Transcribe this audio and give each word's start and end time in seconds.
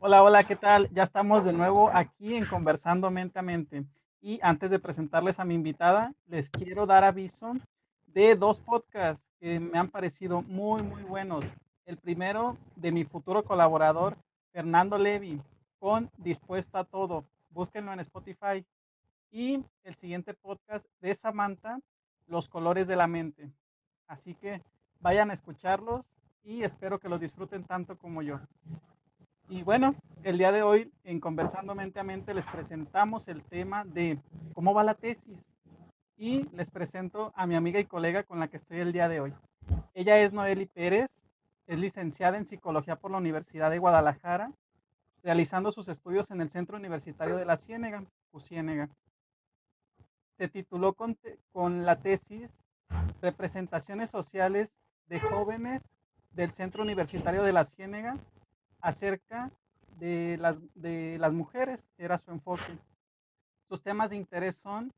Hola, 0.00 0.22
hola, 0.22 0.44
¿qué 0.44 0.54
tal? 0.54 0.88
Ya 0.92 1.02
estamos 1.02 1.44
de 1.44 1.52
nuevo 1.52 1.90
aquí 1.92 2.36
en 2.36 2.46
Conversando 2.46 3.10
Mente 3.10 3.40
a 3.40 3.42
Mente. 3.42 3.84
Y 4.20 4.38
antes 4.44 4.70
de 4.70 4.78
presentarles 4.78 5.40
a 5.40 5.44
mi 5.44 5.54
invitada, 5.54 6.14
les 6.28 6.48
quiero 6.48 6.86
dar 6.86 7.02
aviso 7.02 7.54
de 8.06 8.36
dos 8.36 8.60
podcasts 8.60 9.26
que 9.40 9.58
me 9.58 9.76
han 9.76 9.88
parecido 9.88 10.42
muy, 10.42 10.84
muy 10.84 11.02
buenos. 11.02 11.44
El 11.84 11.96
primero 11.96 12.56
de 12.76 12.92
mi 12.92 13.02
futuro 13.02 13.42
colaborador, 13.42 14.16
Fernando 14.52 14.98
Levi, 14.98 15.42
con 15.80 16.08
Dispuesto 16.16 16.78
a 16.78 16.84
Todo. 16.84 17.24
Búsquenlo 17.50 17.92
en 17.92 17.98
Spotify. 17.98 18.64
Y 19.32 19.64
el 19.82 19.96
siguiente 19.96 20.32
podcast 20.32 20.86
de 21.00 21.12
Samantha, 21.12 21.80
Los 22.28 22.48
Colores 22.48 22.86
de 22.86 22.94
la 22.94 23.08
Mente. 23.08 23.50
Así 24.06 24.36
que 24.36 24.62
vayan 25.00 25.32
a 25.32 25.34
escucharlos 25.34 26.08
y 26.44 26.62
espero 26.62 27.00
que 27.00 27.08
los 27.08 27.18
disfruten 27.18 27.64
tanto 27.64 27.98
como 27.98 28.22
yo. 28.22 28.38
Y 29.50 29.62
bueno, 29.62 29.94
el 30.24 30.36
día 30.36 30.52
de 30.52 30.62
hoy 30.62 30.92
en 31.04 31.20
Conversando 31.20 31.74
Mente 31.74 31.98
a 31.98 32.04
Mente 32.04 32.34
les 32.34 32.44
presentamos 32.44 33.28
el 33.28 33.42
tema 33.42 33.82
de 33.82 34.20
cómo 34.52 34.74
va 34.74 34.84
la 34.84 34.92
tesis 34.92 35.46
y 36.18 36.46
les 36.54 36.68
presento 36.68 37.32
a 37.34 37.46
mi 37.46 37.54
amiga 37.54 37.80
y 37.80 37.86
colega 37.86 38.24
con 38.24 38.40
la 38.40 38.48
que 38.48 38.58
estoy 38.58 38.80
el 38.80 38.92
día 38.92 39.08
de 39.08 39.20
hoy. 39.20 39.32
Ella 39.94 40.18
es 40.18 40.34
Noeli 40.34 40.66
Pérez, 40.66 41.16
es 41.66 41.78
licenciada 41.78 42.36
en 42.36 42.44
Psicología 42.44 42.96
por 42.96 43.10
la 43.10 43.16
Universidad 43.16 43.70
de 43.70 43.78
Guadalajara, 43.78 44.52
realizando 45.22 45.72
sus 45.72 45.88
estudios 45.88 46.30
en 46.30 46.42
el 46.42 46.50
Centro 46.50 46.76
Universitario 46.76 47.36
de 47.36 47.46
la 47.46 47.56
Ciénega. 47.56 48.04
Se 50.36 50.48
tituló 50.48 50.92
con, 50.92 51.16
con 51.52 51.86
la 51.86 51.96
tesis 51.96 52.58
Representaciones 53.22 54.10
Sociales 54.10 54.74
de 55.06 55.20
Jóvenes 55.20 55.88
del 56.32 56.52
Centro 56.52 56.82
Universitario 56.82 57.42
de 57.42 57.54
la 57.54 57.64
Ciénega 57.64 58.18
acerca 58.88 59.50
de 60.00 60.38
las, 60.40 60.60
de 60.74 61.18
las 61.18 61.32
mujeres, 61.32 61.86
era 61.98 62.16
su 62.16 62.30
enfoque. 62.30 62.78
Sus 63.68 63.82
temas 63.82 64.10
de 64.10 64.16
interés 64.16 64.56
son 64.56 64.94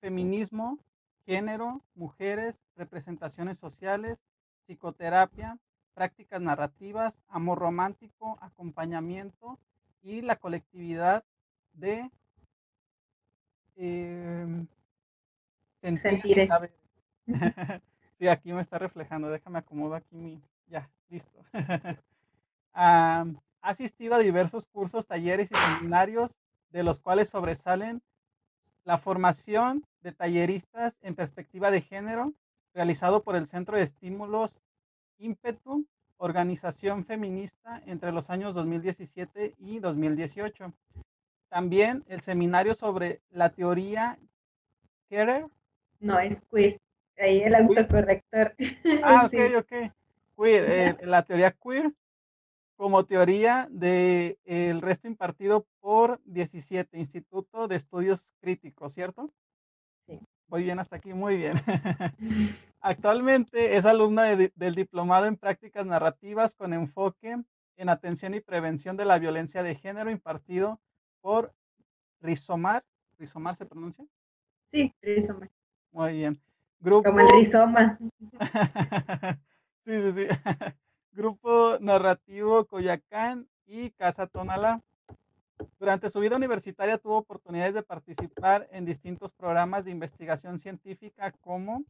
feminismo, 0.00 0.78
género, 1.26 1.82
mujeres, 1.94 2.62
representaciones 2.76 3.58
sociales, 3.58 4.24
psicoterapia, 4.66 5.58
prácticas 5.92 6.40
narrativas, 6.40 7.20
amor 7.28 7.58
romántico, 7.58 8.38
acompañamiento 8.40 9.58
y 10.02 10.22
la 10.22 10.36
colectividad 10.36 11.24
de 11.74 12.10
eh, 13.76 14.66
sentir, 15.98 16.48
sí, 18.18 18.28
aquí 18.28 18.52
me 18.52 18.62
está 18.62 18.78
reflejando. 18.78 19.28
Déjame 19.28 19.58
acomodar 19.58 20.02
aquí 20.02 20.16
mi. 20.16 20.40
Ya, 20.68 20.88
listo. 21.10 21.44
ha 22.76 23.24
asistido 23.62 24.14
a 24.14 24.18
diversos 24.18 24.66
cursos, 24.66 25.06
talleres 25.06 25.50
y 25.50 25.54
seminarios, 25.54 26.36
de 26.70 26.82
los 26.82 27.00
cuales 27.00 27.30
sobresalen 27.30 28.02
la 28.84 28.98
formación 28.98 29.84
de 30.02 30.12
talleristas 30.12 30.98
en 31.02 31.14
perspectiva 31.14 31.70
de 31.70 31.80
género, 31.80 32.34
realizado 32.74 33.22
por 33.22 33.34
el 33.34 33.46
Centro 33.46 33.76
de 33.76 33.82
Estímulos 33.82 34.60
Ímpetu, 35.18 35.86
organización 36.18 37.04
feminista 37.04 37.82
entre 37.86 38.12
los 38.12 38.28
años 38.28 38.54
2017 38.54 39.54
y 39.58 39.78
2018. 39.80 40.72
También 41.48 42.04
el 42.08 42.20
seminario 42.20 42.74
sobre 42.74 43.22
la 43.30 43.50
teoría 43.50 44.18
queer. 45.08 45.46
No, 46.00 46.18
es 46.18 46.42
queer. 46.52 46.78
Ahí 47.18 47.42
el 47.42 47.54
autocorrector. 47.54 48.54
Ah, 49.02 49.26
ok, 49.26 49.56
ok. 49.58 49.72
Queer, 50.36 50.70
eh, 51.00 51.06
la 51.06 51.22
teoría 51.24 51.52
queer 51.52 51.92
como 52.76 53.04
teoría 53.04 53.68
del 53.70 54.38
el 54.44 54.80
resto 54.80 55.08
impartido 55.08 55.66
por 55.80 56.20
17, 56.24 56.98
Instituto 56.98 57.68
de 57.68 57.76
Estudios 57.76 58.34
Críticos, 58.40 58.92
¿cierto? 58.92 59.30
Sí. 60.06 60.20
Muy 60.48 60.62
bien, 60.62 60.78
hasta 60.78 60.96
aquí, 60.96 61.12
muy 61.12 61.36
bien. 61.36 61.54
Actualmente 62.80 63.76
es 63.76 63.84
alumna 63.84 64.24
del 64.24 64.74
Diplomado 64.74 65.26
en 65.26 65.36
Prácticas 65.36 65.86
Narrativas 65.86 66.54
con 66.54 66.72
enfoque 66.72 67.42
en 67.76 67.88
atención 67.88 68.34
y 68.34 68.40
prevención 68.40 68.96
de 68.96 69.04
la 69.04 69.18
violencia 69.18 69.62
de 69.62 69.74
género 69.74 70.10
impartido 70.10 70.80
por 71.20 71.52
Rizomar. 72.20 72.84
¿Rizomar 73.18 73.56
se 73.56 73.66
pronuncia? 73.66 74.06
Sí, 74.70 74.94
Rizomar. 75.02 75.50
Muy 75.92 76.12
bien. 76.12 76.40
Como 76.82 77.20
el 77.20 77.28
rizoma. 77.30 77.98
sí, 79.84 80.02
sí, 80.02 80.12
sí. 80.12 80.26
Grupo 81.16 81.78
Narrativo 81.80 82.66
Coyacán 82.66 83.48
y 83.64 83.90
Casa 83.92 84.26
Tonalá. 84.26 84.82
Durante 85.78 86.10
su 86.10 86.20
vida 86.20 86.36
universitaria 86.36 86.98
tuvo 86.98 87.16
oportunidades 87.16 87.72
de 87.72 87.82
participar 87.82 88.68
en 88.70 88.84
distintos 88.84 89.32
programas 89.32 89.86
de 89.86 89.92
investigación 89.92 90.58
científica 90.58 91.32
como 91.40 91.84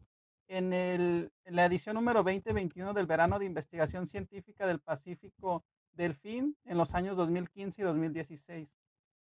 en, 0.47 0.73
el, 0.73 1.33
en 1.45 1.57
la 1.57 1.67
edición 1.67 1.97
número 1.97 2.23
2021 2.23 2.95
del 2.95 3.07
Verano 3.07 3.41
de 3.41 3.47
Investigación 3.47 4.07
Científica 4.07 4.65
del 4.65 4.79
Pacífico 4.79 5.65
Delfín 5.95 6.57
en 6.65 6.79
los 6.79 6.95
años 6.95 7.17
2015 7.17 7.83
y 7.83 7.85
2016. 7.85 8.69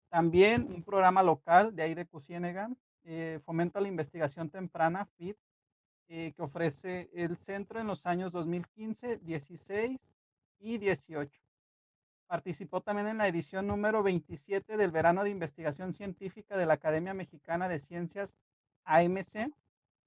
También 0.10 0.74
un 0.74 0.84
programa 0.84 1.24
local 1.24 1.74
de 1.74 1.84
ahí 1.84 1.94
de 1.94 2.06
Cusiénega, 2.06 2.70
eh, 3.06 3.40
Fomento 3.46 3.80
a 3.80 3.82
la 3.82 3.88
Investigación 3.88 4.50
Temprana, 4.50 5.06
FIT, 5.06 5.38
eh, 6.08 6.34
que 6.36 6.44
ofrece 6.44 7.10
el 7.14 7.38
centro 7.38 7.80
en 7.80 7.88
los 7.88 8.06
años 8.06 8.32
2015, 8.32 9.18
16 9.18 10.00
y 10.60 10.78
18. 10.78 11.42
Participó 12.28 12.82
también 12.82 13.08
en 13.08 13.18
la 13.18 13.28
edición 13.28 13.68
número 13.68 14.04
27 14.04 14.78
del 14.78 14.92
Verano 14.92 15.24
de 15.24 15.30
Investigación 15.30 15.94
Científica 15.94 16.58
de 16.58 16.66
la 16.66 16.76
Academia 16.76 17.14
Mexicana 17.14 17.70
de 17.70 17.80
Ciencias 17.80 18.36
AMC 18.84 19.52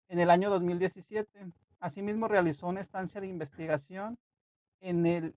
en 0.09 0.19
el 0.19 0.31
año 0.31 0.51
2017. 0.51 1.53
Asimismo, 1.81 2.27
realizó 2.29 2.67
una 2.67 2.81
estancia 2.81 3.21
de 3.21 3.29
investigación 3.29 4.19
en 4.81 5.07
el 5.07 5.35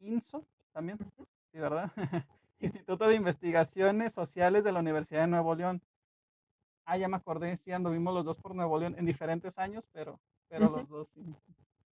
INSO, 0.00 0.46
también, 0.72 0.98
¿sí, 1.52 1.58
¿verdad? 1.58 1.90
Instituto 2.60 3.06
de 3.06 3.14
Investigaciones 3.14 4.12
Sociales 4.12 4.64
de 4.64 4.72
la 4.72 4.80
Universidad 4.80 5.22
de 5.22 5.28
Nuevo 5.28 5.54
León. 5.54 5.82
Ah, 6.90 6.96
ya 6.96 7.06
me 7.06 7.18
acordé, 7.18 7.54
sí, 7.58 7.70
anduvimos 7.70 8.14
los 8.14 8.24
dos 8.24 8.38
por 8.38 8.54
Nuevo 8.54 8.78
León 8.78 8.94
en 8.96 9.04
diferentes 9.04 9.58
años, 9.58 9.86
pero, 9.92 10.18
pero 10.48 10.70
los 10.70 10.88
dos 10.88 11.08
sí. 11.08 11.22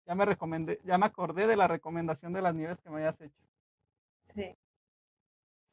Ya 0.06 0.15
me 0.15 0.25
recomendé, 0.25 0.81
ya 0.82 0.97
me 0.97 1.04
acordé 1.04 1.47
de 1.47 1.56
la 1.56 1.69
recomendación 1.69 2.32
de 2.32 2.41
las 2.41 2.54
nieves 2.54 2.81
que 2.81 2.88
me 2.88 3.00
hayas 3.00 3.21
hecho. 3.21 3.44
Sí. 4.22 4.56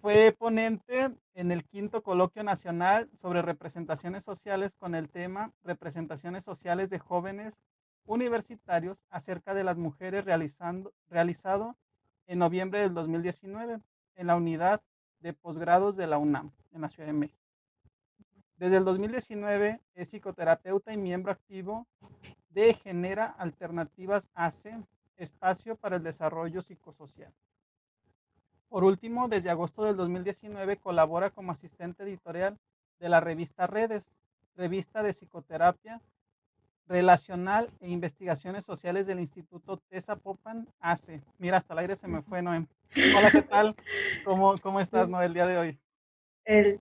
Fue 0.01 0.35
ponente 0.37 1.15
en 1.33 1.51
el 1.53 1.63
quinto 1.63 2.03
coloquio 2.03 2.43
nacional 2.43 3.09
sobre 3.13 3.41
representaciones 3.41 4.25
sociales 4.25 4.75
con 4.75 4.95
el 4.95 5.09
tema 5.09 5.53
Representaciones 5.63 6.43
sociales 6.43 6.89
de 6.89 6.99
jóvenes 6.99 7.57
universitarios 8.03 9.01
acerca 9.09 9.53
de 9.53 9.63
las 9.63 9.77
mujeres 9.77 10.25
realizando, 10.25 10.91
realizado 11.09 11.77
en 12.27 12.39
noviembre 12.39 12.81
del 12.81 12.93
2019 12.93 13.79
en 14.15 14.27
la 14.27 14.35
unidad 14.35 14.81
de 15.21 15.31
posgrados 15.31 15.95
de 15.95 16.07
la 16.07 16.17
UNAM 16.17 16.51
en 16.73 16.81
la 16.81 16.89
Ciudad 16.89 17.07
de 17.07 17.13
México. 17.13 17.44
Desde 18.57 18.77
el 18.77 18.85
2019 18.85 19.81
es 19.95 20.09
psicoterapeuta 20.09 20.93
y 20.93 20.97
miembro 20.97 21.33
activo 21.33 21.85
de 22.51 22.73
Genera 22.73 23.35
Alternativas 23.37 24.29
ACE, 24.33 24.77
Espacio 25.17 25.75
para 25.75 25.97
el 25.97 26.03
Desarrollo 26.03 26.61
Psicosocial. 26.61 27.33
Por 28.69 28.85
último, 28.85 29.27
desde 29.27 29.49
agosto 29.49 29.83
del 29.83 29.97
2019 29.97 30.77
colabora 30.77 31.31
como 31.31 31.51
asistente 31.51 32.03
editorial 32.03 32.57
de 32.99 33.09
la 33.09 33.19
revista 33.19 33.67
Redes, 33.67 34.03
revista 34.55 35.03
de 35.03 35.11
psicoterapia 35.11 36.01
relacional 36.87 37.69
e 37.81 37.89
investigaciones 37.89 38.63
sociales 38.63 39.05
del 39.05 39.19
Instituto 39.19 39.77
Tesa 39.89 40.15
Popan 40.15 40.67
ACE. 40.79 41.21
Mira, 41.39 41.57
hasta 41.57 41.73
el 41.73 41.79
aire 41.79 41.95
se 41.95 42.07
me 42.07 42.21
fue, 42.21 42.41
Noé. 42.41 42.67
Hola, 43.17 43.31
¿qué 43.31 43.41
tal? 43.41 43.75
¿Cómo, 44.23 44.55
cómo 44.59 44.79
estás, 44.79 45.09
Noé, 45.09 45.25
el 45.25 45.33
día 45.33 45.45
de 45.45 45.57
hoy? 45.57 45.79
El 46.45 46.79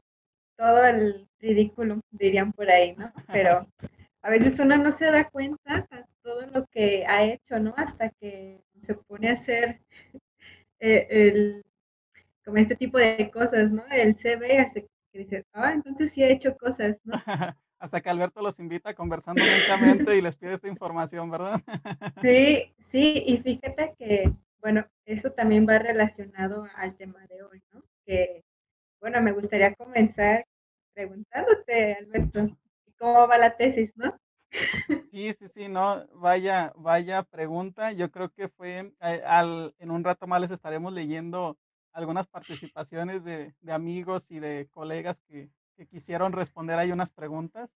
todo 0.56 0.84
el 0.84 1.28
ridículo, 1.40 2.00
dirían 2.10 2.52
por 2.52 2.70
ahí, 2.70 2.94
¿no? 2.96 3.12
Pero 3.32 3.66
a 4.22 4.30
veces 4.30 4.58
uno 4.58 4.76
no 4.76 4.92
se 4.92 5.10
da 5.10 5.28
cuenta 5.28 5.86
de 5.90 6.04
todo 6.22 6.46
lo 6.46 6.66
que 6.66 7.04
ha 7.06 7.24
hecho, 7.24 7.58
¿no? 7.58 7.74
Hasta 7.76 8.10
que 8.10 8.60
se 8.82 8.94
pone 8.94 9.28
a 9.30 9.34
hacer 9.34 9.80
eh, 10.80 11.06
el, 11.10 11.64
como 12.44 12.58
este 12.58 12.76
tipo 12.76 12.98
de 12.98 13.30
cosas, 13.30 13.70
¿no? 13.70 13.84
El 13.90 14.14
CV 14.16 14.58
hace 14.58 14.86
que 15.12 15.18
dice, 15.18 15.44
ah, 15.52 15.72
entonces 15.72 16.12
sí 16.12 16.22
ha 16.22 16.28
hecho 16.28 16.56
cosas, 16.56 17.00
¿no? 17.04 17.14
Hasta 17.78 18.00
que 18.00 18.08
Alberto 18.08 18.40
los 18.40 18.58
invita 18.58 18.90
a 18.90 18.94
conversando 18.94 19.44
lentamente 19.44 20.16
y 20.16 20.22
les 20.22 20.36
pide 20.36 20.54
esta 20.54 20.68
información, 20.68 21.30
¿verdad? 21.30 21.60
sí, 22.22 22.72
sí, 22.78 23.22
y 23.26 23.36
fíjate 23.38 23.94
que, 23.98 24.32
bueno, 24.60 24.86
esto 25.04 25.32
también 25.32 25.66
va 25.68 25.78
relacionado 25.78 26.66
al 26.76 26.96
tema 26.96 27.20
de 27.26 27.42
hoy, 27.42 27.62
¿no? 27.72 27.82
Que 28.06 28.43
bueno, 29.04 29.20
me 29.20 29.32
gustaría 29.32 29.74
comenzar 29.74 30.46
preguntándote, 30.94 31.92
Alberto, 31.92 32.56
¿cómo 32.98 33.28
va 33.28 33.36
la 33.36 33.54
tesis, 33.54 33.94
no? 33.98 34.18
Sí, 35.10 35.30
sí, 35.34 35.46
sí, 35.46 35.68
no, 35.68 36.06
vaya, 36.14 36.72
vaya 36.74 37.22
pregunta. 37.22 37.92
Yo 37.92 38.10
creo 38.10 38.30
que 38.30 38.48
fue, 38.48 38.94
eh, 39.02 39.22
al, 39.26 39.74
en 39.78 39.90
un 39.90 40.04
rato 40.04 40.26
más 40.26 40.40
les 40.40 40.52
estaremos 40.52 40.90
leyendo 40.90 41.58
algunas 41.92 42.26
participaciones 42.28 43.22
de, 43.24 43.54
de 43.60 43.72
amigos 43.72 44.30
y 44.30 44.40
de 44.40 44.70
colegas 44.72 45.20
que, 45.20 45.50
que 45.76 45.86
quisieron 45.86 46.32
responder 46.32 46.78
ahí 46.78 46.90
unas 46.90 47.10
preguntas. 47.10 47.74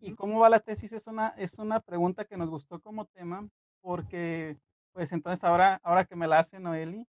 ¿Y 0.00 0.14
cómo 0.14 0.40
va 0.40 0.48
la 0.48 0.60
tesis? 0.60 0.94
Es 0.94 1.06
una, 1.06 1.34
es 1.36 1.58
una 1.58 1.80
pregunta 1.80 2.24
que 2.24 2.38
nos 2.38 2.48
gustó 2.48 2.80
como 2.80 3.04
tema 3.04 3.46
porque, 3.82 4.56
pues 4.94 5.12
entonces 5.12 5.44
ahora, 5.44 5.78
ahora 5.82 6.06
que 6.06 6.16
me 6.16 6.26
la 6.26 6.38
hace 6.38 6.58
Noeli, 6.58 7.06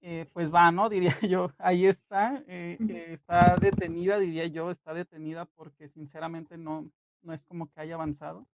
eh, 0.00 0.26
pues 0.32 0.52
va, 0.52 0.70
¿no? 0.70 0.88
Diría 0.88 1.10
yo, 1.28 1.52
ahí 1.58 1.86
está, 1.86 2.42
eh, 2.46 2.76
eh, 2.88 3.06
está 3.10 3.56
detenida, 3.56 4.18
diría 4.18 4.46
yo, 4.46 4.70
está 4.70 4.94
detenida 4.94 5.46
porque 5.46 5.88
sinceramente 5.88 6.58
no, 6.58 6.90
no 7.22 7.32
es 7.32 7.44
como 7.44 7.70
que 7.70 7.80
haya 7.80 7.94
avanzado. 7.94 8.46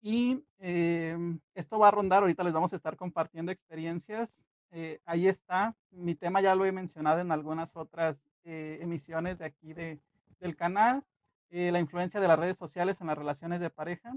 Y 0.00 0.44
em, 0.58 1.40
esto 1.54 1.78
va 1.78 1.88
a 1.88 1.90
rondar, 1.90 2.22
ahorita 2.22 2.44
les 2.44 2.52
vamos 2.52 2.72
a 2.72 2.76
estar 2.76 2.96
compartiendo 2.96 3.50
experiencias. 3.50 4.44
ahí 5.06 5.26
está, 5.26 5.74
mi 5.90 6.14
tema 6.14 6.40
ya 6.40 6.54
lo 6.54 6.66
he 6.66 6.72
mencionado 6.72 7.20
en 7.20 7.32
algunas 7.32 7.74
otras 7.74 8.28
emisiones 8.44 9.38
de 9.38 9.46
aquí 9.46 9.72
de, 9.72 9.98
del 10.40 10.56
canal, 10.56 11.04
la 11.50 11.80
influencia 11.80 12.20
de 12.20 12.28
las 12.28 12.38
redes 12.38 12.56
sociales 12.58 13.00
en 13.00 13.08
las 13.08 13.18
relaciones 13.18 13.60
de 13.60 13.70
pareja. 13.70 14.14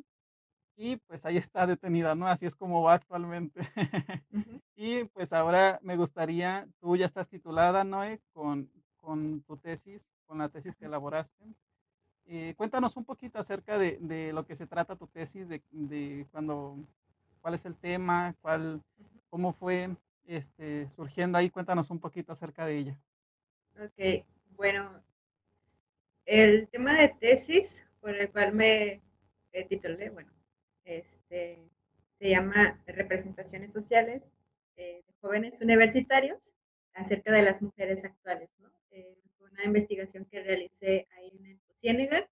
Y 0.75 0.95
pues 0.95 1.25
ahí 1.25 1.37
está 1.37 1.67
detenida, 1.67 2.15
¿no? 2.15 2.27
Así 2.27 2.45
es 2.45 2.55
como 2.55 2.81
va 2.83 2.95
actualmente. 2.95 3.61
Y 4.83 5.03
pues 5.03 5.31
ahora 5.31 5.79
me 5.83 5.95
gustaría, 5.95 6.67
tú 6.79 6.97
ya 6.97 7.05
estás 7.05 7.29
titulada, 7.29 7.83
Noé, 7.83 8.19
con, 8.33 8.67
con 8.95 9.43
tu 9.43 9.55
tesis, 9.55 10.09
con 10.25 10.39
la 10.39 10.49
tesis 10.49 10.75
que 10.75 10.85
elaboraste. 10.85 11.45
Eh, 12.25 12.55
cuéntanos 12.57 12.97
un 12.97 13.05
poquito 13.05 13.37
acerca 13.37 13.77
de, 13.77 13.99
de 14.01 14.33
lo 14.33 14.43
que 14.43 14.55
se 14.55 14.65
trata 14.65 14.95
tu 14.95 15.05
tesis, 15.05 15.47
de, 15.47 15.61
de 15.69 16.25
cuando, 16.31 16.77
cuál 17.41 17.53
es 17.53 17.65
el 17.65 17.75
tema, 17.75 18.33
cuál, 18.41 18.81
cómo 19.29 19.53
fue 19.53 19.95
este, 20.25 20.89
surgiendo 20.89 21.37
ahí. 21.37 21.51
Cuéntanos 21.51 21.91
un 21.91 21.99
poquito 21.99 22.31
acerca 22.31 22.65
de 22.65 22.77
ella. 22.77 22.97
Ok, 23.79 24.25
bueno, 24.55 24.89
el 26.25 26.67
tema 26.69 26.99
de 26.99 27.09
tesis 27.09 27.83
por 27.99 28.15
el 28.15 28.31
cual 28.31 28.53
me 28.53 29.01
eh, 29.53 29.65
titulé, 29.67 30.09
bueno, 30.09 30.31
este, 30.99 31.59
se 32.19 32.29
llama 32.29 32.79
Representaciones 32.87 33.71
Sociales 33.71 34.33
eh, 34.77 35.03
de 35.07 35.13
Jóvenes 35.21 35.61
Universitarios 35.61 36.53
acerca 36.93 37.31
de 37.31 37.43
las 37.43 37.61
mujeres 37.61 38.03
actuales, 38.05 38.49
¿no? 38.59 38.71
Eh, 38.91 39.17
fue 39.37 39.49
una 39.51 39.63
investigación 39.65 40.25
que 40.25 40.43
realicé 40.43 41.07
ahí 41.17 41.31
en 41.39 41.45
el 41.45 41.59
Ciénegal 41.81 42.27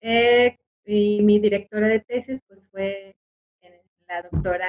Eh, 0.00 0.58
y 0.84 1.22
mi 1.22 1.38
directora 1.40 1.88
de 1.88 2.00
tesis, 2.00 2.40
pues, 2.46 2.68
fue, 2.70 3.14
eh, 3.62 3.82
la 4.08 4.22
doctora 4.22 4.68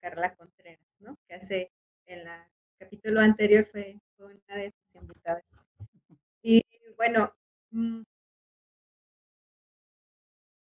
Carla 0.00 0.34
Contreras, 0.34 0.80
¿no? 1.00 1.16
Que 1.28 1.34
hace 1.34 1.70
en 2.06 2.24
la 2.24 2.48
capítulo 2.78 3.20
anterior 3.20 3.66
fue 3.66 3.98
fue 4.16 4.26
una 4.26 4.56
de 4.56 4.70
sus 4.72 4.94
invitadas. 5.02 5.44
Y 6.42 6.62
bueno, 6.96 7.34
mm, 7.72 8.02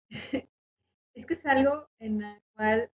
es 1.20 1.26
que 1.26 1.34
es 1.34 1.46
algo 1.46 1.88
en 2.00 2.22
la 2.22 2.42
cual 2.56 2.90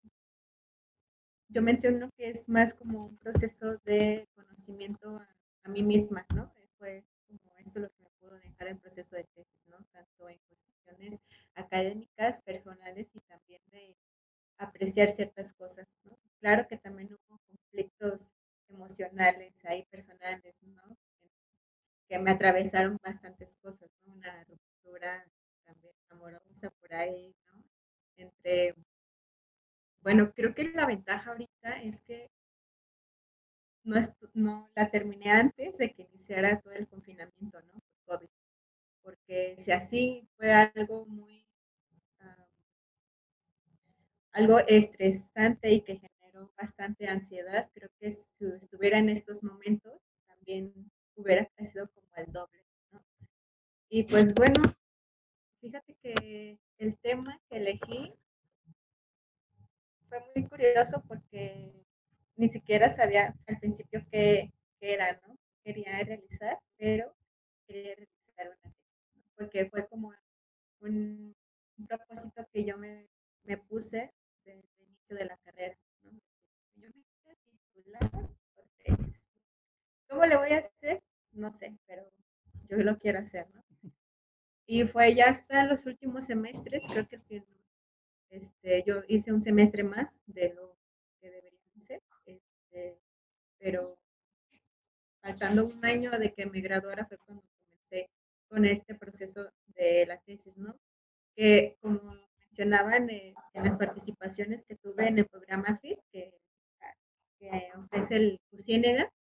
yo 1.50 1.62
menciono 1.62 2.10
que 2.18 2.30
es 2.30 2.48
más 2.50 2.74
como 2.74 3.06
un 3.06 3.18
proceso 3.18 3.78
de 3.86 4.28
conocimiento 4.36 5.18
a 5.18 5.36
a 5.66 5.70
mí 5.70 5.82
misma, 5.82 6.26
¿no? 6.34 6.52
Fue 6.78 7.04
como 7.28 7.58
esto 7.58 7.80
lo 7.80 7.90
que 7.90 8.04
me 8.04 8.10
pudo 8.20 8.36
dejar 8.36 8.68
el 8.68 8.78
proceso 8.78 9.16
de 9.16 9.24
tesis, 9.24 9.68
¿no? 9.68 9.78
Tanto 9.92 10.30
en 10.30 10.40
cuestiones 10.48 11.20
académicas, 11.56 12.40
personales 12.42 13.08
y 13.16 13.20
también 13.22 13.62
de 13.72 13.98
apreciar 14.60 15.12
ciertas 15.12 15.54
cosas, 15.54 15.88
¿no? 16.04 16.18
Claro 16.40 16.68
que 16.68 16.78
también 16.78 17.10
hubo 17.12 17.40
conflictos 17.48 18.30
emocionales 18.70 19.54
ahí 19.66 19.86
personales, 19.86 20.56
¿no? 20.62 20.98
Que 22.08 22.20
me 22.20 22.32
atravesaron 22.32 22.98
bastantes 23.04 23.56
cosas, 23.64 23.90
¿no? 24.06 24.14
Una 24.14 24.44
ruptura 24.44 25.26
también 25.66 25.96
amorosa 26.10 26.70
por 26.80 26.94
ahí, 26.94 27.36
¿no? 27.48 27.64
Entre, 28.18 28.76
bueno, 30.02 30.32
creo 30.34 30.54
que 30.54 30.70
la 30.70 30.86
ventaja 30.86 31.32
ahorita 31.32 31.82
es 31.84 32.02
que 32.04 32.30
no, 33.84 34.00
no 34.34 34.70
la 34.76 34.90
terminé 34.90 35.32
antes 35.32 35.78
de 35.78 35.94
que 35.94 36.04
iniciara 36.04 36.60
todo 36.60 36.74
el 36.74 36.88
confinamiento, 36.88 37.62
¿no? 37.62 37.82
COVID, 38.06 38.28
porque 39.02 39.56
si 39.58 39.72
así 39.72 40.28
fue 40.38 40.52
algo 40.52 41.06
muy, 41.06 41.46
ah, 42.20 42.48
algo 44.32 44.60
estresante 44.60 45.72
y 45.72 45.82
que 45.82 45.98
generó 45.98 46.52
bastante 46.58 47.08
ansiedad. 47.08 47.70
Creo 47.74 47.90
que 48.00 48.12
si 48.12 48.46
estuviera 48.62 48.98
en 49.00 49.10
estos 49.10 49.44
momentos, 49.44 50.02
también 50.28 50.74
hubiera 51.16 51.50
sido 51.64 51.88
como 51.90 52.08
el 52.18 52.32
doble, 52.32 52.64
¿no? 52.92 53.04
Y 53.90 54.04
pues 54.04 54.34
bueno, 54.34 54.76
fíjate 55.62 55.96
que 56.02 56.60
el 56.78 56.98
tema 56.98 57.40
que 57.50 57.58
elegí 57.58 58.14
fue 60.08 60.20
muy 60.36 60.48
curioso 60.48 61.04
porque 61.08 61.72
ni 62.36 62.48
siquiera 62.48 62.90
sabía 62.90 63.34
al 63.48 63.60
principio 63.60 64.06
qué, 64.12 64.52
era, 64.82 65.20
¿no? 65.26 65.36
Quería 65.64 66.04
realizar, 66.04 66.60
pero 66.78 67.12
quería 67.66 67.96
realizar 67.96 68.48
una 68.48 68.72
tesis, 68.72 69.32
porque 69.36 69.66
fue 69.66 69.88
como 69.88 70.14
un, 70.82 71.36
propósito 71.88 72.48
que 72.54 72.64
yo 72.64 72.78
me, 72.78 73.08
me 73.44 73.58
puse 73.58 74.14
desde 74.44 74.60
el 74.60 74.88
inicio 74.88 75.16
de 75.18 75.26
la 75.26 75.38
carrera, 75.38 75.76
¿no? 76.04 76.12
Yo 76.76 76.90
me 76.90 77.04
quiero 77.24 77.40
titular 77.74 78.12
por 78.12 78.68
tesis. 78.84 79.16
¿Cómo 80.08 80.26
le 80.26 80.38
voy 80.38 80.52
a 80.52 80.60
hacer? 80.60 81.02
No 81.32 81.52
sé, 81.52 81.76
pero 81.88 82.08
yo 82.70 82.78
lo 82.78 82.98
quiero 83.00 83.20
hacer, 83.20 83.50
¿no? 83.56 83.65
Y 84.68 84.84
fue 84.86 85.14
ya 85.14 85.30
hasta 85.30 85.64
los 85.66 85.86
últimos 85.86 86.26
semestres, 86.26 86.84
creo 86.90 87.08
que 87.08 87.44
este, 88.30 88.84
yo 88.86 89.04
hice 89.08 89.32
un 89.32 89.42
semestre 89.42 89.84
más 89.84 90.20
de 90.26 90.54
lo 90.54 90.76
que 91.22 91.30
debería 91.30 91.60
hacer, 91.78 92.02
este, 92.26 92.98
pero 93.60 93.98
faltando 95.22 95.66
un 95.66 95.86
año 95.86 96.12
de 96.12 96.34
que 96.34 96.46
me 96.46 96.62
graduara 96.62 97.06
fue 97.06 97.18
cuando 97.18 97.44
comencé 97.70 98.10
con 98.48 98.66
este 98.66 98.96
proceso 98.96 99.52
de 99.68 100.06
la 100.08 100.18
tesis, 100.20 100.58
¿no? 100.58 100.76
Que 101.36 101.78
como 101.80 102.02
mencionaban 102.40 103.10
eh, 103.10 103.34
en 103.54 103.64
las 103.64 103.78
participaciones 103.78 104.66
que 104.66 104.76
tuve 104.76 105.08
en 105.08 105.20
el 105.20 105.26
programa 105.28 105.78
FIT, 105.78 106.00
que, 106.12 106.34
que 107.40 107.72
ofrece 107.78 108.16
el 108.16 108.40
CUSIENEGA, 108.50 109.12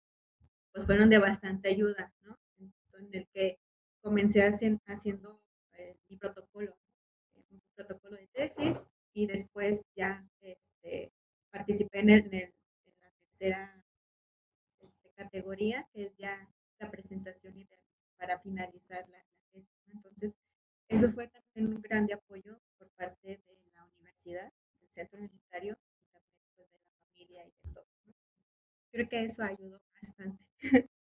pues 0.72 0.86
fueron 0.86 1.08
de 1.10 1.18
bastante 1.18 1.68
ayuda, 1.68 2.12
¿no? 2.22 2.38
En 2.58 3.08
el 3.12 3.26
que 3.32 3.58
comencé 4.04 4.42
haciendo, 4.42 5.40
eh, 5.78 5.96
mi 6.10 6.16
protocolo, 6.18 6.76
¿no? 7.34 7.42
un 7.50 7.62
protocolo 7.74 8.16
de 8.16 8.26
tesis 8.26 8.82
y 9.14 9.26
después 9.26 9.82
ya 9.96 10.22
este, 10.42 11.10
participé 11.50 12.00
en, 12.00 12.10
el, 12.10 12.34
en, 12.34 12.52
la 13.00 13.10
tercera 13.10 13.82
este, 14.78 15.10
categoría, 15.14 15.88
que 15.90 16.04
es 16.04 16.16
ya 16.18 16.46
la 16.80 16.90
presentación 16.90 17.58
y 17.58 17.66
para 18.18 18.38
finalizar 18.40 19.08
la, 19.08 19.18
la 19.18 19.44
tesis. 19.52 19.80
Entonces, 19.86 20.34
eso 20.88 21.10
fue 21.12 21.28
también 21.28 21.74
un 21.74 21.80
grande 21.80 22.12
apoyo 22.12 22.60
por 22.76 22.90
parte 22.90 23.26
de 23.26 23.72
la 23.74 23.86
universidad, 23.86 24.52
del 24.80 24.90
centro 24.90 25.18
universitario 25.18 25.78
y 25.96 26.12
también 26.12 26.36
pues, 26.54 26.68
de 26.68 26.78
la 26.78 26.90
familia 27.06 27.46
y 27.46 27.68
de 27.68 27.74
todo. 27.74 27.86
Creo 28.92 29.08
que 29.08 29.24
eso 29.24 29.42
ayudó 29.42 29.80
bastante. 30.02 30.44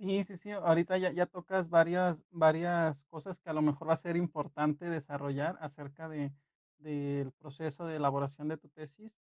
Sí, 0.00 0.24
sí, 0.24 0.36
sí, 0.38 0.50
ahorita 0.50 0.96
ya, 0.96 1.26
tocas 1.26 1.68
varias, 1.68 2.24
varias 2.30 3.04
cosas 3.04 3.38
que 3.38 3.50
a 3.50 3.52
lo 3.52 3.60
mejor 3.60 3.86
va 3.90 3.92
a 3.92 3.96
ser 3.96 4.16
importante 4.16 4.86
desarrollar 4.88 5.58
acerca 5.60 6.08
de, 6.08 6.32
del 6.78 7.32
proceso 7.32 7.84
de 7.84 7.96
elaboración 7.96 8.48
de 8.48 8.56
tu 8.56 8.70
tesis. 8.70 9.18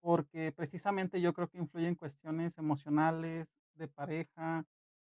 Porque 0.00 0.52
precisamente 0.52 1.20
yo 1.20 1.32
creo 1.34 1.48
que 1.48 1.58
influyen 1.58 1.96
cuestiones 1.96 2.58
emocionales, 2.58 3.52
de 3.74 3.88
pareja, 3.88 4.64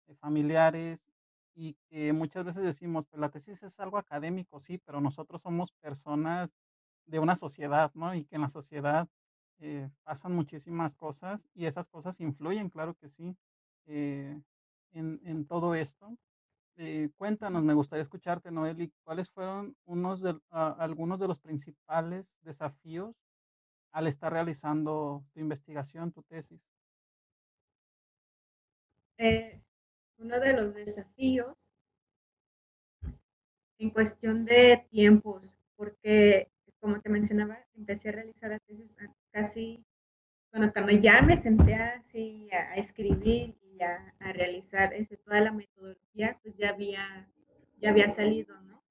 de 0.08 0.16
familiares, 0.16 1.06
y 1.54 1.74
que 1.88 2.12
muchas 2.12 2.44
veces 2.44 2.64
decimos, 2.64 3.06
pues 3.06 3.20
la 3.20 3.30
tesis 3.30 3.62
es 3.62 3.80
algo 3.80 3.98
académico, 3.98 4.58
sí, 4.58 4.78
pero 4.78 5.00
nosotros 5.00 5.42
somos 5.42 5.72
personas 5.72 6.56
de 7.06 7.20
una 7.20 7.36
sociedad, 7.36 7.92
¿no? 7.94 8.14
Y 8.14 8.24
que 8.24 8.36
en 8.36 8.42
la 8.42 8.48
sociedad 8.48 9.08
eh, 9.60 9.90
pasan 10.04 10.34
muchísimas 10.34 10.94
cosas 10.96 11.48
y 11.54 11.66
esas 11.66 11.88
cosas 11.88 12.20
influyen, 12.20 12.70
claro 12.70 12.94
que 12.94 13.08
sí, 13.08 13.36
eh, 13.86 14.40
en, 14.94 15.20
en 15.24 15.46
todo 15.46 15.74
esto. 15.74 16.16
Eh, 16.76 17.10
cuéntanos, 17.16 17.62
me 17.62 17.74
gustaría 17.74 18.02
escucharte, 18.02 18.50
Noeli, 18.50 18.92
¿cuáles 19.04 19.30
fueron 19.30 19.76
unos 19.84 20.20
de, 20.20 20.36
algunos 20.50 21.20
de 21.20 21.28
los 21.28 21.38
principales 21.38 22.36
desafíos 22.42 23.14
al 23.94 24.08
estar 24.08 24.32
realizando 24.32 25.24
tu 25.32 25.40
investigación, 25.40 26.10
tu 26.10 26.22
tesis. 26.24 26.60
Eh, 29.18 29.62
uno 30.18 30.40
de 30.40 30.52
los 30.52 30.74
desafíos 30.74 31.54
en 33.78 33.90
cuestión 33.90 34.44
de 34.44 34.84
tiempos, 34.90 35.56
porque 35.76 36.50
como 36.80 37.00
te 37.00 37.08
mencionaba, 37.08 37.64
empecé 37.76 38.08
a 38.08 38.12
realizar 38.12 38.50
la 38.50 38.58
tesis 38.58 38.96
casi, 39.30 39.84
bueno, 40.52 40.72
cuando 40.72 40.92
ya 40.92 41.22
me 41.22 41.36
senté 41.36 41.74
así 41.74 42.48
a 42.50 42.74
escribir 42.74 43.54
y 43.74 43.78
y 43.78 43.82
a, 43.82 44.32
realizar 44.32 44.94
ese, 44.94 45.16
toda 45.18 45.40
la 45.40 45.52
metodología, 45.52 46.38
pues 46.42 46.56
ya 46.56 46.70
había, 46.70 47.28
ya 47.78 47.90
había 47.90 48.08
salido, 48.08 48.60
¿no? 48.62 48.82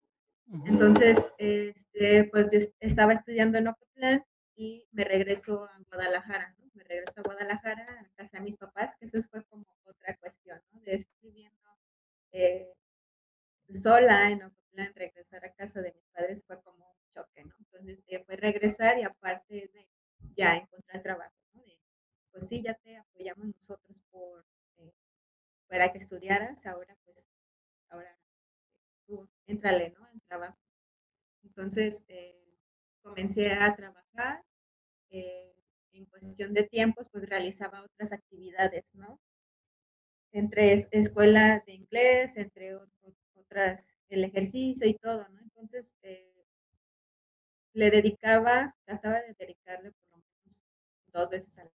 Entonces, 0.65 1.25
este, 1.37 2.25
pues 2.25 2.49
yo 2.51 2.59
est- 2.59 2.75
estaba 2.79 3.13
estudiando 3.13 3.57
en 3.57 3.67
Ocotlán 3.67 4.23
y 4.55 4.87
me 4.91 5.03
regreso 5.03 5.65
a 5.65 5.79
Guadalajara, 5.89 6.55
¿no? 6.59 6.69
Me 6.75 6.83
regreso 6.83 7.13
a 7.17 7.23
Guadalajara, 7.23 7.83
a 8.01 8.09
casa 8.15 8.37
de 8.37 8.43
mis 8.43 8.57
papás, 8.57 8.95
que 8.99 9.05
eso 9.05 9.19
fue 9.29 9.43
como 9.45 9.65
otra 9.85 10.15
cuestión, 10.17 10.61
¿no? 10.73 10.81
De 10.81 10.95
estar 10.95 11.17
viviendo 11.21 11.59
eh, 12.33 12.73
sola 13.73 14.29
en 14.31 14.43
Ocotlán, 14.43 14.93
regresar 14.95 15.43
a 15.45 15.53
casa 15.53 15.81
de 15.81 15.91
mis 15.93 16.05
padres 16.13 16.43
fue 16.45 16.61
como 16.61 16.85
un 16.91 17.09
choque, 17.13 17.43
¿no? 17.43 17.53
Entonces, 17.59 17.99
eh, 18.07 18.23
fue 18.25 18.35
regresar 18.35 18.97
y 18.99 19.03
aparte 19.03 19.53
de 19.73 19.87
ya 20.35 20.55
encontrar 20.55 21.01
trabajo, 21.01 21.35
¿no? 21.53 21.61
De, 21.63 21.77
pues 22.31 22.47
sí, 22.47 22.61
ya 22.61 22.73
te 22.75 22.97
apoyamos 22.97 23.47
nosotros 23.47 23.97
por, 24.11 24.45
para 25.67 25.91
que 25.91 26.00
estudiaras, 26.00 26.65
ahora 26.65 26.96
pues, 27.05 27.17
ahora 27.89 28.17
tú, 29.08 29.29
éntrale, 29.48 29.91
¿no? 29.91 30.08
En 30.13 30.22
trabajo. 30.22 30.58
Entonces, 31.43 32.03
eh, 32.10 32.38
comencé 33.03 33.51
a 33.51 33.75
trabajar, 33.75 34.43
eh, 35.12 35.55
en 35.93 36.05
cuestión 36.05 36.53
de 36.53 36.63
tiempos, 36.65 37.08
pues 37.12 37.29
realizaba 37.29 37.84
otras 37.84 38.13
actividades, 38.13 38.86
¿no? 38.93 39.20
Entre 40.34 40.74
es- 40.74 40.89
escuela 40.91 41.63
de 41.65 41.75
inglés, 41.75 42.36
entre 42.36 42.75
ot- 42.75 42.91
ot- 43.03 43.15
otras, 43.36 43.88
el 44.10 44.25
ejercicio 44.25 44.86
y 44.86 44.96
todo, 44.98 45.25
¿no? 45.29 45.39
Entonces, 45.39 45.96
eh, 46.01 46.29
le 47.74 47.91
dedicaba, 47.91 48.74
trataba 48.84 49.22
de 49.22 49.36
dedicarle 49.38 49.91
por 49.91 50.10
lo 50.12 50.17
menos 50.17 50.58
dos 51.13 51.29
veces 51.29 51.58
a 51.60 51.65
la. 51.65 51.72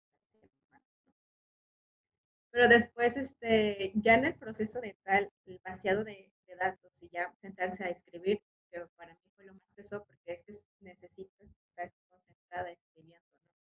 Pero 2.57 2.69
después, 2.69 3.15
este, 3.17 3.91
ya 3.93 4.15
en 4.15 4.25
el 4.25 4.33
proceso 4.33 4.81
de 4.81 4.97
tal, 5.03 5.31
el 5.45 5.59
vaciado 5.63 6.03
de, 6.03 6.31
de 6.47 6.55
datos 6.55 6.91
y 6.99 7.07
ya 7.09 7.31
sentarse 7.39 7.83
a 7.83 7.89
escribir, 7.89 8.41
que 8.71 8.79
para 8.95 9.13
mí 9.13 9.29
fue 9.35 9.45
lo 9.45 9.53
más 9.53 9.69
pesado 9.75 10.03
porque 10.05 10.33
es 10.33 10.41
que 10.41 10.53
necesitas 10.79 11.47
estar 11.69 11.91
concentrada 12.09 12.71
escribiendo, 12.71 13.27
¿no? 13.43 13.51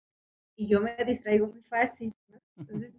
Y 0.57 0.67
yo 0.67 0.81
me 0.81 0.97
distraigo 1.05 1.47
muy 1.47 1.61
fácil, 1.65 2.15
¿no? 2.29 2.41
Entonces, 2.57 2.95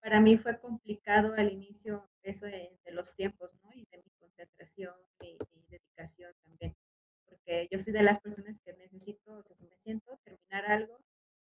para 0.00 0.20
mí 0.20 0.38
fue 0.38 0.56
complicado 0.60 1.34
al 1.36 1.52
inicio 1.52 2.08
eso 2.22 2.46
de, 2.46 2.78
de 2.84 2.92
los 2.92 3.12
tiempos, 3.16 3.50
¿no? 3.64 3.72
Y 3.74 3.86
de 3.90 3.98
mi 3.98 4.10
concentración 4.20 4.94
y, 5.20 5.36
y 5.52 5.66
dedicación 5.68 6.32
también, 6.44 6.76
porque 7.24 7.66
yo 7.72 7.80
soy 7.80 7.92
de 7.92 8.04
las 8.04 8.20
personas 8.20 8.60
que 8.60 8.72
necesito, 8.74 9.32
o 9.32 9.42
sea, 9.42 9.56
si 9.56 9.66
me 9.66 9.78
siento, 9.78 10.16
terminar 10.22 10.64
algo, 10.70 11.00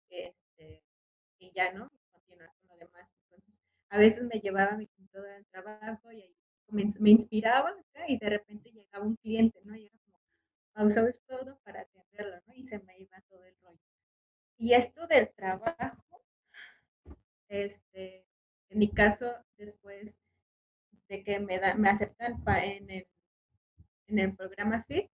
este, 0.09 0.83
y 1.38 1.52
ya, 1.52 1.75
¿no? 1.75 1.90
Continuar 2.11 2.50
con 2.59 2.68
lo 2.68 2.76
demás. 2.78 3.06
A 3.90 3.99
veces 3.99 4.25
me 4.25 4.40
llevaba 4.40 4.76
mi 4.76 4.87
computadora 4.87 5.37
al 5.37 5.47
trabajo 5.47 6.12
y 6.12 6.23
ahí 6.23 6.37
comenz- 6.69 6.99
me 7.00 7.11
inspiraba 7.11 7.75
y 8.09 8.19
de 8.19 8.28
repente 8.31 8.71
llegaba 8.71 9.05
un 9.05 9.16
cliente, 9.16 9.61
¿no? 9.64 9.75
Y 9.76 9.87
era 9.87 9.97
como 10.05 10.19
pausar 10.75 11.16
todo 11.26 11.59
para 11.64 11.83
atenderlo, 11.83 12.40
¿no? 12.47 12.55
Y 12.55 12.64
se 12.64 12.78
me 12.81 12.99
iba 12.99 13.21
todo 13.28 13.45
el 13.45 13.57
rollo. 13.62 13.81
Y 14.59 14.75
esto 14.75 15.07
del 15.07 15.31
trabajo, 15.35 16.23
este, 17.49 18.25
en 18.71 18.78
mi 18.78 18.88
caso, 18.90 19.33
después 19.57 20.19
de 21.09 21.23
que 21.25 21.40
me, 21.40 21.59
da, 21.59 21.75
me 21.75 21.88
aceptan 21.90 22.43
pa- 22.45 22.64
en, 22.64 22.90
el, 22.90 23.07
en 24.09 24.19
el 24.19 24.35
programa 24.37 24.85
FIT, 24.88 25.11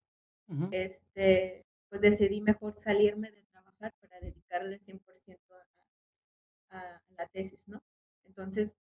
este, 0.71 1.65
pues 1.89 2.01
decidí 2.01 2.41
mejor 2.41 2.79
salirme 2.79 3.31
de 3.31 3.43
trabajar 3.51 3.93
para 4.01 4.19
dedicarle 4.19 4.79
100% 4.79 5.55
a, 5.55 6.77
a, 6.77 6.95
a 6.97 7.01
la 7.17 7.27
tesis, 7.27 7.59
¿no? 7.67 7.81
Entonces, 8.25 8.75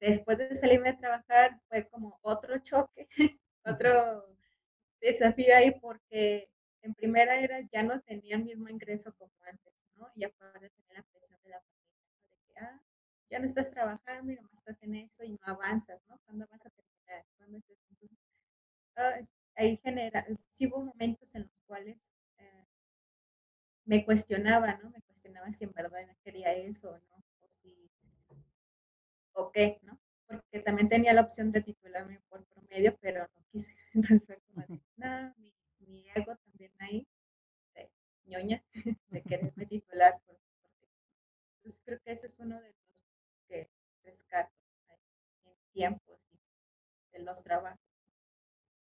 después 0.00 0.38
de 0.38 0.54
salirme 0.56 0.90
a 0.90 0.98
trabajar 0.98 1.60
fue 1.68 1.86
como 1.88 2.18
otro 2.22 2.58
choque, 2.58 3.08
otro 3.64 4.26
desafío 5.00 5.56
ahí 5.56 5.72
porque 5.80 6.50
en 6.82 6.94
primera 6.94 7.40
era 7.40 7.60
ya 7.72 7.82
no 7.82 8.00
tenía 8.00 8.36
el 8.36 8.44
mismo 8.44 8.68
ingreso 8.68 9.14
como 9.16 9.32
antes, 9.42 9.74
¿no? 9.96 10.10
Y 10.14 10.24
aparte 10.24 10.70
tenía 10.70 10.94
la 10.94 11.02
presión 11.02 11.38
de 11.42 11.50
la 11.50 11.60
familia. 11.60 12.00
De 12.30 12.36
que, 12.46 12.58
ah, 12.60 12.80
ya 13.30 13.38
no 13.38 13.46
estás 13.46 13.70
trabajando 13.70 14.32
y 14.32 14.36
nomás 14.36 14.54
estás 14.54 14.82
en 14.82 14.94
eso 14.96 15.24
y 15.24 15.32
no 15.32 15.38
avanzas, 15.42 16.00
¿no? 16.08 16.18
¿Cuándo 16.24 16.46
vas 16.50 16.64
a 16.64 16.70
terminar? 16.70 17.24
¿Cuándo 17.36 17.58
es 17.58 17.68
esto? 17.70 17.86
Entonces, 17.90 18.18
ah, 18.96 19.20
ahí 19.56 19.76
genera, 19.78 20.26
sí 20.50 20.66
hubo 20.66 20.82
momentos 20.84 21.34
en 21.34 21.42
los 21.42 21.60
cuales 21.66 21.98
eh, 22.38 22.66
me 23.84 24.04
cuestionaba, 24.04 24.74
¿no? 24.82 24.90
Me 24.90 25.02
cuestionaba 25.02 25.52
si 25.52 25.64
en 25.64 25.72
verdad 25.72 26.06
quería 26.24 26.52
eso 26.54 26.90
o 26.90 26.98
no, 26.98 27.19
o 29.32 29.50
qué, 29.50 29.78
¿no? 29.82 29.98
Porque 30.26 30.60
también 30.60 30.88
tenía 30.88 31.12
la 31.12 31.22
opción 31.22 31.50
de 31.52 31.62
titularme 31.62 32.20
por 32.28 32.44
promedio, 32.46 32.96
pero 33.00 33.22
no 33.34 33.44
quise. 33.50 33.74
Entonces 33.94 34.26
fue 34.26 34.38
como 34.46 34.66
de, 34.66 34.80
no, 34.96 35.34
mi, 35.38 35.52
mi 35.80 36.06
ego 36.14 36.36
también 36.36 36.72
ahí, 36.78 37.06
de 37.74 37.90
ñoña, 38.26 38.62
de 39.10 39.22
quererme 39.22 39.66
titular. 39.66 40.20
Por, 40.26 40.36
porque, 40.62 40.88
entonces 41.56 41.80
creo 41.84 42.00
que 42.04 42.12
ese 42.12 42.26
es 42.28 42.38
uno 42.38 42.60
de 42.60 42.68
los 42.68 42.76
que 43.48 43.70
rescato 44.04 44.52
en 45.44 45.54
tiempos 45.72 46.20
y 46.32 47.18
de 47.18 47.24
los 47.24 47.42
trabajos. 47.42 47.80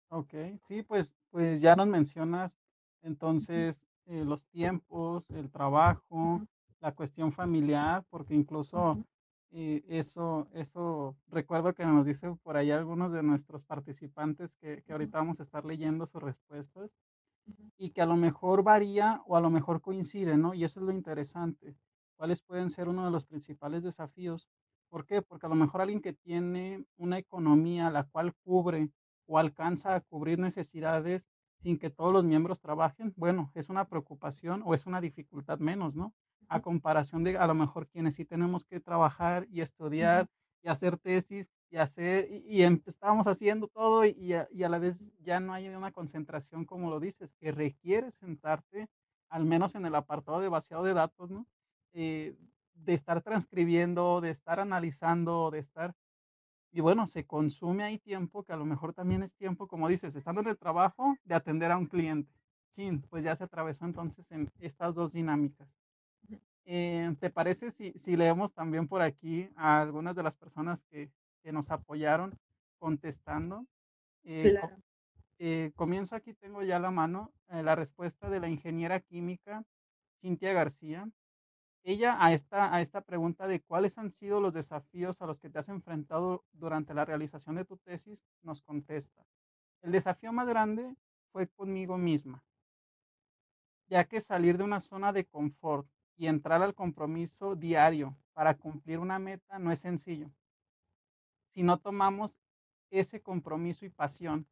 Okey, 0.08 0.58
sí, 0.68 0.82
pues 0.82 1.14
pues 1.30 1.60
ya 1.60 1.74
nos 1.74 1.88
mencionas, 1.88 2.56
entonces, 3.02 3.86
eh, 4.06 4.24
los 4.24 4.46
tiempos, 4.46 5.28
el 5.30 5.50
trabajo, 5.50 6.46
la 6.80 6.92
cuestión 6.92 7.32
familiar, 7.32 8.04
porque 8.08 8.34
incluso, 8.34 9.04
eh, 9.58 9.84
eso 9.88 10.48
eso 10.52 11.16
recuerdo 11.28 11.74
que 11.74 11.84
nos 11.86 12.04
dice 12.06 12.34
por 12.42 12.56
ahí 12.56 12.70
algunos 12.70 13.12
de 13.12 13.22
nuestros 13.22 13.64
participantes 13.64 14.54
que 14.56 14.82
que 14.84 14.92
ahorita 14.92 15.18
vamos 15.18 15.40
a 15.40 15.42
estar 15.44 15.64
leyendo 15.64 16.06
sus 16.06 16.22
respuestas, 16.22 16.94
y 17.78 17.90
que 17.90 18.02
a 18.02 18.06
lo 18.06 18.16
mejor 18.16 18.62
varía 18.62 19.22
o 19.26 19.36
a 19.36 19.40
lo 19.40 19.50
mejor 19.50 19.80
coincide, 19.80 20.36
¿no? 20.38 20.54
Y 20.54 20.64
eso 20.64 20.80
es 20.80 20.86
lo 20.86 20.92
interesante. 20.92 21.76
¿Cuáles 22.16 22.42
pueden 22.42 22.70
ser 22.70 22.88
uno 22.88 23.04
de 23.04 23.10
los 23.10 23.26
principales 23.26 23.82
desafíos? 23.82 24.48
¿Por 24.90 25.06
qué? 25.06 25.22
Porque 25.22 25.46
a 25.46 25.48
lo 25.48 25.54
mejor 25.56 25.80
alguien 25.82 26.00
que 26.00 26.12
tiene 26.12 26.84
una 26.96 27.18
economía 27.18 27.90
la 27.90 28.04
cual 28.04 28.34
cubre 28.44 28.90
o 29.26 29.38
alcanza 29.38 29.94
a 29.94 30.00
cubrir 30.00 30.38
necesidades 30.38 31.26
sin 31.62 31.78
que 31.78 31.90
todos 31.90 32.12
los 32.12 32.24
miembros 32.24 32.60
trabajen, 32.60 33.12
bueno, 33.16 33.50
es 33.54 33.68
una 33.68 33.86
preocupación 33.88 34.62
o 34.64 34.74
es 34.74 34.86
una 34.86 35.00
dificultad 35.00 35.58
menos, 35.58 35.94
¿no? 35.94 36.14
A 36.48 36.60
comparación 36.62 37.24
de 37.24 37.36
a 37.38 37.46
lo 37.46 37.54
mejor 37.54 37.88
quienes 37.88 38.14
sí 38.14 38.24
tenemos 38.24 38.64
que 38.64 38.80
trabajar 38.80 39.46
y 39.50 39.60
estudiar 39.62 40.28
y 40.62 40.68
hacer 40.68 40.96
tesis 40.98 41.52
y 41.70 41.76
hacer 41.78 42.28
y 42.30 42.58
y 42.58 42.62
em 42.62 42.80
estábamos 42.86 43.26
haciendo 43.26 43.68
todo 43.68 44.04
y 44.04 44.32
a 44.34 44.48
y 44.52 44.62
a 44.62 44.68
la 44.68 44.78
vez 44.78 45.12
ya 45.18 45.40
no 45.40 45.52
hay 45.54 45.68
una 45.68 45.92
concentración, 45.92 46.64
como 46.64 46.90
lo 46.90 47.00
dices, 47.00 47.34
que 47.34 47.50
requiere 47.52 48.10
sentarte, 48.12 48.88
al 49.28 49.44
menos 49.44 49.74
en 49.74 49.86
el 49.86 49.94
apartado 49.96 50.40
de 50.40 50.48
vaciado 50.48 50.84
de 50.84 50.94
datos, 50.94 51.30
¿no? 51.30 51.46
Eh, 51.92 52.36
de 52.74 52.94
estar 52.94 53.22
transcribiendo, 53.22 54.20
de 54.20 54.30
estar 54.30 54.60
analizando, 54.60 55.50
de 55.50 55.58
estar 55.60 55.94
y 56.72 56.80
bueno, 56.82 57.06
se 57.06 57.26
consume 57.26 57.84
ahí 57.84 57.98
tiempo 57.98 58.44
que 58.44 58.52
a 58.52 58.56
lo 58.56 58.64
mejor 58.66 58.92
también 58.94 59.22
es 59.22 59.34
tiempo, 59.36 59.66
como 59.68 59.88
dices, 59.88 60.14
estando 60.16 60.40
en 60.42 60.48
el 60.48 60.58
trabajo, 60.58 61.16
de 61.24 61.34
atender 61.34 61.72
a 61.72 61.78
un 61.78 61.86
cliente. 61.86 62.32
Chin, 62.76 63.02
pues 63.10 63.24
ya 63.24 63.34
se 63.36 63.44
atravesó 63.44 63.84
entonces 63.86 64.30
en 64.30 64.50
estas 64.60 64.94
2 64.94 65.12
dinámicas. 65.12 65.85
Eh, 66.68 67.14
¿te 67.20 67.30
parece 67.30 67.70
si 67.70 67.92
si 67.96 68.16
leemos 68.16 68.52
también 68.52 68.88
por 68.88 69.00
aquí 69.02 69.50
a 69.56 69.80
algunas 69.80 70.16
de 70.16 70.22
las 70.24 70.36
personas 70.36 70.84
que 70.84 71.12
que 71.42 71.52
nos 71.52 71.70
apoyaron 71.70 72.38
contestando? 72.80 73.66
Eh, 74.24 74.52
Claro, 74.52 74.76
eh, 75.38 75.72
comienzo 75.76 76.16
aquí, 76.16 76.34
tengo 76.34 76.62
ya 76.64 76.78
la 76.80 76.90
mano, 76.92 77.34
la 77.48 77.74
respuesta 77.76 78.30
de 78.30 78.40
la 78.40 78.48
ingeniera 78.48 79.00
química 79.00 79.64
Cintia 80.20 80.52
García. 80.54 81.10
Ella 81.84 82.16
a 82.24 82.32
esta 82.34 82.74
a 82.74 82.80
esta 82.82 83.02
pregunta 83.02 83.46
de 83.48 83.62
cuáles 83.62 83.98
han 83.98 84.10
sido 84.12 84.40
los 84.40 84.54
desafíos 84.54 85.22
a 85.22 85.26
los 85.26 85.40
que 85.40 85.50
te 85.50 85.58
has 85.60 85.68
enfrentado 85.70 86.44
durante 86.52 86.94
la 86.94 87.04
realización 87.06 87.56
de 87.56 87.64
tu 87.66 87.78
tesis, 87.78 88.26
nos 88.42 88.62
contesta: 88.62 89.26
"El 89.82 89.92
desafío 89.92 90.32
más 90.32 90.48
grande 90.48 90.96
fue 91.32 91.48
conmigo 91.48 91.98
misma, 91.98 92.44
ya 93.88 94.04
que 94.04 94.20
salir 94.20 94.58
de 94.58 94.64
una 94.64 94.80
zona 94.80 95.12
de 95.12 95.26
confort 95.26 95.88
y 96.16 96.26
entrar 96.26 96.62
al 96.62 96.74
compromiso 96.74 97.54
diario 97.54 98.16
para 98.32 98.54
cumplir 98.54 98.98
una 98.98 99.18
meta 99.18 99.58
no 99.58 99.72
es 99.72 99.80
sencillo. 99.80 100.30
Si 101.48 101.62
no 101.62 101.78
tomamos 101.78 102.38
ese 102.90 103.20
compromiso 103.20 103.84
y 103.84 103.90
pasión, 103.90 104.46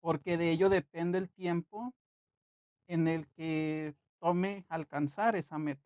porque 0.00 0.36
de 0.36 0.50
ello 0.50 0.68
depende 0.68 1.18
el 1.18 1.28
tiempo 1.28 1.94
en 2.88 3.08
el 3.08 3.26
que 3.28 3.94
tome 4.18 4.64
alcanzar 4.68 5.36
esa 5.36 5.58
meta. 5.58 5.82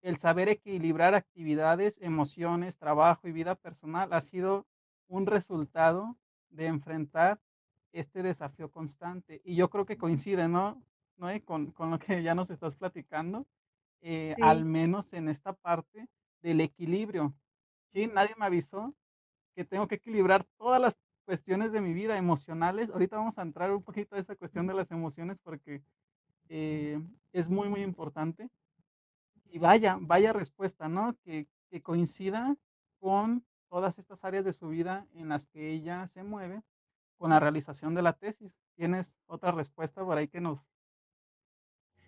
El 0.00 0.16
saber 0.16 0.48
equilibrar 0.48 1.14
actividades, 1.14 2.00
emociones, 2.00 2.76
trabajo 2.76 3.28
y 3.28 3.32
vida 3.32 3.54
personal 3.54 4.12
ha 4.12 4.20
sido 4.20 4.66
un 5.08 5.26
resultado 5.26 6.16
de 6.50 6.66
enfrentar 6.66 7.40
este 7.92 8.22
desafío 8.22 8.70
constante. 8.70 9.40
Y 9.44 9.54
yo 9.54 9.70
creo 9.70 9.86
que 9.86 9.96
coincide, 9.98 10.48
¿no? 10.48 10.82
Noé? 11.16 11.42
Con, 11.42 11.70
con 11.70 11.90
lo 11.90 11.98
que 11.98 12.22
ya 12.22 12.34
nos 12.34 12.50
estás 12.50 12.74
platicando, 12.74 13.46
eh, 14.02 14.36
al 14.40 14.64
Sí, 14.64 14.66
menos 14.66 15.14
en 15.14 15.28
esta 15.28 15.54
parte 15.54 16.08
del 16.42 16.60
equilibrio. 16.62 17.34
chin, 17.94 18.14
nadie 18.14 18.34
me 18.38 18.46
avisó 18.46 18.94
que 19.56 19.64
tengo 19.64 19.88
que 19.88 19.96
equilibrar 19.96 20.44
todas 20.58 20.80
las 20.80 20.96
cuestiones 21.26 21.72
de 21.72 21.80
mi 21.80 21.94
vida 21.94 22.16
emocionales. 22.18 22.90
Ahorita 22.90 23.16
vamos 23.16 23.38
a 23.38 23.42
entrar 23.42 23.72
un 23.72 23.82
poquito 23.82 24.16
a 24.16 24.18
esa 24.18 24.36
cuestión 24.36 24.66
de 24.66 24.74
las 24.74 24.90
emociones 24.92 25.40
porque 25.40 25.84
eh, 26.48 27.00
es 27.32 27.48
muy, 27.50 27.68
muy 27.68 27.82
importante. 27.82 28.50
Y 29.46 29.58
vaya, 29.58 29.98
vaya 30.00 30.32
respuesta, 30.32 30.88
¿no? 30.88 31.16
Que, 31.24 31.46
que 31.70 31.82
coincida 31.82 32.56
con 33.00 33.44
todas 33.68 33.98
estas 33.98 34.24
áreas 34.24 34.44
de 34.44 34.52
su 34.52 34.68
vida 34.68 35.06
en 35.14 35.28
las 35.28 35.46
que 35.46 35.70
ella 35.70 36.06
se 36.06 36.22
mueve 36.24 36.62
con 37.18 37.30
la 37.30 37.40
realización 37.40 37.94
de 37.94 38.02
la 38.02 38.14
tesis. 38.14 38.58
¿Tienes 38.76 39.18
otra 39.26 39.52
respuesta 39.52 40.04
por 40.04 40.16
ahí 40.18 40.28
que 40.28 40.40
nos... 40.40 40.68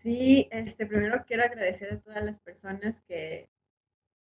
Sí, 0.05 0.49
este, 0.53 0.87
primero 0.87 1.25
quiero 1.27 1.45
agradecer 1.45 1.93
a 1.95 2.01
todas 2.01 2.23
las 2.23 2.39
personas 2.39 3.01
que, 3.09 3.49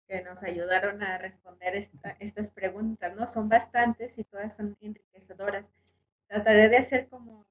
que 0.09 0.23
nos 0.23 0.43
ayudaron 0.43 1.03
a 1.03 1.19
responder 1.19 1.77
esta- 1.77 2.17
estas 2.21 2.51
preguntas, 2.51 3.15
¿no? 3.17 3.29
Son 3.29 3.49
bastantes 3.49 4.19
y 4.19 4.25
todas 4.25 4.57
son 4.57 4.77
enriquecedoras. 4.81 5.73
Trataré 6.29 6.69
de 6.71 6.79
hacer 6.79 7.09
como 7.09 7.47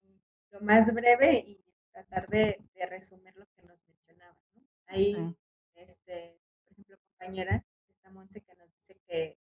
lo 0.52 0.62
más 0.62 0.94
breve 0.94 1.36
y 1.48 1.63
tratar 1.94 2.28
de, 2.30 2.60
de 2.75 2.86
resumir 2.88 3.36
lo 3.38 3.46
que 3.56 3.63
nos 3.63 3.80
mencionaba, 3.88 4.38
¿no? 4.56 4.63
Ahí, 4.88 5.13
Sí, 5.16 5.38
este, 5.75 6.40
por 6.63 6.74
ejemplo, 6.74 6.98
compañera, 7.10 7.63
esta 7.90 8.10
Monse 8.12 8.42
que 8.42 8.56
nos 8.56 8.70
dice 8.75 8.98
que, 9.08 9.38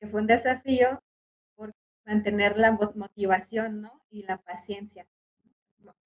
que 0.00 0.08
fue 0.08 0.20
un 0.22 0.26
desafío 0.28 1.02
por 1.56 1.72
mantener 2.06 2.58
la 2.58 2.72
mo- 2.72 2.92
motivación, 2.96 3.82
¿no? 3.82 4.02
Y 4.10 4.24
la 4.24 4.38
paciencia. 4.38 5.06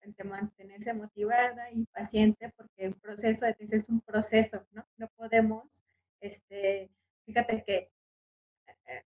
Entre 0.02 0.24
mantenerse 0.24 0.92
motivada 0.94 1.70
y 1.70 1.84
paciente, 1.86 2.50
porque 2.56 2.88
un 2.88 2.94
proceso 2.94 3.46
de 3.46 3.56
es 3.60 3.88
un 3.88 4.00
proceso, 4.00 4.66
¿no? 4.72 4.86
No 4.98 5.08
podemos, 5.16 5.84
este, 6.20 6.90
fíjate 7.24 7.62
que 7.64 7.90
eh, 8.86 9.02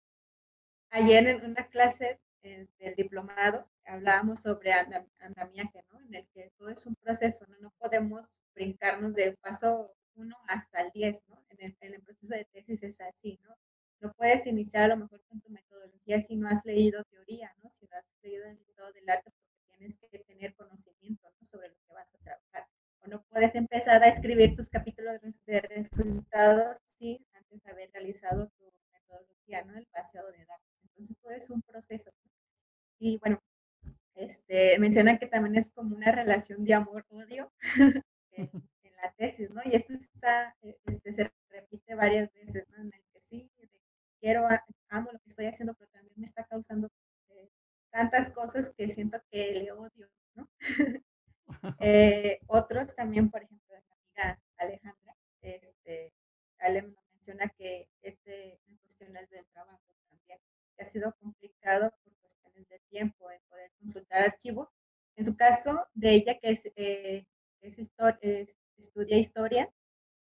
Ayer 0.91 1.27
en 1.27 1.45
una 1.45 1.67
clase 1.69 2.21
eh, 2.43 2.67
del 2.79 2.95
diplomado 2.95 3.69
hablábamos 3.85 4.41
sobre 4.41 4.73
andam- 4.73 5.09
andamiaje, 5.21 5.85
¿no? 5.91 6.01
En 6.03 6.15
el 6.15 6.27
que 6.29 6.51
todo 6.59 6.69
es 6.71 6.87
un 6.87 6.95
proceso, 6.97 7.45
¿no? 7.49 7.57
No 7.61 7.71
podemos 7.79 8.29
brincarnos 8.55 9.15
del 9.15 9.37
paso 9.39 9.95
uno 10.15 10.37
hasta 10.49 10.83
el 10.83 10.91
10, 10.93 11.23
¿no? 11.29 11.43
En 11.51 11.59
el, 11.67 11.77
en 11.81 11.95
el 11.95 12.03
proceso 12.03 12.35
de 12.35 12.45
tesis 12.47 12.83
es 12.85 13.01
así, 13.01 13.39
¿no? 13.45 13.57
No 14.01 14.13
puedes 14.13 14.47
iniciar 14.47 14.85
a 14.85 14.89
lo 14.89 14.97
mejor 14.99 15.23
con 15.29 15.41
tu 15.41 15.49
metodología 15.51 16.21
si 16.23 16.37
no 16.37 16.49
has 16.49 16.65
leído 16.65 17.03
teoría, 17.05 17.53
¿no? 17.63 17.71
Si 17.81 17.87
no 17.87 17.97
has 17.97 18.05
leído 18.23 18.45
el 18.47 18.59
estado 18.59 18.93
del 18.93 19.09
arte, 19.09 19.31
tienes 19.83 19.97
que 19.97 20.19
tener 20.21 20.55
conocimiento, 20.55 21.29
¿no? 21.41 21.47
Sobre 21.49 21.69
lo 21.69 21.75
que 21.75 21.93
vas 21.93 22.09
a 22.15 22.19
trabajar. 22.19 22.69
O 23.05 23.09
no 23.09 23.23
puedes 23.23 23.55
empezar 23.57 24.03
a 24.03 24.09
escribir 24.09 24.55
tus 24.55 24.69
capítulos 24.69 25.21
de 25.47 25.61
resultados 25.61 26.79
sin 26.99 27.19
antes 27.35 27.67
haber 27.67 27.91
realizado 27.93 28.49
tu 28.59 28.73
metodología, 28.93 29.65
¿no? 29.65 29.77
El 29.77 29.89
vaciado 29.93 30.31
de 30.31 30.45
datos. 30.45 30.69
Entonces, 30.85 31.17
todo 31.21 31.33
es 31.33 31.51
un 31.51 31.62
proceso. 31.62 32.12
Y 33.01 33.19
bueno, 33.19 33.41
este, 34.15 34.79
mencionan 34.79 35.19
que 35.19 35.27
también 35.27 35.57
es 35.57 35.69
como 35.71 35.97
una 35.97 36.12
relación 36.12 36.65
de 36.65 36.75
amor-odio 36.75 37.51
en, 38.31 38.51
en, 38.85 38.97
la 39.03 39.12
tesis, 39.17 39.51
¿no? 39.51 39.62
Y 39.65 39.75
esto 39.75 39.95
está, 39.95 40.55
este, 40.85 41.12
se 41.12 41.33
repite 41.49 41.97
varias 41.97 42.33
veces, 42.35 42.69
¿no? 42.71 42.83
En 42.83 42.93
el 42.95 43.03
que 43.12 43.21
sí, 43.21 43.51
quiero, 44.21 44.47
amo 44.91 45.11
lo 45.11 45.19
que 45.19 45.31
estoy 45.31 45.47
haciendo, 45.47 45.75
pero 45.75 45.91
también 45.91 46.15
me 46.17 46.27
está 46.27 46.45
causando 46.45 46.89
tantas 47.93 48.31
cosas 48.31 48.71
que 48.71 48.89
siento 48.89 49.21
que 49.31 49.53
le 49.53 49.71
odio, 49.71 50.09
¿no? 50.35 50.49
eh, 51.79 52.41
otros 52.47 52.95
también, 52.97 53.31
por 53.31 53.43
ejemplo, 53.43 53.77
la 53.77 54.31
amiga 54.31 54.41
Alejandra, 54.57 55.17
este, 55.43 56.13
Ale 56.59 56.95
menciona 57.13 57.49
que 57.51 57.89
este, 58.01 58.59
en 58.67 58.77
cuestiones 58.79 59.29
del 59.31 59.45
trabajo 59.53 59.81
también, 60.09 60.41
que 60.77 60.83
ha 60.83 60.87
sido 60.87 61.15
complicado 61.21 61.93
por 62.03 62.14
cuestiones 62.16 62.69
de 62.69 62.79
tiempo 62.88 63.31
en 63.31 63.40
poder 63.49 63.71
consultar 63.79 64.23
archivos. 64.23 64.69
En 65.16 65.25
su 65.27 65.37
caso, 65.37 65.87
de 65.93 66.14
ella 66.14 66.38
que 66.38 66.51
es, 66.51 66.66
eh, 66.75 67.27
es, 67.61 67.79
histori 67.79 68.19
es 68.23 68.57
estudia 68.79 69.19
historia, 69.19 69.71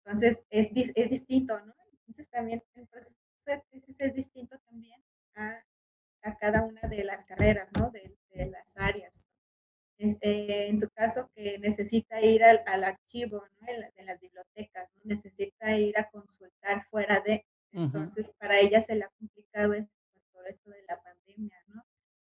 entonces 0.03 0.43
es, 0.49 0.69
es, 0.73 1.09
distinto, 1.09 1.59
¿no? 1.59 1.73
Entonces 1.91 2.27
también 2.29 2.63
el 2.73 2.87
de 3.45 3.63
es 3.99 4.13
distinto 4.13 4.57
también 4.59 5.01
a, 5.35 5.63
a 6.23 6.35
cada 6.37 6.63
una 6.63 6.81
de 6.81 7.03
las 7.03 7.25
carreras, 7.25 7.69
¿no? 7.77 7.89
De, 7.91 8.15
de 8.33 8.45
las 8.47 8.75
áreas. 8.77 9.13
Este, 9.99 10.67
en 10.67 10.79
su 10.79 10.89
caso, 10.89 11.29
que 11.35 11.59
necesita 11.59 12.21
ir 12.21 12.43
al, 12.43 12.63
al 12.65 12.85
archivo 12.85 13.43
¿no? 13.59 13.67
en, 13.67 13.81
la, 13.81 13.91
en, 13.97 14.05
las 14.05 14.21
bibliotecas, 14.21 14.89
¿no? 14.95 15.01
necesita 15.03 15.77
ir 15.77 15.97
a 15.99 16.09
consultar 16.09 16.85
fuera 16.89 17.19
de, 17.19 17.45
entonces 17.73 18.27
uh 18.27 18.31
-huh. 18.31 18.37
para 18.37 18.59
ella 18.59 18.79
se 18.81 18.95
le 18.95 19.03
ha 19.03 19.09
complicado 19.19 19.73
esto, 19.73 19.93
todo 20.31 20.45
esto 20.45 20.71
de 20.71 20.83
la 20.83 21.01
pandemia, 21.01 21.57
¿no? 21.67 21.83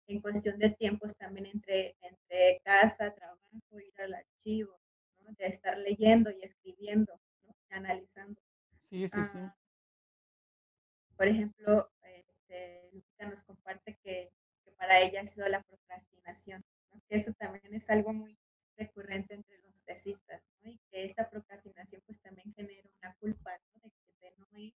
En 0.06 0.20
cuestión 0.20 0.58
de 0.58 0.68
tiempos 0.70 1.16
también 1.16 1.46
entre, 1.46 1.96
entre 2.02 2.60
casa, 2.62 3.14
trabajo, 3.14 3.80
ir 3.80 4.00
al 4.02 4.14
archivo, 4.14 4.78
¿no? 5.20 5.32
De 5.38 5.46
estar 5.46 5.78
leyendo 5.78 6.30
y 6.30 6.42
escribiendo, 6.42 7.18
¿no? 7.42 7.54
Analizando. 7.70 8.40
Sí, 8.82 9.08
sí, 9.08 9.24
sí. 9.32 9.38
Ah, 9.38 9.56
por 11.16 11.26
ejemplo, 11.26 11.90
este, 12.52 12.90
Lupita 12.92 13.26
nos 13.26 13.42
comparte 13.44 13.96
que, 14.02 14.30
que 14.64 14.72
para 14.72 15.00
ella 15.00 15.22
ha 15.22 15.26
sido 15.26 15.48
la 15.48 15.62
procrastinación, 15.62 16.62
que 17.08 17.16
eso 17.16 17.32
también 17.32 17.74
es 17.74 17.88
algo 17.88 18.12
muy 18.12 18.36
recurrente 18.76 19.34
entre 19.34 19.58
los 19.58 19.74
tesistas, 19.84 20.42
¿no? 20.60 20.70
y 20.70 20.78
que 20.90 21.04
esta 21.04 21.28
procrastinación 21.28 22.02
pues 22.06 22.20
también 22.20 22.52
genera 22.54 22.88
una 23.00 23.14
culpa 23.14 23.58
¿no? 23.74 23.80
de, 23.82 24.28
de, 24.28 24.34
no 24.36 24.46
ir 24.58 24.74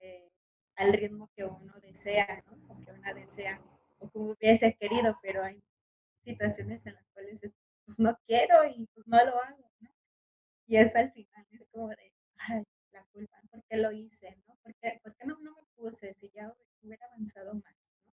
eh, 0.00 0.30
al 0.76 0.92
ritmo 0.92 1.28
que 1.34 1.44
uno 1.44 1.74
desea, 1.80 2.42
¿no? 2.46 2.74
o 2.74 2.84
que 2.84 2.92
una 2.92 3.12
desea, 3.14 3.60
o 3.98 4.08
como 4.10 4.32
hubiese 4.32 4.74
querido, 4.74 5.18
pero 5.22 5.42
hay 5.42 5.60
situaciones 6.24 6.86
en 6.86 6.94
las 6.94 7.06
cuales 7.12 7.42
es, 7.42 7.52
pues 7.84 7.98
no 7.98 8.16
quiero 8.26 8.64
y 8.64 8.86
pues 8.94 9.06
no 9.08 9.24
lo 9.24 9.42
hago, 9.42 9.70
¿no? 9.80 9.90
Y 10.66 10.76
eso 10.76 10.98
al 10.98 11.10
final 11.12 11.46
es 11.50 11.66
como 11.68 11.88
de, 11.88 12.12
ay, 12.36 12.62
la 12.92 13.04
culpa, 13.12 13.40
¿por 13.50 13.62
qué 13.64 13.76
lo 13.76 13.92
hice? 13.92 14.36
¿no? 14.46 14.56
¿Por 14.62 14.74
qué, 14.76 15.00
por 15.02 15.14
qué 15.14 15.26
no, 15.26 15.38
no, 15.38 15.52
me 15.52 15.62
puse 15.76 16.14
si 16.14 16.30
ya 16.30 16.52
hubiera 16.82 17.06
avanzado 17.06 17.54
más? 17.54 17.74
¿no? 18.04 18.12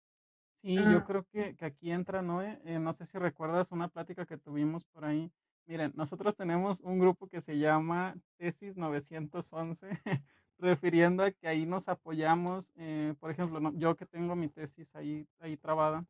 Sí, 0.62 0.78
ah. 0.78 0.92
yo 0.92 1.04
creo 1.04 1.24
que, 1.24 1.56
que, 1.56 1.64
aquí 1.64 1.90
entra, 1.90 2.22
¿no? 2.22 2.40
Eh, 2.40 2.78
no 2.80 2.92
sé 2.92 3.04
si 3.04 3.18
recuerdas 3.18 3.72
una 3.72 3.88
plática 3.88 4.26
que 4.26 4.38
tuvimos 4.38 4.84
por 4.84 5.04
ahí. 5.04 5.30
Miren, 5.66 5.92
nosotros 5.96 6.36
tenemos 6.36 6.80
un 6.80 6.98
grupo 7.00 7.28
que 7.28 7.40
se 7.40 7.58
llama 7.58 8.14
Tesis 8.36 8.76
911, 8.76 9.88
refiriendo 10.58 11.24
a 11.24 11.32
que 11.32 11.48
ahí 11.48 11.66
nos 11.66 11.88
apoyamos. 11.88 12.72
Eh, 12.76 13.14
por 13.18 13.30
ejemplo, 13.30 13.58
no, 13.58 13.72
yo 13.74 13.96
que 13.96 14.06
tengo 14.06 14.36
mi 14.36 14.48
tesis 14.48 14.94
ahí, 14.94 15.26
ahí 15.40 15.56
trabada, 15.56 16.04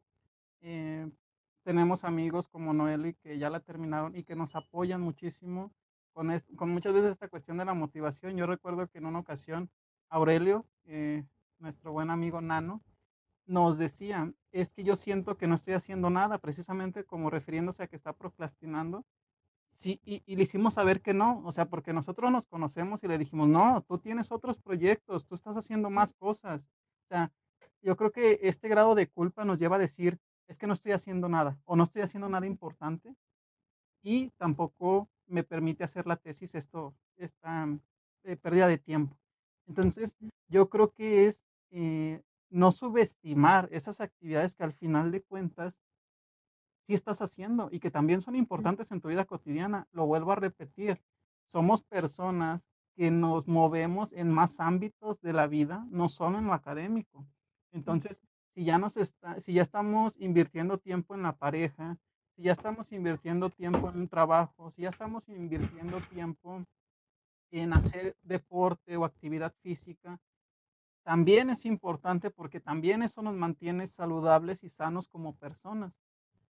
eh, 0.61 1.11
tenemos 1.65 2.05
amigos 2.05 2.49
como 2.49 2.75
Noeli 2.75 3.15
que 3.15 3.39
ya 3.39 3.51
la 3.51 3.61
terminaron 3.61 4.17
y 4.17 4.25
que 4.25 4.37
nos 4.37 4.55
apoyan 4.55 5.01
muchísimo 5.01 5.73
con, 6.13 6.31
es, 6.31 6.47
con 6.57 6.71
muchas 6.71 6.93
veces 6.93 7.13
esta 7.13 7.29
cuestión 7.29 7.57
de 7.57 7.65
la 7.65 7.75
motivación. 7.75 8.37
Yo 8.37 8.47
recuerdo 8.47 8.89
que 8.89 8.99
en 8.99 9.07
una 9.07 9.21
ocasión 9.21 9.71
Aurelio, 10.09 10.67
eh, 10.85 11.25
nuestro 11.59 11.93
buen 11.93 12.11
amigo 12.11 12.41
Nano, 12.41 12.83
nos 13.47 13.79
decía, 13.79 14.33
es 14.53 14.73
que 14.73 14.85
yo 14.85 14.97
siento 14.97 15.37
que 15.37 15.47
no 15.47 15.57
estoy 15.57 15.75
haciendo 15.75 16.11
nada, 16.11 16.39
precisamente 16.39 17.05
como 17.05 17.31
refiriéndose 17.31 17.83
a 17.83 17.87
que 17.87 17.97
está 17.97 18.13
procrastinando. 18.13 19.05
Sí, 19.75 20.01
y, 20.05 20.23
y, 20.27 20.37
le 20.37 20.43
hicimos 20.43 20.75
saber 20.75 21.01
que 21.01 21.15
no, 21.15 21.43
o 21.45 21.51
sea, 21.51 21.67
porque 21.67 21.93
nosotros 21.93 22.31
nos 22.31 22.47
conocemos 22.47 23.03
y 23.03 23.09
le 23.09 23.19
dijimos, 23.19 23.49
no, 23.49 23.83
tú 23.89 23.99
tienes 23.99 24.31
otros 24.31 24.59
proyectos, 24.59 25.27
tú 25.27 25.35
estás 25.35 25.57
haciendo 25.57 25.91
más 25.91 26.13
cosas. 26.13 26.69
O 27.05 27.09
sea, 27.09 27.33
yo 27.83 27.97
creo 27.97 28.13
que 28.13 28.39
este 28.43 28.69
grado 28.69 28.95
de 28.95 29.09
culpa 29.09 29.45
nos 29.45 29.59
lleva 29.59 29.77
a 29.77 29.81
decir, 29.81 30.21
es 30.47 30.59
que 30.59 30.67
no 30.67 30.73
estoy 30.73 30.93
haciendo 30.93 31.29
nada 31.29 31.59
o 31.65 31.77
no 31.77 31.83
estoy 31.83 32.03
haciendo 32.03 32.29
nada 32.29 32.47
importante 32.47 33.17
y 34.03 34.31
tampoco 34.37 35.09
me 35.27 35.45
permite 35.45 35.85
hacer 35.85 36.07
la 36.07 36.17
tesis 36.17 36.55
esto, 36.55 36.95
esta 37.17 37.69
eh, 38.25 38.37
pérdida 38.37 38.69
de 38.69 38.79
tiempo. 38.79 39.17
Entonces, 39.67 40.17
yo 40.49 40.69
creo 40.69 40.93
que 40.93 41.27
es 41.27 41.45
eh, 41.71 42.21
no 42.53 42.71
subestimar 42.71 43.69
esas 43.73 44.01
actividades 44.01 44.55
que 44.55 44.65
al 44.65 44.73
final 44.73 45.11
de 45.11 45.23
cuentas 45.23 45.81
sí 46.87 46.95
estás 46.95 47.23
haciendo 47.23 47.69
y 47.73 47.81
que 47.81 47.91
también 47.91 48.21
son 48.21 48.37
importantes 48.37 48.91
en 48.91 49.01
tu 49.01 49.09
vida 49.09 49.25
cotidiana. 49.25 49.89
Lo 49.93 50.07
vuelvo 50.07 50.33
a 50.33 50.37
repetir, 50.37 51.01
somos 51.47 51.83
personas 51.83 52.69
que 52.95 53.11
nos 53.11 53.49
movemos 53.49 54.13
en 54.13 54.31
más 54.31 54.61
ámbitos 54.61 55.21
de 55.21 55.33
la 55.33 55.47
vida, 55.47 55.87
no 55.91 56.09
solo 56.09 56.39
en 56.39 56.47
lo 56.47 56.53
académico. 56.53 57.27
Entonces, 57.73 58.21
si 58.55 58.65
ya, 58.65 58.79
nos 58.79 58.97
está, 58.97 59.41
si 59.41 59.55
ya 59.55 59.63
estamos 59.63 60.17
invirtiendo 60.21 60.79
tiempo 60.79 61.15
en 61.15 61.23
la 61.23 61.37
pareja, 61.37 61.97
si 62.37 62.43
ya 62.43 62.53
estamos 62.53 62.93
invirtiendo 62.93 63.49
tiempo 63.49 63.89
en 63.89 64.01
un 64.01 64.09
trabajo, 64.09 64.71
si 64.71 64.83
ya 64.83 64.91
estamos 64.91 65.29
invirtiendo 65.29 66.01
tiempo 66.03 66.63
en 67.51 67.73
hacer 67.73 68.17
deporte 68.23 68.97
o 68.97 69.05
actividad 69.05 69.55
física, 69.63 70.21
también 71.03 71.51
es 71.51 71.65
importante 71.65 72.31
porque 72.31 72.61
también 72.61 73.03
eso 73.03 73.23
nos 73.23 73.35
mantiene 73.35 73.87
saludables 73.87 74.63
y 74.63 74.69
sanos 74.69 75.09
como 75.09 75.37
personas. 75.37 76.01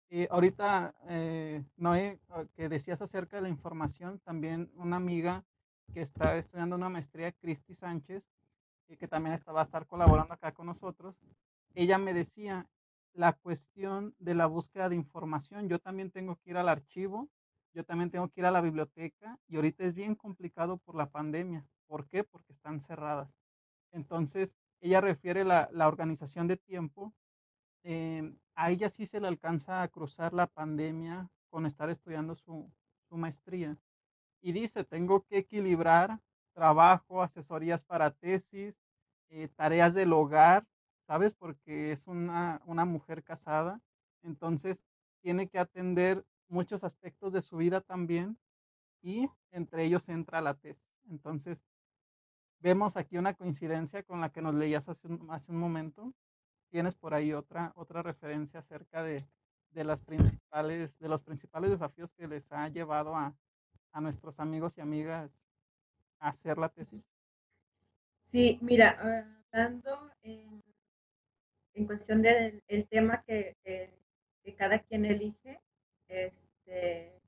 Eh, 0.10 0.28
ahorita, 0.30 0.94
eh, 1.08 1.64
Noé, 1.78 2.20
que 2.56 2.70
decías 2.70 3.02
acerca 3.02 3.38
de 3.38 3.44
la 3.44 3.50
información, 3.50 4.20
también 4.20 4.72
una 4.76 4.98
amiga 4.98 5.44
que 5.94 6.02
está 6.02 6.38
estudiando 6.38 6.76
una 6.76 6.90
maestría, 6.90 7.32
Cristi 7.32 7.74
Sánchez, 7.74 8.30
y 8.88 8.98
que 8.98 9.08
también 9.08 9.34
esta 9.34 9.52
va 9.52 9.62
a 9.62 9.64
estar 9.64 9.88
colaborando 9.88 10.34
acá 10.34 10.52
con 10.52 10.68
nosotros, 10.68 11.16
ella 11.74 11.98
me 11.98 12.14
decía 12.14 12.68
la 13.14 13.34
cuestión 13.34 14.16
de 14.20 14.36
la 14.36 14.46
búsqueda 14.46 14.90
de 14.90 14.96
información. 14.96 15.70
Yo 15.70 15.80
también 15.80 16.12
tengo 16.12 16.36
que 16.36 16.52
ir 16.52 16.58
al 16.58 16.70
archivo, 16.70 17.30
yo 17.74 17.84
también 17.84 18.12
tengo 18.12 18.28
que 18.28 18.42
ir 18.42 18.46
a 18.46 18.52
la 18.52 18.62
biblioteca 18.62 19.40
y 19.48 19.56
ahorita 19.56 19.84
es 19.84 19.94
bien 19.94 20.16
complicado 20.16 20.78
por 20.78 20.96
la 20.96 21.10
pandemia. 21.10 21.66
¿Por 21.88 22.08
qué? 22.08 22.24
Porque 22.24 22.52
están 22.52 22.80
cerradas. 22.80 23.43
Entonces, 23.94 24.56
ella 24.82 25.02
refiere 25.02 25.46
la, 25.46 25.70
la 25.74 25.88
organización 25.90 26.48
de 26.48 26.58
tiempo. 26.58 27.14
em, 27.84 28.38
a 28.56 28.72
ella 28.72 28.90
sí 28.90 29.06
se 29.06 29.20
le 29.20 29.28
alcanza 29.28 29.82
a 29.82 29.88
cruzar 29.90 30.34
la 30.34 30.48
pandemia 30.48 31.30
con 31.50 31.66
estar 31.66 31.90
estudiando 31.90 32.36
su, 32.36 32.72
su 33.10 33.18
maestría. 33.18 33.78
Y 34.42 34.52
dice, 34.54 34.84
tengo 34.84 35.24
que 35.26 35.38
equilibrar 35.40 36.22
trabajo, 36.54 37.24
asesorías 37.24 37.84
para 37.86 38.12
tesis, 38.12 38.82
eh, 39.30 39.48
tareas 39.50 39.94
del 39.94 40.14
hogar, 40.14 40.68
¿sabes? 41.08 41.34
Porque 41.36 41.92
es 41.92 42.08
una, 42.08 42.62
una 42.66 42.86
mujer 42.86 43.24
casada, 43.24 43.82
entonces 44.24 44.84
tiene 45.22 45.50
que 45.50 45.60
atender 45.60 46.26
muchos 46.50 46.84
aspectos 46.84 47.34
de 47.34 47.42
su 47.42 47.58
vida 47.58 47.82
también 47.82 48.38
y 49.02 49.30
entre 49.52 49.86
ellos 49.86 50.10
entra 50.10 50.42
la 50.42 50.56
tesis. 50.56 50.86
Entonces, 51.10 51.66
vemos 52.64 52.96
aquí 52.96 53.18
una 53.18 53.34
coincidencia 53.34 54.04
con 54.04 54.22
la 54.22 54.32
que 54.32 54.42
nos 54.42 54.56
leías 54.56 54.88
hace 54.88 55.08
un, 55.08 55.28
hace 55.30 55.52
un 55.52 55.58
momento. 55.60 56.14
Tienes 56.70 56.96
por 56.96 57.14
ahí 57.14 57.34
otra, 57.34 57.74
otra 57.76 58.02
referencia 58.02 58.60
acerca 58.60 59.04
de, 59.04 59.28
de 59.72 59.84
las 59.84 60.02
principales, 60.02 60.98
de 60.98 61.10
los 61.10 61.22
principales 61.22 61.70
desafíos 61.70 62.14
que 62.14 62.28
les 62.28 62.52
ha 62.54 62.68
llevado 62.70 63.16
a, 63.16 63.36
a 63.92 64.02
nuestros 64.02 64.40
amigos 64.40 64.78
y 64.78 64.82
amigas 64.82 65.38
a 66.20 66.30
hacer 66.30 66.58
la 66.58 66.70
tesis. 66.70 67.04
Sí, 68.22 68.58
mira, 68.62 68.98
hablando 69.52 70.10
en, 70.24 70.64
cuestión 71.86 72.22
del 72.22 72.64
el 72.68 72.88
tema 72.88 73.24
que, 73.24 73.58
que- 73.64 73.94
que 74.42 74.56
cada 74.56 74.80
quien 74.80 75.06
elige, 75.06 75.62
este, 76.08 77.22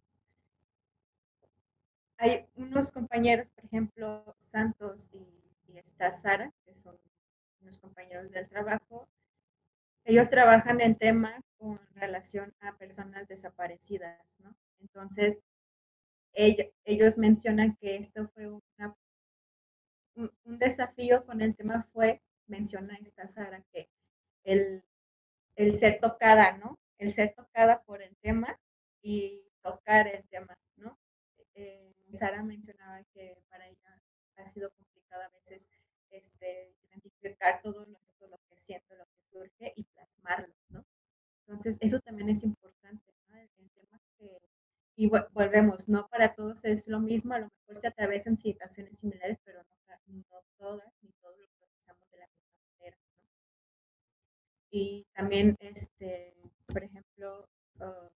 hay 2.18 2.46
unos 2.56 2.92
compañeros, 2.92 3.48
por 3.56 3.66
ejemplo, 3.66 4.36
Santos 4.52 5.00
y, 5.14 5.28
y 5.74 5.78
está 5.80 6.14
Sara, 6.14 6.52
que 6.66 6.76
son 6.76 6.98
unos 7.62 7.80
compañeros 7.80 8.32
del 8.32 8.48
trabajo, 8.50 9.08
ellos 10.06 10.30
trabajan 10.30 10.80
en 10.82 10.96
temas 10.96 11.44
con 11.58 11.80
relación 11.96 12.54
a 12.62 12.78
personas 12.78 13.28
desaparecidas, 13.28 14.20
¿no? 14.40 14.56
Entonces, 14.80 15.42
ellos, 16.86 17.18
mencionan 17.18 17.76
que 17.78 17.98
esto 17.98 18.28
fue 18.36 18.48
una- 18.48 18.96
un, 20.16 20.32
un 20.46 20.58
desafío 20.58 21.26
con 21.26 21.42
el 21.42 21.56
tema 21.56 21.88
fue, 21.94 22.22
menciona 22.48 22.96
esta 22.96 23.28
Sara, 23.28 23.64
que 23.72 23.90
el, 24.44 24.84
el 25.58 25.80
ser 25.80 26.00
tocada, 26.02 26.58
¿no? 26.58 26.80
El 27.00 27.12
ser 27.14 27.34
tocada 27.36 27.84
por 27.84 28.04
el 28.04 28.16
tema 28.18 28.60
y 29.04 29.44
tocar 29.64 30.08
el 30.10 30.26
tema, 30.30 30.56
¿no? 30.78 31.00
Eh, 31.56 31.95
Sara 32.16 32.44
mencionaba 32.44 33.04
que 33.14 33.38
para 33.50 33.68
ella 33.68 34.02
ha 34.38 34.46
sido 34.48 34.70
complicado 34.72 35.24
a 35.24 35.30
veces 35.30 35.70
este, 36.10 36.74
identificar 36.84 37.62
todo 37.62 37.86
lo, 37.86 38.00
todo 38.18 38.30
lo 38.30 38.38
que 38.50 38.60
siento, 38.60 38.96
lo 38.96 39.06
que 39.06 39.22
surge 39.32 39.74
y 39.76 39.84
plasmarlo, 39.84 40.54
¿no? 40.70 40.86
Entonces, 41.48 41.78
eso 41.82 42.00
también 42.00 42.30
es 42.30 42.44
importante, 42.44 43.14
¿no? 43.28 43.36
El, 43.36 43.50
el 43.58 43.70
tema 43.72 44.00
que, 44.18 44.42
y 44.96 45.10
volvemos, 45.10 45.88
no 45.88 46.08
para 46.08 46.34
todos 46.34 46.64
es 46.64 46.88
lo 46.88 47.00
mismo, 47.00 47.34
a 47.34 47.40
lo 47.40 47.50
mejor 47.60 47.82
se 47.82 47.88
atraviesan 47.88 48.38
situaciones 48.38 48.98
similares, 48.98 49.40
pero 49.44 49.64
no, 49.64 49.76
no 50.08 50.44
todas 50.58 50.94
ni 51.02 51.12
todos 51.22 51.38
lo 51.38 51.48
procesamos 51.60 52.10
de 52.12 52.18
la 52.18 52.28
misma 52.28 52.54
manera, 52.80 52.98
¿no? 52.98 53.30
Y 54.72 55.06
también, 55.14 55.56
este, 55.60 56.34
por 56.68 56.84
ejemplo, 56.84 57.48
ah, 57.80 58.10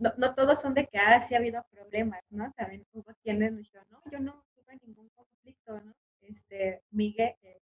no, 0.00 0.12
no 0.16 0.34
todos 0.34 0.60
son 0.60 0.74
de 0.74 0.86
que, 0.86 0.98
ah, 0.98 1.20
sí 1.20 1.34
ha 1.34 1.38
habido 1.38 1.64
problemas, 1.70 2.22
¿no? 2.30 2.52
También 2.56 2.84
hubo 2.92 3.12
quienes 3.22 3.52
me 3.52 3.58
dijeron, 3.58 3.86
no, 3.90 4.02
yo 4.10 4.18
no 4.18 4.44
tuve 4.54 4.78
ningún 4.84 5.08
conflicto, 5.10 5.80
¿no? 5.80 5.94
Este, 6.22 6.82
Miguel, 6.90 7.34
eh, 7.42 7.60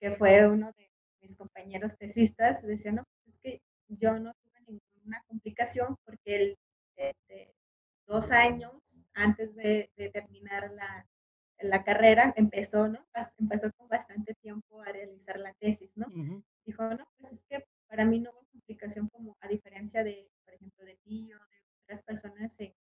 que 0.00 0.12
fue 0.12 0.46
uno 0.48 0.72
de 0.76 0.90
mis 1.20 1.36
compañeros 1.36 1.96
tesistas, 1.96 2.62
decía, 2.62 2.92
no, 2.92 3.04
pues 3.04 3.34
es 3.34 3.40
que 3.40 3.62
yo 3.88 4.18
no 4.18 4.34
tuve 4.34 4.60
ninguna 4.66 5.22
complicación 5.26 5.96
porque 6.04 6.36
él, 6.36 6.58
este, 6.96 7.54
dos 8.06 8.30
años 8.30 8.72
antes 9.14 9.54
de, 9.56 9.90
de 9.96 10.10
terminar 10.10 10.70
la, 10.72 11.06
la 11.62 11.84
carrera, 11.84 12.32
empezó, 12.36 12.88
¿no? 12.88 13.06
Empezó 13.38 13.70
con 13.72 13.88
bastante 13.88 14.34
tiempo 14.34 14.80
a 14.80 14.92
realizar 14.92 15.38
la 15.38 15.52
tesis, 15.54 15.96
¿no? 15.96 16.06
Dijo, 16.64 16.82
no, 16.84 17.06
pues 17.18 17.32
es 17.32 17.44
que 17.44 17.64
para 17.86 18.04
mí 18.04 18.20
no 18.20 18.30
hubo 18.30 18.46
complicación 18.52 19.08
como 19.08 19.36
a 19.40 19.48
diferencia 19.48 20.02
de, 20.04 20.28
por 20.44 20.54
ejemplo, 20.54 20.84
de 20.84 20.92
otras 20.94 21.49
personas 22.10 22.58
en 22.58 22.74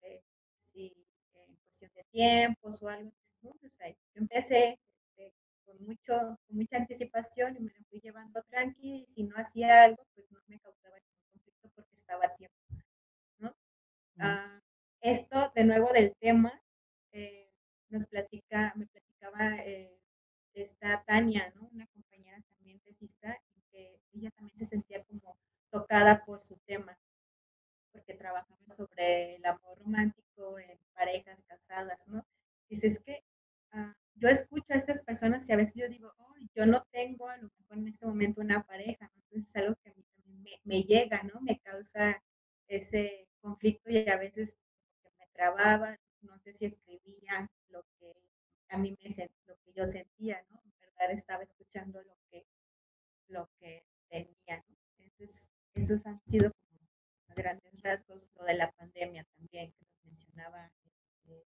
si 0.62 0.95
en 1.35 1.57
cuestión 1.65 1.91
de 1.95 2.05
tiempos 2.12 2.81
o 2.83 2.89
algo, 2.89 3.12
¿no? 3.43 3.51
O 3.51 3.69
sea, 3.77 3.89
yo 3.91 3.97
empecé 4.15 4.79
este, 5.17 5.35
con, 5.65 5.77
mucho, 5.85 6.15
con 6.47 6.57
mucha 6.61 6.77
anticipación 6.77 7.57
y 7.57 7.61
me 7.61 7.73
lo 7.77 7.85
fui 7.91 8.01
llevando 8.01 8.41
tranqui 8.45 8.91
y 9.03 9.07
si 9.07 9.25
no 9.25 9.37
hacía 9.37 9.83
algo, 9.83 10.07
pues 10.15 10.31
no 10.31 10.39
me 10.47 10.61
causaba 10.61 10.97
ningún 11.01 11.27
conflicto 11.33 11.69
porque 11.75 11.97
estaba 11.97 12.27
a 12.27 12.37
tiempo, 12.37 12.57
¿no? 13.41 13.49
ujú, 14.17 14.29
Ah, 14.29 14.61
esto, 15.01 15.53
de 15.57 15.65
nuevo, 15.65 15.93
del 15.93 16.15
tema, 16.21 16.53
eh, 17.12 17.51
nos 17.89 18.07
platica, 18.07 18.73
me 18.77 18.87
platicaba 18.87 19.57
eh, 19.65 19.99
esta 20.55 21.03
Tania, 21.05 21.53
¿no? 21.57 21.69
Una 21.73 21.87
compañera 21.89 22.41
también 22.57 22.79
tesista, 22.81 23.39
que 23.73 24.01
ella 24.12 24.31
también 24.31 24.57
se 24.59 24.67
sentía 24.67 25.03
como 25.05 25.37
tocada 25.71 26.25
por 26.25 26.43
su 26.45 26.57
tema, 26.67 26.97
porque 28.07 28.19
trabajamos 28.19 28.77
sobre 28.77 29.35
el 29.35 29.45
amor 29.45 29.79
romántico 29.79 30.59
en 30.61 30.79
parejas 30.95 31.42
casadas, 31.42 31.99
¿no? 32.07 32.25
Dice, 32.69 32.87
es 32.87 33.01
que 33.01 33.23
ah, 33.73 33.97
yo 34.14 34.29
escucho 34.29 34.66
a 34.69 34.77
estas 34.77 35.01
personas 35.01 35.49
y 35.49 35.53
a 35.53 35.57
veces 35.57 35.75
yo 35.75 35.88
digo, 35.88 36.12
oh, 36.19 36.35
yo 36.55 36.66
no 36.66 36.85
tengo 36.92 37.29
a 37.29 37.37
lo 37.37 37.51
mejor 37.59 37.79
en 37.79 37.88
este 37.88 38.07
momento 38.07 38.40
una 38.40 38.62
pareja, 38.62 39.11
¿no? 39.12 39.23
Entonces 39.23 39.49
es 39.49 39.57
algo 39.57 39.75
que 39.83 39.90
a 39.90 39.95
mí 39.95 40.05
también 40.14 40.42
me, 40.42 40.51
me 40.62 40.83
llega, 40.85 41.23
¿no? 41.25 41.40
Me 41.40 41.59
causa 41.59 42.23
ese 42.69 43.29
conflicto 43.40 43.90
y 43.90 44.09
a 44.09 44.16
veces 44.16 44.57
que 45.03 45.11
me 45.19 45.27
trababa, 45.33 45.99
no 46.21 46.38
sé 46.38 46.53
si 46.53 46.66
escribía 46.66 47.51
lo 47.71 47.83
que 47.99 48.14
a 48.69 48.79
mí 48.79 48.97
me 49.03 49.31
lo 49.47 49.57
que 49.64 49.73
yo 49.75 49.88
sentía, 49.88 50.45
¿no? 50.51 50.61
En 50.64 50.73
verdad 50.81 51.11
estaba 51.11 51.42
escuchando 51.42 52.01
lo 52.03 52.16
que, 52.31 52.47
lo 53.29 53.51
que 53.59 53.85
tenía, 54.09 54.64
¿no? 54.69 54.77
Entonces, 54.99 55.51
esos 55.75 56.07
han 56.07 56.21
sido 56.25 56.53
grandes 57.37 57.81
rasgos 57.83 58.22
lo 58.37 58.44
de 58.44 58.55
la 58.55 58.72
pandemia 58.72 59.25
también, 59.37 59.72
que 59.72 59.85
nos 59.87 60.05
mencionaba 60.07 60.72
este, 61.25 61.46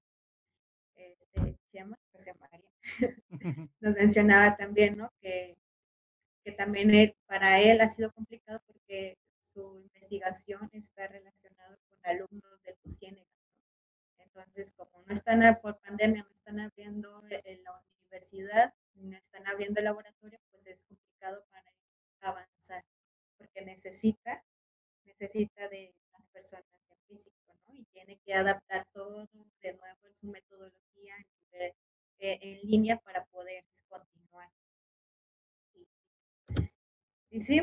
este 0.96 1.58
Chema, 1.72 1.98
José 2.12 2.34
María, 2.36 2.72
nos 3.82 3.96
mencionaba 3.96 4.56
también, 4.58 4.98
¿no? 4.98 5.12
Que, 5.22 5.58
que 6.44 6.52
también 6.54 6.92
él- 6.94 7.16
para 7.28 7.60
él 7.60 7.82
ha 7.82 7.90
sido 7.90 8.12
complicado 8.12 8.62
porque 8.68 9.18
su 9.54 9.80
investigación 9.82 10.70
está 10.74 11.08
relacionada 11.08 11.78
con 11.90 12.00
alumnos 12.04 12.62
de 12.64 12.76
Luciénaga. 12.84 13.28
Entonces, 14.20 14.72
como 14.74 15.04
no 15.06 15.14
están 15.14 15.44
a- 15.44 15.60
por 15.60 15.80
pandemia, 15.80 16.24
no 16.24 16.32
están 16.32 16.60
abriendo 16.60 17.24
e- 17.30 17.42
en 17.46 17.64
la 17.64 17.72
universidad, 18.06 18.74
no 18.96 19.18
están 19.18 19.48
abriendo 19.48 19.80
el 19.80 19.86
laboratorio, 19.86 20.40
pues 20.52 20.68
es 20.68 20.84
complicado 20.84 21.46
para 21.50 21.72
avanzar, 22.22 22.84
porque 23.38 23.62
necesita, 23.64 24.44
necesita 25.22 25.68
de 25.70 25.94
las 26.14 26.26
personas 26.34 26.66
en 26.90 26.98
físico, 27.08 27.36
¿no? 27.68 27.76
Y 27.76 27.86
tiene 27.94 28.18
que 28.26 28.34
adaptar 28.34 28.86
todo 28.92 29.28
de 29.62 29.74
nuevo 29.74 30.08
en 30.08 30.16
su 30.20 30.28
metodología 30.28 31.16
en, 31.52 31.72
eh, 32.20 32.40
en 32.42 32.60
línea 32.68 32.98
para 32.98 33.24
poder 33.26 33.64
continuar. 33.88 34.50
Y, 35.76 35.88
y 37.30 37.42
sí, 37.42 37.62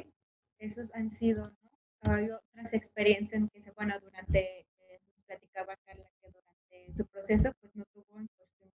esos 0.59 0.95
han 0.95 1.11
sido, 1.11 1.51
¿no? 1.63 2.13
Hay 2.13 2.31
otras 2.31 2.73
experiencias 2.75 3.41
en 3.43 3.49
que, 3.49 3.61
se, 3.61 3.73
bueno, 3.73 3.99
durante, 4.01 4.61
eh, 4.61 5.01
platicaba 5.27 5.77
Carla 5.85 6.09
que 6.23 6.31
durante 6.31 6.97
su 6.97 7.07
proceso, 7.07 7.53
pues 7.61 7.75
no 7.75 7.85
tuvo 7.87 8.21
en 8.21 8.29
cuestión 8.37 8.71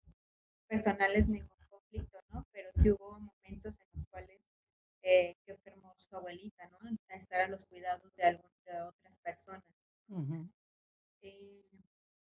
personales 0.68 1.28
ningún 1.28 1.50
conflicto, 1.68 2.18
¿no? 2.32 2.46
Pero 2.52 2.70
sí 2.82 2.90
hubo 2.90 3.20
momentos 3.20 3.74
en 3.78 3.88
los 4.00 4.06
cuales 4.08 4.39
eh, 5.02 5.36
que 5.44 5.52
enfermó 5.52 5.94
su 5.96 6.14
abuelita, 6.16 6.68
¿no? 6.68 6.78
A 7.08 7.16
estar 7.16 7.40
a 7.42 7.48
los 7.48 7.64
cuidados 7.66 8.14
de, 8.16 8.24
algún, 8.24 8.50
de 8.66 8.80
otras 8.82 9.16
personas. 9.22 9.64
ujú, 10.08 10.48
Eh, 11.22 11.64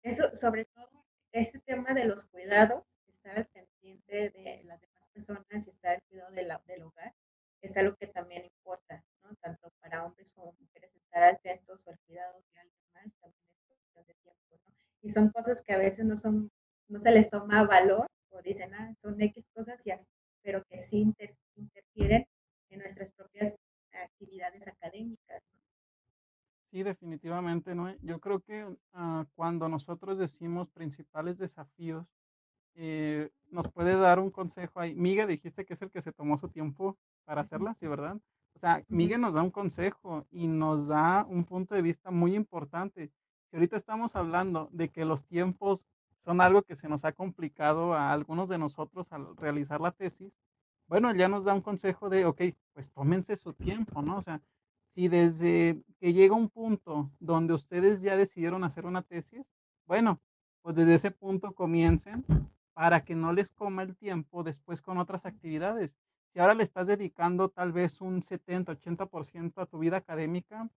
eso, 0.03 0.35
sobre 0.35 0.65
todo, 0.65 1.05
este 1.31 1.59
tema 1.59 1.93
de 1.93 2.05
los 2.05 2.25
cuidados, 2.25 2.83
estar 3.07 3.37
al 3.37 3.47
pendiente 3.47 4.29
de 4.31 4.63
las 4.65 4.81
demás 4.81 5.09
personas 5.13 5.45
y 5.67 5.69
estar 5.69 5.95
al 5.95 6.03
cuidado 6.09 6.31
de 6.31 6.43
la, 6.43 6.61
del 6.67 6.83
hogar, 6.83 7.13
es 7.61 7.75
algo 7.77 7.95
que 7.97 8.07
también 8.07 8.45
importa, 8.45 9.03
¿no? 9.23 9.35
Tanto 9.41 9.71
para 9.81 10.05
hombres 10.05 10.29
como 10.35 10.53
mujeres, 10.59 10.95
estar 10.95 11.23
atentos 11.23 11.81
o 11.85 11.89
al 11.91 11.99
cuidado 12.07 12.33
de 12.53 12.59
alguien 12.59 12.83
más, 12.93 13.15
también 13.17 13.43
es 13.53 13.63
cuestión 13.67 14.05
de 14.05 14.13
tiempo, 14.15 14.57
¿no? 14.65 14.75
Y 15.01 15.09
son 15.11 15.29
cosas 15.31 15.61
que 15.61 15.73
a 15.73 15.77
veces 15.77 16.05
no 16.05 16.17
son, 16.17 16.51
no 16.87 16.99
se 16.99 17.11
les 17.11 17.29
toma 17.29 17.63
valor, 17.65 18.07
o 18.31 18.41
dicen, 18.41 18.73
ah, 18.75 18.93
son 19.01 19.21
X 19.21 19.45
cosas, 19.53 19.85
y 19.85 19.91
hasta, 19.91 20.09
pero 20.43 20.63
que 20.65 20.79
sí 20.79 21.01
interfieren 21.55 22.25
en 22.69 22.79
nuestras 22.79 23.11
propias 23.11 23.55
actividades 23.91 24.67
académicas. 24.67 25.43
Sí, 26.71 26.83
definitivamente, 26.83 27.73
¿no? 27.75 27.89
Yo 28.19 28.21
creo 28.21 28.41
que 28.41 28.67
ah, 28.91 29.25
cuando 29.33 29.69
nosotros 29.69 30.17
decimos 30.17 30.69
principales 30.69 31.37
desafíos, 31.37 32.05
eh, 32.75 33.29
nos 33.49 33.69
puede 33.69 33.95
dar 33.95 34.19
un 34.19 34.29
consejo 34.29 34.81
ahí. 34.81 34.93
Miguel, 34.93 35.29
dijiste 35.29 35.63
que 35.63 35.71
es 35.71 35.81
el 35.81 35.89
que 35.89 36.01
se 36.01 36.11
tomó 36.11 36.35
su 36.35 36.49
tiempo 36.49 36.97
para 37.23 37.39
hacerla, 37.39 37.73
¿sí, 37.73 37.87
verdad? 37.87 38.17
O 38.53 38.59
sea, 38.59 38.83
Miguel 38.89 39.21
nos 39.21 39.35
da 39.35 39.41
un 39.41 39.51
consejo 39.51 40.27
y 40.31 40.49
nos 40.49 40.87
da 40.87 41.25
un 41.29 41.45
punto 41.45 41.75
de 41.75 41.81
vista 41.81 42.11
muy 42.11 42.35
importante. 42.35 43.09
Si 43.49 43.55
ahorita 43.55 43.77
estamos 43.77 44.17
hablando 44.17 44.67
de 44.73 44.89
que 44.89 45.05
los 45.05 45.23
tiempos 45.23 45.85
son 46.17 46.41
algo 46.41 46.63
que 46.63 46.75
se 46.75 46.89
nos 46.89 47.05
ha 47.05 47.13
complicado 47.13 47.93
a 47.93 48.11
algunos 48.11 48.49
de 48.49 48.57
nosotros 48.57 49.13
al 49.13 49.37
realizar 49.37 49.79
la 49.79 49.93
tesis, 49.93 50.41
bueno, 50.87 51.15
ya 51.15 51.29
nos 51.29 51.45
da 51.45 51.53
un 51.53 51.61
consejo 51.61 52.09
de, 52.09 52.25
ok, 52.25 52.41
pues 52.73 52.91
tómense 52.91 53.37
su 53.37 53.53
tiempo, 53.53 54.01
¿no? 54.01 54.17
O 54.17 54.21
sea, 54.21 54.41
si 54.93 55.07
desde 55.07 55.81
que 55.99 56.13
llega 56.13 56.35
un 56.35 56.49
punto 56.49 57.11
donde 57.19 57.53
ustedes 57.53 58.01
ya 58.01 58.15
decidieron 58.15 58.63
hacer 58.63 58.85
una 58.85 59.01
tesis, 59.01 59.51
bueno, 59.85 60.19
pues 60.61 60.75
desde 60.75 60.95
ese 60.95 61.11
punto 61.11 61.53
comiencen 61.53 62.25
para 62.73 63.03
que 63.03 63.15
no 63.15 63.33
les 63.33 63.51
coma 63.51 63.83
el 63.83 63.95
tiempo 63.95 64.43
después 64.43 64.81
con 64.81 64.97
otras 64.97 65.25
actividades. 65.25 65.97
Si 66.31 66.39
ahora 66.39 66.53
le 66.53 66.63
estás 66.63 66.87
dedicando 66.87 67.49
tal 67.49 67.71
vez 67.71 68.01
un 68.01 68.21
70, 68.21 68.71
80% 68.73 69.61
a 69.61 69.65
tu 69.65 69.79
vida 69.79 69.97
académica 69.97 70.69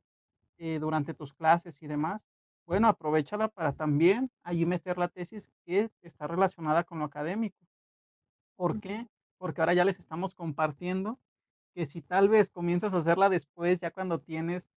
eh, 0.59 0.79
durante 0.81 1.15
tus 1.15 1.35
clases 1.35 1.83
y 1.83 1.87
demás, 1.87 2.27
bueno, 2.67 2.89
aprovechala 2.89 3.49
para 3.49 3.73
también 3.73 4.31
allí 4.43 4.67
meter 4.67 4.97
la 4.99 5.09
tesis 5.09 5.51
que 5.65 5.91
está 6.01 6.27
relacionada 6.27 6.85
con 6.85 6.99
lo 7.01 7.05
académico. 7.05 7.59
¿Por 8.57 8.81
qué? 8.81 9.07
Porque 9.39 9.61
ahora 9.61 9.75
ya 9.75 9.85
les 9.85 9.99
estamos 9.99 10.35
compartiendo 10.35 11.19
que 11.75 11.87
si 11.87 12.03
tal 12.03 12.29
vez 12.29 12.51
comienzas 12.51 12.95
a 12.95 12.99
hacerla 12.99 13.29
después, 13.29 13.81
ya 13.81 13.91
cuando 13.91 14.21
tienes 14.21 14.69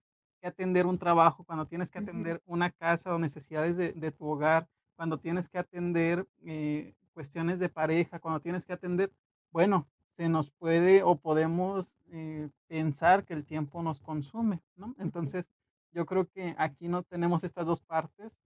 que 0.41 0.47
atender 0.47 0.85
un 0.85 0.97
trabajo, 0.97 1.43
cuando 1.43 1.65
tienes 1.67 1.91
que 1.91 1.99
atender 1.99 2.41
una 2.45 2.71
casa 2.71 3.13
o 3.13 3.19
necesidades 3.19 3.77
de, 3.77 3.93
de 3.93 4.11
tu 4.11 4.25
hogar, 4.25 4.67
cuando 4.95 5.19
tienes 5.19 5.49
que 5.49 5.57
atender 5.57 6.27
eh, 6.45 6.93
cuestiones 7.13 7.59
de 7.59 7.69
pareja, 7.69 8.19
cuando 8.19 8.39
tienes 8.39 8.65
que 8.65 8.73
atender, 8.73 9.11
bueno, 9.51 9.87
se 10.15 10.29
nos 10.29 10.49
puede 10.51 11.03
o 11.03 11.17
podemos 11.17 11.99
eh, 12.11 12.49
pensar 12.67 13.25
que 13.25 13.33
el 13.33 13.45
tiempo 13.45 13.83
nos 13.83 13.99
consume, 13.99 14.61
¿no? 14.75 14.95
Entonces, 14.99 15.49
yo 15.91 16.05
creo 16.05 16.27
que 16.27 16.55
aquí 16.57 16.87
no 16.87 17.03
tenemos 17.03 17.43
estas 17.43 17.67
dos 17.67 17.81
partes 17.81 18.37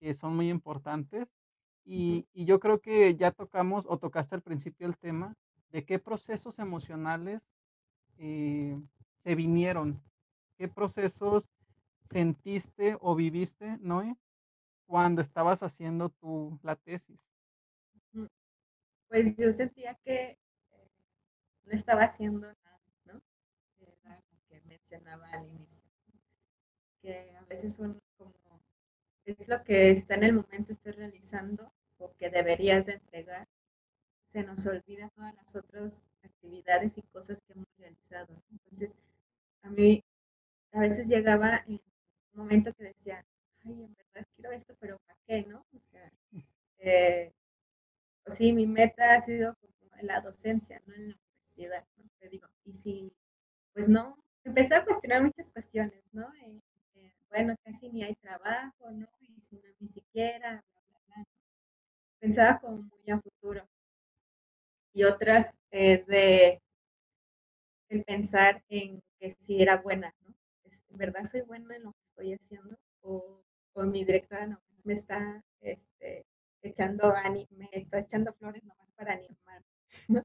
que 0.00 0.14
son 0.14 0.36
muy 0.36 0.48
importantes 0.48 1.34
y, 1.84 2.26
y 2.32 2.44
yo 2.44 2.60
creo 2.60 2.80
que 2.80 3.14
ya 3.16 3.30
tocamos 3.30 3.86
o 3.88 3.98
tocaste 3.98 4.34
al 4.34 4.42
principio 4.42 4.86
el 4.86 4.96
tema 4.96 5.34
de 5.70 5.84
qué 5.84 5.98
procesos 5.98 6.58
emocionales 6.58 7.42
eh, 8.18 8.76
se 9.22 9.34
vinieron, 9.34 10.02
qué 10.56 10.68
procesos 10.68 11.48
sentiste 12.02 12.96
o 13.00 13.14
viviste, 13.14 13.78
Noé, 13.80 14.16
cuando 14.86 15.20
estabas 15.20 15.62
haciendo 15.62 16.08
tu, 16.08 16.58
la 16.62 16.76
tesis. 16.76 17.20
Pues 19.08 19.36
yo 19.36 19.52
sentía 19.52 19.94
que 20.04 20.30
eh, 20.30 20.38
no 21.64 21.72
estaba 21.72 22.04
haciendo 22.04 22.46
nada, 22.46 22.80
¿no? 23.04 23.22
Era 23.78 24.22
lo 24.32 24.38
que 24.48 24.60
mencionaba 24.62 25.28
al 25.30 25.46
inicio. 25.46 25.82
Que 27.00 27.36
a 27.36 27.42
veces 27.42 27.74
son 27.74 28.00
como, 28.16 28.34
es 29.24 29.48
lo 29.48 29.62
que 29.64 29.90
está 29.90 30.14
en 30.14 30.24
el 30.24 30.32
momento, 30.32 30.72
estoy 30.72 30.92
realizando 30.92 31.72
o 31.98 32.14
que 32.16 32.30
deberías 32.30 32.86
de 32.86 32.94
entregar. 32.94 33.48
Se 34.26 34.42
nos 34.42 34.66
olvida 34.66 35.08
todas 35.10 35.34
las 35.34 35.54
otras 35.54 35.92
actividades 36.22 36.98
y 36.98 37.02
cosas 37.02 37.38
que 37.46 37.52
hemos 37.52 37.68
realizado. 37.78 38.42
Entonces, 38.50 38.96
a 39.62 39.70
mí 39.70 40.02
a 40.72 40.80
veces 40.80 41.08
llegaba 41.08 41.62
en 41.66 41.74
un 41.74 41.80
momento 42.34 42.72
que 42.74 42.84
decía, 42.84 43.24
ay, 43.64 43.84
en 43.84 43.94
verdad 43.94 44.26
quiero 44.36 44.52
esto, 44.52 44.74
pero 44.80 44.98
¿para 45.06 45.18
qué, 45.26 45.42
no? 45.44 45.66
O 45.74 45.80
sea, 45.90 46.12
eh, 46.78 47.32
pues 48.24 48.38
sí, 48.38 48.52
mi 48.52 48.66
meta 48.66 49.14
ha 49.14 49.20
sido 49.22 49.54
como 49.56 49.72
la 50.02 50.20
docencia, 50.20 50.80
¿no? 50.86 50.94
En 50.94 51.10
la 51.10 51.16
universidad, 51.16 51.84
¿no? 51.96 52.04
Te 52.18 52.28
digo, 52.28 52.48
y 52.64 52.74
si, 52.74 53.12
pues 53.72 53.88
no, 53.88 54.16
empecé 54.44 54.74
a 54.74 54.84
cuestionar 54.84 55.22
muchas 55.22 55.50
cuestiones, 55.50 56.02
¿no? 56.12 56.32
Eh, 56.42 56.60
eh, 56.96 57.12
bueno, 57.30 57.54
casi 57.64 57.88
ni 57.90 58.04
hay 58.04 58.14
trabajo, 58.16 58.90
¿no? 58.90 59.08
Y 59.20 59.40
si 59.40 59.56
no, 59.56 59.68
ni 59.80 59.88
siquiera, 59.88 60.62
bla, 60.72 60.82
bla, 60.88 61.00
bla. 61.06 61.24
Pensaba 62.20 62.58
como 62.60 62.82
muy 62.82 63.10
a 63.10 63.20
futuro. 63.20 63.66
Y 64.92 65.04
otras 65.04 65.52
es 65.70 66.06
de 66.06 66.60
pensar 68.06 68.62
en 68.68 69.02
que 69.18 69.30
si 69.32 69.62
era 69.62 69.76
buena, 69.76 70.14
¿no? 70.22 70.34
¿En 70.90 70.96
verdad 70.96 71.24
soy 71.24 71.42
buena 71.42 71.76
en 71.76 71.84
lo 71.84 71.92
que 71.92 72.04
estoy 72.10 72.32
haciendo? 72.34 72.76
O, 73.00 73.42
o 73.74 73.82
mi 73.84 74.04
directora 74.04 74.46
no, 74.46 74.60
me 74.84 74.94
está 74.94 75.42
este, 75.60 76.24
echando 76.62 77.12
me 77.50 77.68
está 77.72 77.98
echando 77.98 78.32
flores 78.34 78.64
nomás 78.64 78.90
para 78.96 79.14
animar. 79.14 79.62
¿no? 80.08 80.22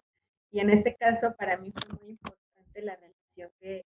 Y 0.51 0.59
en 0.59 0.69
este 0.69 0.95
caso, 0.95 1.35
para 1.35 1.57
mí 1.57 1.71
fue 1.71 1.99
muy 1.99 2.09
importante 2.11 2.81
la 2.81 2.95
relación 2.95 3.51
que, 3.59 3.85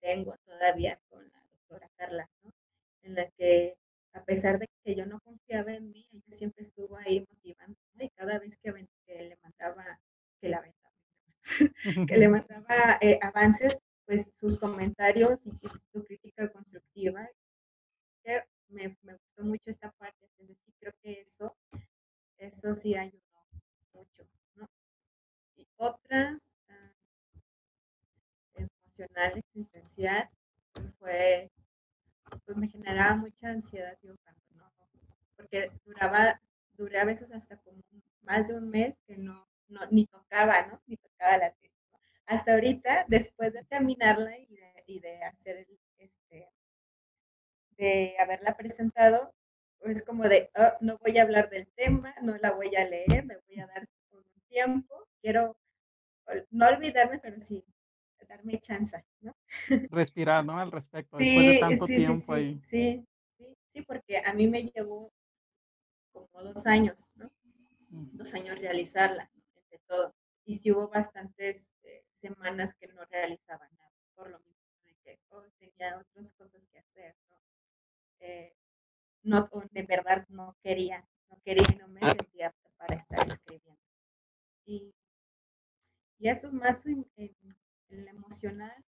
tengo 0.00 0.36
todavía 0.44 0.98
con 1.08 1.26
la 1.28 1.42
doctora 1.50 1.90
Carla, 1.96 2.28
¿no? 2.42 2.50
en 3.02 3.14
la 3.14 3.30
que 3.30 3.76
a 4.12 4.22
pesar 4.22 4.58
de 4.58 4.68
que 4.84 4.94
yo 4.94 5.06
no 5.06 5.20
confiaba 5.20 5.72
en 5.72 5.90
mí, 5.90 6.06
ella 6.12 6.30
siempre 6.30 6.62
estuvo 6.62 6.96
ahí 6.98 7.26
motivando, 7.28 7.76
y 7.98 8.10
cada 8.10 8.38
vez 8.38 8.56
que 8.58 8.70
le 9.06 9.36
mandaba, 9.42 9.98
que 10.44 10.50
la 10.50 10.62
que 12.08 12.16
le 12.16 12.28
mandaba 12.28 12.98
eh, 13.00 13.18
avances, 13.22 13.78
pues 14.04 14.30
sus 14.38 14.58
comentarios 14.58 15.40
y 15.46 15.68
su 15.92 16.04
crítica 16.04 16.50
constructiva, 16.50 17.28
me, 18.68 18.96
me, 19.02 19.12
gustó 19.12 19.44
mucho 19.44 19.70
esta 19.70 19.90
parte, 19.92 20.18
entonces 20.22 20.58
sí 20.64 20.72
creo 20.78 20.92
que 21.02 21.20
eso, 21.20 21.56
eso 22.38 22.74
sí 22.74 22.94
ayudó 22.94 23.20
mucho, 23.92 24.24
¿no? 24.56 24.68
Y 25.56 25.66
otra 25.76 26.38
uh, 26.68 26.92
emocional, 28.54 29.38
existencial, 29.38 30.28
pues 30.72 30.92
fue, 30.98 31.50
pues 32.44 32.56
me 32.56 32.68
generaba 32.68 33.16
mucha 33.16 33.48
ansiedad 33.48 33.96
y 34.02 34.08
un 34.08 34.18
¿no? 34.56 34.72
Porque 35.36 35.70
duraba, 35.84 36.40
duré 36.72 37.00
a 37.00 37.04
veces 37.04 37.30
hasta 37.32 37.56
como 37.58 37.82
más 38.22 38.48
de 38.48 38.56
un 38.56 38.70
mes 38.70 38.96
que 39.06 39.16
no, 39.16 39.46
no 39.68 39.86
ni 39.90 40.06
tocaba, 40.06 40.66
¿no? 40.66 40.80
Ni 40.86 40.96
tocaba 40.96 41.38
la 41.38 41.50
tesis. 41.52 41.70
Hasta 42.26 42.54
ahorita, 42.54 43.04
después 43.08 43.52
de 43.52 43.64
terminarla 43.64 44.38
y 44.38 44.46
de, 44.46 44.84
y 44.86 45.00
de 45.00 45.22
hacer 45.24 45.58
el, 45.58 45.78
este, 45.98 46.48
de 47.76 48.16
haberla 48.18 48.56
presentado, 48.56 49.34
es 49.80 50.02
como 50.02 50.24
de, 50.24 50.50
oh, 50.56 50.72
no 50.80 50.98
voy 50.98 51.18
a 51.18 51.22
hablar 51.22 51.50
del 51.50 51.66
tema, 51.74 52.14
no 52.22 52.36
la 52.38 52.52
voy 52.52 52.74
a 52.74 52.84
leer, 52.84 53.24
me 53.26 53.36
voy 53.36 53.60
a 53.60 53.66
dar 53.66 53.86
un 54.12 54.24
tiempo, 54.48 55.06
quiero 55.20 55.56
no 56.50 56.66
olvidarme, 56.66 57.18
pero 57.18 57.38
sí 57.40 57.62
darme 58.26 58.58
chance, 58.58 59.04
¿no? 59.20 59.34
Respirar, 59.90 60.44
¿no? 60.44 60.58
Al 60.58 60.72
respecto, 60.72 61.16
después 61.16 61.46
de 61.46 61.58
tanto 61.58 61.86
sí, 61.86 61.96
tiempo 61.96 62.20
sí, 62.20 62.32
ahí. 62.32 62.60
Sí, 62.62 63.06
sí, 63.36 63.56
sí, 63.72 63.82
porque 63.82 64.18
a 64.18 64.32
mí 64.32 64.46
me 64.46 64.64
llevó 64.64 65.12
como 66.12 66.42
dos 66.42 66.66
años, 66.66 66.98
¿no? 67.14 67.30
Dos 67.90 68.34
años 68.34 68.58
realizarla, 68.58 69.30
todo. 69.86 70.14
Y 70.44 70.56
sí 70.56 70.70
hubo 70.72 70.88
bastantes 70.88 71.68
eh, 71.82 72.04
semanas 72.20 72.74
que 72.74 72.88
no 72.88 73.04
realizaba 73.06 73.68
nada, 73.68 73.92
por 74.14 74.30
lo 74.30 74.38
mismo 74.40 74.62
de 74.84 74.94
que 75.02 75.18
oh, 75.30 75.42
tenía 75.58 75.98
otras 75.98 76.32
cosas 76.32 76.62
que 76.70 76.78
hacer, 76.78 77.14
¿no? 77.28 77.36
Eh, 78.20 78.54
no, 79.22 79.48
de 79.70 79.82
verdad 79.82 80.26
no 80.28 80.56
quería, 80.62 81.06
no 81.30 81.40
quería 81.42 81.64
y 81.72 81.76
no 81.76 81.88
me 81.88 82.00
sentía 82.00 82.54
para 82.76 82.96
estar 82.96 83.26
escribiendo. 83.28 83.80
Y, 84.66 84.94
y 86.18 86.28
eso 86.28 86.52
más 86.52 86.84
en, 86.86 87.06
en, 87.16 87.34
en, 87.88 88.08
emocional, 88.08 88.84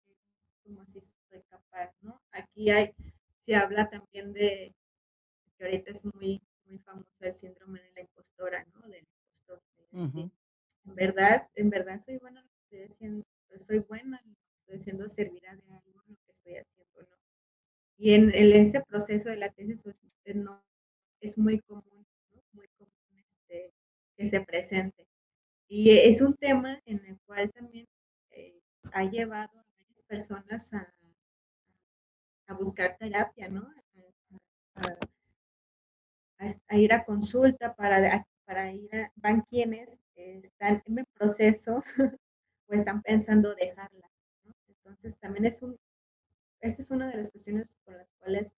como 0.63 0.85
si 0.85 1.01
soy 1.01 1.41
capaz, 1.43 1.91
¿no? 2.01 2.21
Aquí 2.31 2.69
hay, 2.71 2.93
se 3.41 3.55
habla 3.55 3.89
también 3.89 4.33
de, 4.33 4.75
que 5.57 5.65
ahorita 5.65 5.91
es 5.91 6.03
muy, 6.15 6.41
muy 6.65 6.79
famoso 6.79 7.09
el 7.19 7.35
síndrome 7.35 7.81
de 7.81 7.91
la 7.91 8.01
impostora, 8.01 8.65
¿no? 8.73 8.87
Del 8.87 9.07
impostor. 9.39 9.87
Uh 9.91 10.07
-huh. 10.07 10.31
En 10.85 10.95
verdad, 10.95 11.47
en 11.55 11.69
verdad 11.69 12.01
soy 12.05 12.17
buena 12.17 12.41
en 12.41 12.45
lo 12.45 12.51
que 12.51 12.59
estoy 12.63 12.83
haciendo, 12.83 13.25
soy 13.65 13.79
buena 13.79 14.19
en 14.23 14.31
lo 14.31 14.35
que 14.35 14.51
estoy 14.59 14.75
haciendo, 14.77 15.09
servirá 15.09 15.55
de 15.55 15.73
algo 15.73 15.91
lo 15.93 16.03
que 16.03 16.13
estoy 16.31 16.55
haciendo, 16.55 17.01
¿no? 17.01 17.17
Y 17.97 18.13
en, 18.13 18.31
ese 18.33 18.81
proceso 18.81 19.29
de 19.29 19.37
la 19.37 19.49
tesis 19.51 19.83
pues, 19.83 19.95
no, 20.35 20.61
es 21.21 21.37
muy 21.37 21.59
común, 21.61 22.05
¿no? 22.31 22.41
muy 22.51 22.67
común 22.77 22.93
este, 23.15 23.71
que 24.17 24.27
se 24.27 24.41
presente. 24.41 25.07
Y 25.67 25.91
es 25.91 26.21
un 26.21 26.35
tema 26.35 26.81
en 26.85 27.05
el 27.05 27.17
cual 27.25 27.51
también 27.51 27.87
eh, 28.31 28.59
ha 28.91 29.05
llevado 29.05 29.59
a 29.59 29.65
varias 29.77 30.01
personas 30.07 30.73
a, 30.73 30.93
a 32.47 32.53
buscar 32.53 32.97
terapia, 32.97 33.47
¿no? 33.47 33.71
A, 34.75 34.97
ir 36.77 36.93
a 36.93 37.05
consulta 37.05 37.73
para, 37.73 38.27
para 38.43 38.73
ir 38.73 38.89
van 39.15 39.41
quienes 39.41 40.02
están 40.15 40.81
en 40.85 40.99
el 40.99 41.05
proceso 41.13 41.83
o 42.69 42.73
están 42.73 43.01
pensando 43.01 43.55
dejarla. 43.55 44.09
Entonces, 44.67 45.17
también 45.19 45.45
es 45.45 45.61
un 45.61 45.77
esta 46.61 46.81
es 46.81 46.91
una 46.91 47.09
de 47.11 47.17
las 47.17 47.29
cuestiones 47.31 47.67
por 47.85 47.95
las 47.95 48.09
cuales, 48.19 48.51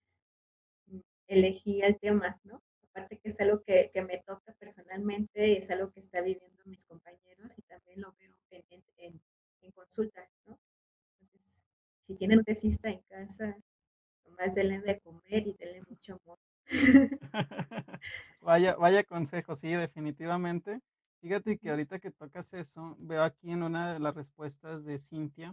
mm, 0.86 1.00
elegí 1.28 1.82
el 1.82 1.98
tema, 1.98 2.38
¿no? 2.44 2.62
Aparte 2.90 3.18
que 3.18 3.28
es 3.30 3.40
algo 3.40 3.62
que 3.62 3.90
que 3.92 4.02
me 4.02 4.18
toca 4.26 4.52
personalmente, 4.58 5.58
es 5.58 5.70
algo 5.70 5.90
que 5.92 6.00
está 6.00 6.20
viviendo 6.22 6.62
mis 6.66 6.82
compañeros, 6.84 7.52
y 7.58 7.62
también 7.62 8.00
lo 8.02 8.14
veo 8.20 8.34
en 8.50 8.64
en 8.98 9.20
en 9.62 9.72
consulta, 9.72 10.26
¿no? 10.46 10.58
Entonces, 11.20 11.42
si 12.06 12.14
tienen 12.16 12.38
un 12.40 12.44
tesista 12.44 12.88
en 12.90 13.00
casa, 13.08 13.56
nomás 14.24 14.54
denle 14.54 14.80
de 14.80 15.00
comer 15.00 15.46
y 15.46 15.54
denle 15.54 15.82
mucho 15.88 16.20
amor. 16.24 16.38
Vaya 18.40 18.76
vaya 18.76 19.04
consejo, 19.04 19.54
sí, 19.54 19.70
definitivamente. 19.72 20.80
Fíjate 21.20 21.58
que 21.58 21.70
ahorita 21.70 21.98
que 21.98 22.10
tocas 22.10 22.52
eso, 22.52 22.94
veo 22.98 23.22
aquí 23.22 23.50
en 23.50 23.62
una 23.62 23.92
de 23.92 23.98
las 23.98 24.14
respuestas 24.14 24.84
de 24.84 24.98
Cintia, 24.98 25.52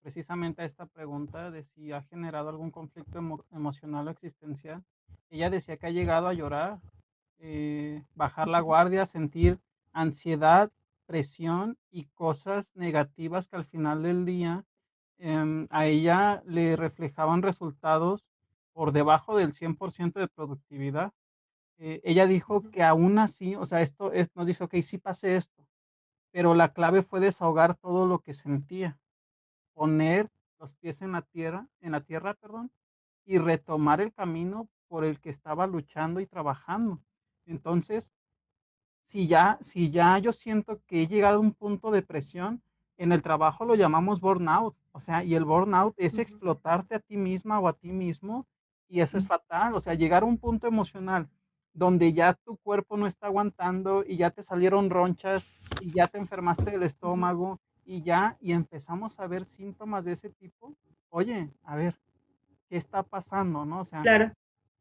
precisamente 0.00 0.62
a 0.62 0.64
esta 0.64 0.86
pregunta 0.86 1.50
de 1.50 1.62
si 1.62 1.92
ha 1.92 2.02
generado 2.02 2.48
algún 2.48 2.70
conflicto 2.70 3.18
emo 3.18 3.44
emocional 3.50 4.08
o 4.08 4.10
existencial. 4.10 4.82
Ella 5.28 5.50
decía 5.50 5.76
que 5.76 5.86
ha 5.86 5.90
llegado 5.90 6.28
a 6.28 6.32
llorar, 6.34 6.80
eh, 7.38 8.04
bajar 8.14 8.48
la 8.48 8.60
guardia, 8.60 9.04
sentir 9.04 9.58
ansiedad, 9.92 10.70
presión 11.06 11.76
y 11.90 12.04
cosas 12.14 12.74
negativas 12.76 13.48
que 13.48 13.56
al 13.56 13.64
final 13.64 14.02
del 14.02 14.24
día, 14.24 14.64
em, 15.18 15.66
a 15.70 15.86
ella 15.86 16.42
le 16.46 16.76
reflejaban 16.76 17.42
resultados 17.42 18.28
por 18.72 18.92
debajo 18.92 19.36
del 19.36 19.52
100% 19.52 20.20
de 20.20 20.28
productividad. 20.28 21.12
Eh, 21.82 22.00
ella 22.04 22.26
dijo 22.26 22.70
que 22.70 22.82
aún 22.82 23.18
así, 23.18 23.56
o 23.56 23.64
sea, 23.64 23.80
esto 23.80 24.12
es 24.12 24.28
nos 24.36 24.46
dice: 24.46 24.64
"Okey, 24.64 24.82
sí 24.82 24.98
pasé 24.98 25.36
esto", 25.36 25.66
pero 26.32 26.54
la 26.54 26.72
clave 26.74 27.02
fue 27.02 27.20
desahogar 27.20 27.76
todo 27.76 28.06
lo 28.06 28.20
que 28.20 28.34
sentía, 28.34 28.98
poner 29.74 30.30
los 30.60 30.74
pies 30.74 31.02
en 31.02 31.12
la 31.12 31.22
tierra 31.22 31.68
en 31.80 31.92
la 31.92 32.02
tierra, 32.02 32.34
perdón, 32.34 32.72
y 33.26 33.38
retomar 33.38 34.00
el 34.02 34.12
camino 34.14 34.68
por 34.88 35.04
el 35.04 35.20
que 35.20 35.30
estaba 35.30 35.66
luchando 35.66 36.20
y 36.20 36.26
trabajando. 36.26 37.00
Entonces, 37.46 38.12
si 39.06 39.26
ya 39.28 39.58
si 39.60 39.90
ya 39.90 40.18
yo 40.18 40.32
siento 40.32 40.80
que 40.86 41.02
he 41.02 41.06
llegado 41.08 41.38
a 41.38 41.40
un 41.40 41.52
punto 41.54 41.90
de 41.90 42.02
presión, 42.02 42.62
en 42.98 43.12
el 43.12 43.22
trabajo 43.22 43.64
lo 43.64 43.74
llamamos 43.76 44.20
burnout, 44.20 44.76
o 44.92 45.00
sea, 45.00 45.24
y 45.24 45.34
el 45.34 45.44
burnout 45.44 45.94
es 45.98 46.18
explotarte 46.18 46.94
a 46.96 47.00
ti 47.00 47.16
misma 47.16 47.60
o 47.60 47.68
a 47.68 47.74
ti 47.74 47.92
mismo, 47.92 48.46
y 48.88 49.00
eso 49.00 49.18
es 49.18 49.26
fatal, 49.26 49.74
o 49.74 49.80
sea, 49.80 49.94
llegar 49.94 50.22
a 50.24 50.26
un 50.26 50.38
punto 50.38 50.66
emocional 50.68 51.28
donde 51.74 52.12
ya 52.12 52.34
tu 52.34 52.56
cuerpo 52.58 52.96
no 52.96 53.06
está 53.06 53.26
aguantando 53.26 54.04
y 54.06 54.16
ya 54.16 54.30
te 54.30 54.42
salieron 54.42 54.90
ronchas 54.90 55.46
y 55.80 55.92
ya 55.92 56.08
te 56.08 56.18
enfermaste 56.18 56.70
del 56.70 56.82
estómago 56.84 57.60
y 57.84 58.02
ya 58.02 58.36
y 58.40 58.52
empezamos 58.52 59.18
a 59.20 59.26
ver 59.28 59.44
síntomas 59.44 60.04
de 60.04 60.12
ese 60.12 60.30
tipo. 60.30 60.76
Oye, 61.10 61.52
a 61.62 61.76
ver, 61.76 62.00
¿qué 62.68 62.76
está 62.76 63.02
pasando?, 63.04 63.64
¿no? 63.66 63.80
O 63.80 63.84
sea, 63.84 64.02
Claro. 64.02 64.32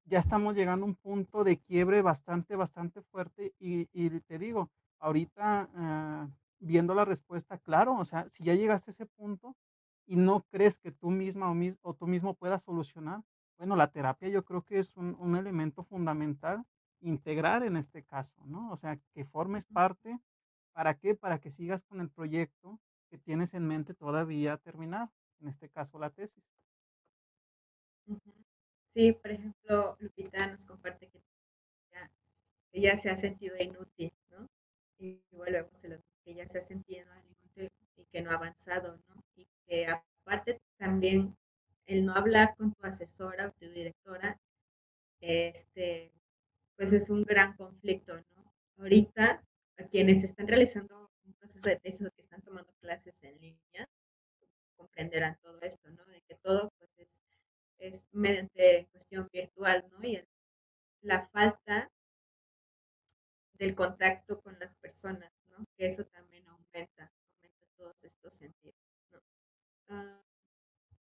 ya 0.06 0.20
estamos 0.20 0.56
llegando 0.56 0.86
a 0.86 0.90
un 0.90 0.96
punto 0.96 1.44
de 1.44 1.58
quiebre 1.60 2.02
bastante, 2.04 2.56
bastante 2.58 3.02
fuerte 3.04 3.56
y 3.60 3.90
y 3.94 4.10
te 4.22 4.40
digo, 4.40 4.72
ahorita, 5.00 5.70
ah, 5.76 6.30
viendo 6.60 6.96
la 6.96 7.06
respuesta, 7.06 7.58
claro, 7.60 7.96
o 7.98 8.06
sea, 8.06 8.30
si 8.30 8.44
ya 8.44 8.56
llegaste 8.56 8.92
a 8.92 8.94
ese 8.94 9.06
punto 9.08 9.56
y 10.08 10.16
no 10.18 10.46
crees 10.52 10.80
que 10.80 10.92
tú 10.92 11.12
misma 11.12 11.52
o 11.52 11.56
mis 11.56 11.78
o 11.84 11.94
tú 11.96 12.08
mismo 12.08 12.36
puedas 12.36 12.64
solucionar, 12.64 13.24
bueno, 13.60 13.76
la 13.78 13.92
terapia 13.92 14.30
yo 14.30 14.46
creo 14.46 14.64
que 14.64 14.80
es 14.80 14.96
un 14.98 15.16
un 15.20 15.36
elemento 15.38 15.84
fundamental 15.84 16.66
integrar 17.02 17.64
en 17.64 17.78
este 17.78 18.04
caso, 18.04 18.36
¿no? 18.46 18.72
O 18.72 18.78
sea, 18.78 19.00
que 19.14 19.26
formes 19.26 19.66
parte, 19.66 20.20
¿para 20.74 20.96
qué? 20.96 21.16
Para 21.16 21.40
que 21.40 21.52
sigas 21.52 21.84
con 21.84 22.02
el 22.02 22.10
proyecto 22.10 22.80
que 23.10 23.18
tienes 23.18 23.54
en 23.54 23.68
mente 23.68 23.94
todavía 23.94 24.58
terminar, 24.58 25.10
en 25.42 25.48
este 25.48 25.70
caso, 25.70 26.00
la 26.00 26.10
tesis. 26.10 26.44
Sí, 28.94 29.14
por 29.14 29.32
ejemplo, 29.32 29.98
Lupita 30.00 30.48
nos 30.48 30.66
comparte 30.66 31.08
que 31.08 31.20
ella 31.92 32.12
ella 32.72 32.98
se 32.98 33.10
ha 33.10 33.18
sentido 33.18 33.56
inútil, 33.58 34.12
¿no? 34.32 34.48
Y 34.98 35.22
volvemos 35.32 35.74
a 35.84 35.88
lo 35.88 35.98
que 36.24 36.32
ella 36.32 36.48
se 36.48 36.60
ha 36.60 36.66
sentido 36.66 37.06
inútil 37.30 37.70
y 37.98 38.06
que 38.06 38.22
no 38.22 38.32
ha 38.32 38.36
avanzado, 38.36 38.98
¿no? 39.08 39.24
Y 39.36 39.48
que 39.68 39.88
aparte 39.88 40.60
también 40.78 41.36
el 41.86 42.06
no 42.06 42.14
hablar 42.14 42.56
con 42.56 42.74
tu 42.74 42.86
asesora 42.86 43.48
o 43.48 43.52
tu 43.52 43.68
directora, 43.70 44.40
este, 45.22 46.12
pues 46.80 46.94
es 46.94 47.10
un 47.10 47.24
gran 47.24 47.58
conflicto, 47.58 48.16
¿no? 48.16 48.54
Ahorita, 48.78 49.44
a 49.78 49.84
quienes 49.90 50.24
están 50.24 50.48
realizando 50.48 51.12
un 51.26 51.34
proceso 51.34 51.68
de 51.68 51.76
tesis 51.76 52.08
o 52.08 52.12
que 52.12 52.22
están 52.22 52.42
tomando 52.42 52.72
clases 52.80 53.22
en 53.22 53.38
línea, 53.38 53.90
comprenderán 54.78 55.38
todo 55.42 55.60
esto, 55.62 55.90
¿no? 55.90 56.06
De 56.06 56.22
que 56.22 56.36
todo, 56.36 56.72
pues, 56.78 56.98
es 56.98 57.26
es 57.80 58.08
mediante 58.14 58.88
cuestión 58.92 59.28
virtual, 59.32 59.86
¿no? 59.92 60.08
Y 60.08 60.16
el 60.16 60.28
la 61.02 61.28
falta 61.28 61.92
del 63.56 63.76
contacto 63.76 64.40
con 64.40 64.58
las 64.58 64.74
personas, 64.76 65.34
¿no? 65.50 65.66
Que 65.76 65.88
eso 65.88 66.06
también 66.06 66.48
aumenta, 66.48 67.12
aumenta 67.36 67.68
todos 67.76 68.02
estos 68.06 68.34
sentidos, 68.36 68.80
¿no? 69.12 69.20
Ah, 69.90 70.22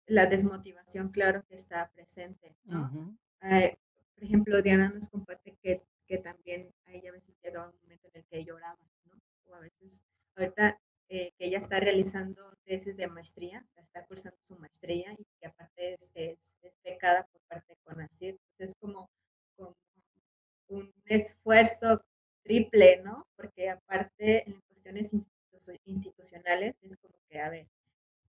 la 0.08 0.26
desmotivación, 0.26 1.10
claro 1.10 1.44
que 1.48 1.54
está 1.54 1.92
presente, 1.92 2.56
¿no? 2.63 3.16
Eh, 3.44 3.78
por 4.17 4.23
ejemplo, 4.25 4.62
Diana 4.63 4.89
nos 4.89 5.08
comparte 5.10 5.56
que, 5.62 5.84
que 6.08 6.17
también 6.17 6.73
a 6.86 6.93
ella 6.93 7.12
a 7.12 7.13
veces 7.13 7.36
llegaba 7.43 7.69
un 7.69 7.75
momento 7.84 8.08
en 8.10 8.17
el 8.17 8.25
que 8.25 8.43
lloraba, 8.43 8.80
¿no? 9.06 9.13
O 9.45 9.53
a 9.56 9.60
veces, 9.60 10.01
ahorita 10.36 10.80
eh, 11.10 11.32
que 11.38 11.45
ella 11.45 11.60
está 11.60 11.80
realizando 11.80 12.51
tesis 12.65 12.97
de 12.97 13.08
maestría, 13.08 13.63
o 13.69 13.73
sea, 13.73 13.84
está 13.84 14.06
cursando 14.08 14.38
su 14.47 14.56
maestría 14.58 15.13
y 15.13 15.25
que 15.39 15.47
aparte 15.47 15.93
es, 15.93 16.12
es, 16.15 16.39
es 16.63 16.73
por 17.32 17.41
parte 17.47 17.73
de 17.73 17.80
CONACYT, 17.84 18.38
pues 18.58 18.69
es 18.69 18.75
como, 18.80 19.08
un 20.69 20.93
esfuerzo 21.06 22.01
triple, 22.43 23.01
¿no? 23.03 23.25
Porque 23.36 23.69
aparte 23.69 24.47
en 24.49 24.60
cuestiones 24.67 25.13
institu- 25.13 25.80
institucionales 25.86 26.75
es 26.82 26.97
como 26.97 27.15
que, 27.30 27.39
a 27.39 27.49
ver, 27.49 27.67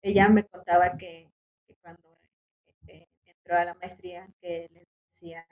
ella 0.02 0.28
me 0.28 0.44
contaba 0.44 0.96
que, 0.96 1.28
cuando 1.82 2.18
eh, 2.86 3.06
entró 3.24 3.56
a 3.56 3.64
la 3.64 3.74
maestría, 3.74 4.28
que 4.40 4.68
le 4.72 4.86
decían 5.10 5.44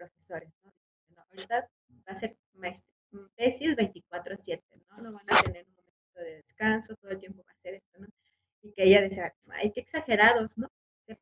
profesores, 0.00 0.50
¿no? 0.64 0.72
No, 1.14 1.22
ahorita 1.30 1.68
va 2.08 2.12
a 2.12 2.16
ser 2.16 2.36
maestría, 2.54 2.94
tesis 3.36 3.76
24/7, 3.76 4.62
¿no? 4.88 5.02
No 5.02 5.12
van 5.12 5.26
a 5.28 5.42
tener 5.42 5.66
un 5.66 5.74
momento 5.74 6.20
de 6.20 6.36
descanso, 6.36 6.96
todo 6.96 7.10
el 7.10 7.18
tiempo 7.18 7.44
va 7.46 7.52
a 7.52 7.62
ser 7.62 7.74
esto, 7.74 7.98
¿no? 7.98 8.06
Y 8.62 8.72
que 8.72 8.84
ella 8.84 9.02
decía, 9.02 9.34
ay, 9.48 9.70
qué 9.72 9.80
exagerados, 9.80 10.56
¿no? 10.56 10.68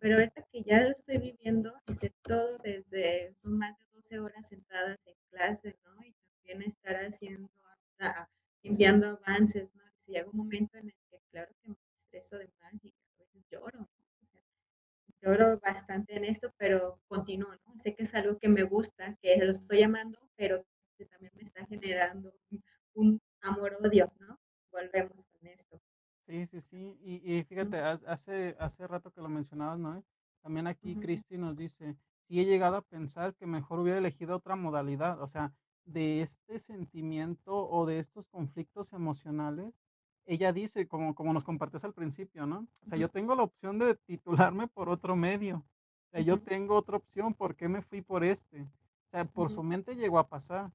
Pero 0.01 0.17
ahorita 0.17 0.43
que 0.53 0.63
ya 0.63 0.81
lo 0.83 0.91
estoy 0.91 1.19
viviendo, 1.19 1.75
hice 1.89 2.13
todo 2.23 2.59
desde, 2.59 3.35
son 3.43 3.59
más 3.59 3.77
de 3.79 3.85
12 3.95 4.19
horas 4.21 4.47
sentadas 4.47 4.99
en 5.07 5.15
clase, 5.31 5.77
¿no? 5.85 6.05
Y 6.05 6.15
también 6.47 6.71
estar 6.71 6.97
haciendo, 6.97 7.51
ah, 8.01 8.29
enviando 8.63 9.07
avances, 9.09 9.75
¿no? 9.75 9.83
Si 10.05 10.13
llega 10.13 10.29
un 10.31 10.37
momento 10.37 10.79
en 10.79 10.87
el 10.89 10.95
que, 11.11 11.19
claro 11.31 11.51
que 11.63 11.71
me 11.71 11.77
estreso 12.05 12.37
de 12.37 12.49
más 12.61 12.75
y 12.85 12.89
a 12.89 13.19
veces 13.19 13.43
lloro, 13.51 13.79
¿no? 13.81 14.08
Lloro 15.23 15.59
bastante 15.59 16.17
en 16.17 16.25
esto, 16.25 16.53
pero 16.57 17.01
continúo, 17.09 17.51
¿no? 17.67 17.81
Sé 17.81 17.95
que 17.95 18.05
es 18.05 18.15
algo 18.15 18.39
que 18.39 18.49
me 18.49 18.63
gusta, 18.63 19.17
que 19.21 19.37
lo 19.39 19.51
estoy 19.53 19.83
amando, 19.83 20.19
pero 20.37 20.65
que 20.97 21.07
también 21.07 21.33
me 21.35 21.43
está 21.43 21.67
generando 21.67 22.33
un, 22.95 23.21
amor-odio, 23.41 24.13
¿no? 24.19 24.39
Volvemos 24.73 25.25
con 25.27 25.47
esto. 25.47 25.81
Sí, 26.27 26.45
sí, 26.47 26.61
sí. 26.61 26.99
Y 27.01 27.35
y 27.39 27.43
fíjate, 27.45 27.79
hace 27.79 28.57
hace 28.59 28.87
rato 28.87 29.11
que 29.11 29.23
lo 29.23 29.29
mencionabas, 29.29 29.79
¿no? 29.79 30.05
También 30.43 30.67
aquí 30.67 30.93
ujú, 30.93 31.01
Cristi 31.01 31.39
nos 31.39 31.57
dice: 31.57 31.97
"Sí 32.27 32.41
he 32.41 32.45
llegado 32.45 32.77
a 32.77 32.83
pensar 32.83 33.35
que 33.35 33.47
mejor 33.47 33.79
hubiera 33.81 33.99
elegido 33.99 34.37
otra 34.37 34.57
modalidad". 34.57 35.21
O 35.23 35.27
sea, 35.27 35.53
de 35.85 36.21
este 36.21 36.59
sentimiento 36.59 37.69
o 37.69 37.87
de 37.87 37.99
estos 37.99 38.27
conflictos 38.29 38.93
emocionales, 38.93 39.75
ella 40.29 40.53
dice, 40.53 40.87
como 40.87 41.15
como 41.15 41.33
nos 41.33 41.43
compartías 41.43 41.85
al 41.85 41.95
principio, 41.95 42.47
¿no? 42.47 42.67
O 42.85 42.87
sea, 42.87 42.99
yo 42.99 43.09
tengo 43.09 43.35
la 43.35 43.45
opción 43.45 43.79
de 43.79 43.95
titularme 43.95 44.69
por 44.69 44.91
otro 44.91 45.17
medio. 45.17 45.57
O 45.57 46.11
sea, 46.11 46.21
yo 46.21 46.39
tengo 46.39 46.75
otra 46.75 46.99
opción, 46.99 47.33
¿por 47.33 47.57
qué 47.57 47.67
me 47.67 47.81
fui 47.81 48.03
por 48.03 48.23
este? 48.23 48.61
O 48.63 49.11
sea, 49.11 49.25
por 49.25 49.51
su 49.51 49.63
mente 49.63 49.97
llegó 49.97 50.19
a 50.19 50.29
pasar, 50.29 50.71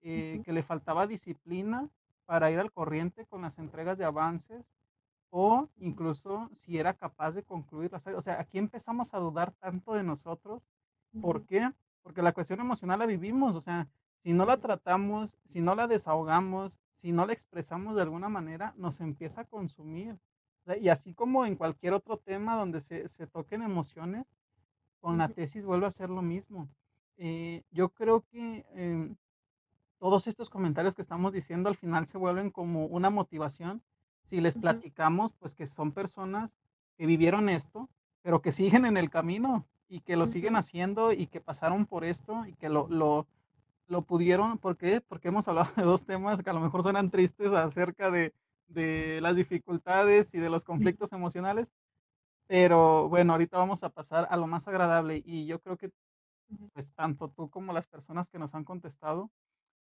eh, 0.00 0.40
que 0.42 0.52
le 0.52 0.62
faltaba 0.62 1.06
disciplina 1.06 1.88
para 2.24 2.50
ir 2.50 2.58
al 2.58 2.72
corriente 2.72 3.26
con 3.26 3.42
las 3.42 3.58
entregas 3.58 3.98
de 3.98 4.06
avances, 4.06 4.72
o 5.28 5.68
incluso 5.76 6.48
si 6.54 6.78
era 6.78 6.94
capaz 6.94 7.32
de 7.34 7.42
concluirlas. 7.42 8.06
O 8.06 8.20
sea, 8.22 8.40
aquí 8.40 8.56
empezamos 8.56 9.12
a 9.12 9.18
dudar 9.18 9.52
tanto 9.52 9.92
de 9.92 10.02
nosotros, 10.02 10.66
¿por 11.20 11.44
qué? 11.44 11.70
Porque 12.02 12.22
la 12.22 12.32
cuestión 12.32 12.60
emocional 12.60 13.00
la 13.00 13.06
vivimos, 13.06 13.54
o 13.54 13.60
sea, 13.60 13.86
si 14.22 14.32
no 14.32 14.46
la 14.46 14.56
tratamos, 14.56 15.36
si 15.44 15.60
no 15.60 15.74
la 15.74 15.86
desahogamos, 15.86 16.78
si 17.04 17.12
no 17.12 17.26
la 17.26 17.34
expresamos 17.34 17.96
de 17.96 18.00
alguna 18.00 18.30
manera, 18.30 18.72
nos 18.78 18.98
empieza 19.02 19.42
a 19.42 19.44
consumir. 19.44 20.18
Sea, 20.64 20.78
y 20.78 20.88
así 20.88 21.12
como 21.12 21.44
en 21.44 21.54
cualquier 21.54 21.92
otro 21.92 22.16
tema 22.16 22.56
donde 22.56 22.80
se 22.80 23.08
se 23.08 23.26
toquen 23.26 23.60
emociones, 23.60 24.24
con 25.00 25.18
la 25.18 25.28
tesis 25.28 25.66
vuelve 25.66 25.84
a 25.84 25.90
ser 25.90 26.08
lo 26.08 26.22
mismo. 26.22 26.66
Eh, 27.18 27.62
yo 27.70 27.90
creo 27.90 28.22
que, 28.22 28.64
em, 28.70 29.16
todos 29.98 30.26
estos 30.26 30.48
comentarios 30.48 30.94
que 30.94 31.02
estamos 31.02 31.34
diciendo 31.34 31.68
al 31.68 31.76
final 31.76 32.06
se 32.06 32.16
vuelven 32.16 32.50
como 32.50 32.86
una 32.86 33.10
motivación 33.10 33.82
si 34.22 34.40
les 34.40 34.54
platicamos, 34.54 35.34
pues, 35.34 35.54
que 35.54 35.66
son 35.66 35.92
personas 35.92 36.56
que 36.96 37.04
vivieron 37.04 37.50
esto, 37.50 37.90
pero 38.22 38.40
que 38.40 38.50
siguen 38.50 38.86
en 38.86 38.96
el 38.96 39.10
camino 39.10 39.66
y 39.90 40.00
que 40.00 40.16
lo 40.16 40.26
siguen 40.26 40.56
haciendo 40.56 41.12
y 41.12 41.26
que 41.26 41.42
pasaron 41.42 41.84
por 41.84 42.02
esto 42.02 42.46
y 42.46 42.54
que 42.54 42.70
lo 42.70 42.88
lo 42.88 43.26
lo 43.88 44.02
pudieron, 44.06 44.58
¿por 44.58 44.76
qué? 44.76 45.00
Porque 45.00 45.28
hemos 45.28 45.48
hablado 45.48 45.70
de 45.76 45.82
2 45.84 46.04
temas 46.06 46.42
que 46.42 46.50
a 46.50 46.52
lo 46.54 46.60
mejor 46.60 46.82
suenan 46.82 47.10
tristes 47.10 47.52
acerca 47.52 48.10
de 48.10 48.34
de 48.66 49.20
las 49.20 49.36
dificultades 49.36 50.34
y 50.34 50.38
de 50.40 50.48
los 50.50 50.64
conflictos 50.64 51.12
emocionales, 51.12 51.74
pero 52.48 53.08
bueno, 53.08 53.32
ahorita 53.34 53.58
vamos 53.58 53.84
a 53.84 53.90
pasar 53.90 54.28
a 54.30 54.36
lo 54.38 54.46
más 54.48 54.68
agradable 54.68 55.22
y 55.24 55.46
yo 55.46 55.60
creo 55.60 55.76
que, 55.78 55.92
pues, 56.74 56.94
tanto 56.94 57.30
tú 57.30 57.50
como 57.50 57.72
las 57.72 57.88
personas 57.88 58.30
que 58.30 58.38
nos 58.38 58.54
han 58.54 58.64
contestado, 58.64 59.30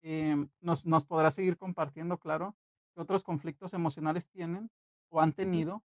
em, 0.02 0.50
nos 0.60 0.86
nos 0.86 1.04
podrás 1.06 1.34
seguir 1.36 1.56
compartiendo, 1.58 2.18
claro, 2.18 2.56
qué 2.94 3.02
otros 3.02 3.24
conflictos 3.24 3.74
emocionales 3.74 4.30
tienen 4.30 4.70
o 5.10 5.20
han 5.22 5.32
tenido, 5.34 5.84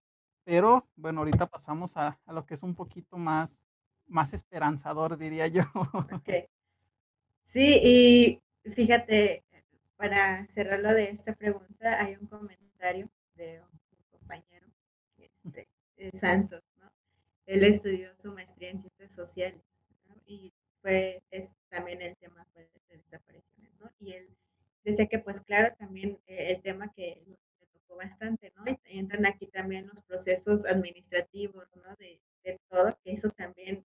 pero 0.45 0.89
bueno, 0.97 1.21
ahorita 1.21 1.47
pasamos 1.47 1.97
a 1.97 2.21
a 2.25 2.33
lo 2.33 2.45
que 2.47 2.55
es 2.55 2.63
un 2.63 2.75
poquito 2.75 3.17
más 3.17 3.61
más 4.07 4.33
esperanzador, 4.33 5.17
diría 5.17 5.47
yo. 5.47 5.63
Okey. 6.11 6.49
Sí, 7.49 7.79
y 7.83 8.71
fíjate, 8.75 9.43
para 9.97 10.45
cerrar 10.53 10.81
lo 10.81 10.93
de 10.93 11.09
esta 11.09 11.33
pregunta, 11.33 11.99
hay 11.99 12.15
un 12.15 12.27
comentario 12.27 13.09
de 13.33 13.59
un 13.61 13.79
compañero, 14.11 14.67
este, 15.17 15.67
Santos, 16.15 16.61
¿no? 16.77 16.91
Él 17.47 17.63
estudió 17.63 18.15
su 18.21 18.31
maestría 18.33 18.69
en 18.69 18.79
ciencias 18.81 19.15
sociales, 19.15 19.63
¿no? 20.07 20.15
Y 20.27 20.53
fue 20.83 21.23
es 21.31 21.51
también 21.69 22.03
el 22.03 22.15
tema 22.17 22.45
fue 22.53 22.69
de 22.89 22.97
desapariciones, 22.97 23.71
¿no? 23.79 23.91
Y 23.99 24.13
él 24.13 24.29
decía 24.83 25.07
que, 25.07 25.17
pues, 25.17 25.41
claro, 25.41 25.73
también, 25.79 26.19
eh, 26.27 26.51
el 26.53 26.61
tema 26.61 26.93
que 26.93 27.23
le 27.25 27.65
tocó 27.73 27.95
bastante, 27.95 28.51
¿no? 28.57 28.63
Y 28.71 28.99
entran 28.99 29.25
aquí 29.25 29.47
también 29.47 29.87
los 29.87 30.01
procesos 30.03 30.67
administrativos, 30.67 31.67
¿no? 31.75 31.95
De 31.95 32.19
de 32.43 32.59
todo, 32.69 32.97
que 33.03 33.13
eso 33.13 33.29
también, 33.31 33.83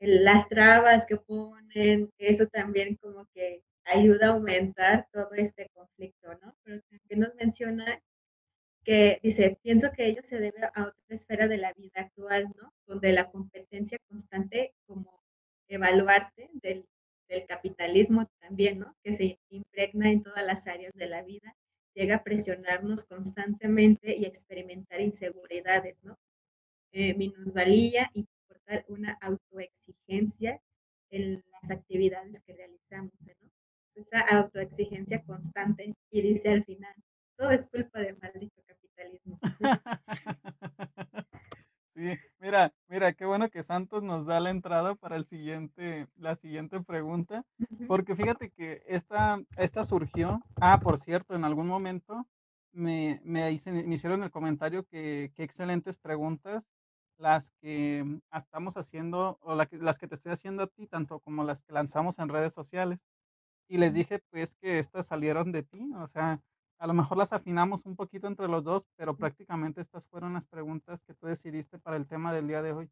las 0.00 0.48
trabas 0.48 1.06
que 1.06 1.16
ponen, 1.16 2.10
eso 2.18 2.46
también 2.48 2.96
como 2.96 3.26
que 3.34 3.62
ayuda 3.84 4.28
a 4.28 4.30
aumentar 4.30 5.08
todo 5.12 5.30
este 5.34 5.68
conflicto, 5.74 6.34
¿no? 6.42 6.54
Pero 6.64 6.80
también 6.90 7.20
nos 7.20 7.34
menciona 7.36 8.00
que 8.84 9.20
dice: 9.22 9.58
"Pienso 9.62 9.92
que 9.92 10.06
ello 10.06 10.22
se 10.22 10.38
debe 10.40 10.64
a 10.74 10.82
otra 10.88 10.94
esfera 11.08 11.48
de 11.48 11.58
la 11.58 11.72
vida 11.74 12.02
actual, 12.02 12.48
¿no? 12.60 12.72
Donde 12.86 13.12
la 13.12 13.30
competencia 13.30 13.98
constante 14.08 14.74
como 14.86 15.22
evaluarte 15.68 16.50
del 16.54 16.86
del 17.28 17.46
capitalismo 17.46 18.28
también, 18.40 18.80
¿no? 18.80 18.94
Que 19.02 19.14
se 19.14 19.38
impregna 19.50 20.10
en 20.12 20.22
todas 20.22 20.44
las 20.46 20.66
áreas 20.66 20.92
de 20.94 21.06
la 21.08 21.22
vida, 21.22 21.56
llega 21.94 22.16
a 22.16 22.22
presionarnos 22.24 23.06
constantemente 23.06 24.16
y 24.16 24.26
a 24.26 24.28
experimentar 24.28 25.00
inseguridades, 25.00 25.96
¿no? 26.02 26.18
Eh, 26.92 27.14
minusvalía 27.14 28.10
y 28.14 28.26
una 28.88 29.18
autoexigencia 29.20 30.60
en 31.10 31.42
las 31.52 31.70
actividades 31.70 32.40
que 32.42 32.54
realizamos, 32.54 33.12
¿no? 33.20 33.50
Esa 33.94 34.20
autoexigencia 34.20 35.22
constante", 35.22 35.94
y 36.10 36.22
dice 36.22 36.50
al 36.50 36.64
final: 36.64 36.94
"Todo 37.36 37.50
es 37.52 37.66
culpa 37.66 38.00
del 38.00 38.18
maldito 38.18 38.62
capitalismo". 38.66 39.38
Sí, 41.96 42.18
mira 42.40 42.72
mira, 42.88 43.12
qué 43.12 43.24
bueno 43.24 43.50
que 43.50 43.62
Santos 43.62 44.02
nos 44.02 44.26
da 44.26 44.40
la 44.40 44.50
entrada 44.50 44.96
para 44.96 45.16
el 45.16 45.26
siguiente 45.26 46.08
la 46.16 46.34
siguiente 46.34 46.80
pregunta, 46.80 47.44
porque 47.86 48.16
fíjate 48.16 48.50
que 48.50 48.82
esta 48.86 49.40
esta 49.56 49.84
surgió 49.84 50.40
ah, 50.60 50.80
por 50.82 50.98
cierto, 50.98 51.34
en 51.36 51.44
algún 51.44 51.68
momento 51.68 52.26
me 52.72 53.20
me 53.24 53.52
hice 53.52 53.70
me 53.72 53.94
hicieron 53.94 54.24
el 54.24 54.30
comentario 54.32 54.84
que 54.84 55.30
qué 55.36 55.44
excelentes 55.44 55.96
preguntas 55.96 56.68
las 57.18 57.50
que 57.62 58.20
estamos 58.32 58.76
haciendo 58.76 59.38
o 59.42 59.54
la 59.54 59.66
que 59.66 59.78
las 59.78 59.98
que 59.98 60.08
te 60.08 60.14
estoy 60.16 60.32
haciendo 60.32 60.64
a 60.64 60.66
ti, 60.68 60.86
tanto 60.86 61.20
como 61.20 61.44
las 61.44 61.62
que 61.62 61.72
lanzamos 61.72 62.18
en 62.18 62.28
redes 62.28 62.52
sociales. 62.54 63.00
Y 63.68 63.78
les 63.78 63.94
dije, 63.94 64.20
pues, 64.30 64.56
que 64.56 64.78
estas 64.78 65.06
salieron 65.06 65.52
de 65.52 65.62
ti, 65.64 65.92
o 65.96 66.06
sea, 66.08 66.42
a 66.78 66.86
lo 66.86 66.94
mejor 66.94 67.18
las 67.18 67.32
afinamos 67.32 67.86
un 67.86 67.96
poquito 67.96 68.26
entre 68.28 68.48
los 68.48 68.64
2, 68.64 68.88
pero 68.96 69.14
Mm. 69.18 69.18
prácticamente 69.18 69.80
estas 69.80 70.06
fueron 70.06 70.34
las 70.34 70.46
preguntas 70.46 71.02
que 71.04 71.14
tú 71.14 71.26
decidiste 71.28 71.78
para 71.78 71.96
el 71.96 72.06
tema 72.08 72.32
del 72.34 72.48
día 72.48 72.62
de 72.62 72.72
hoy. 72.72 72.90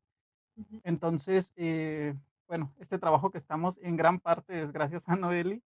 Entonces, 0.84 1.52
eh, 1.56 2.14
bueno, 2.48 2.74
este 2.78 2.98
trabajo 2.98 3.30
que 3.30 3.38
estamos 3.38 3.78
en 3.82 3.96
gran 3.96 4.20
parte 4.20 4.62
es 4.62 4.72
gracias 4.72 5.08
a 5.08 5.16
Noely. 5.16 5.62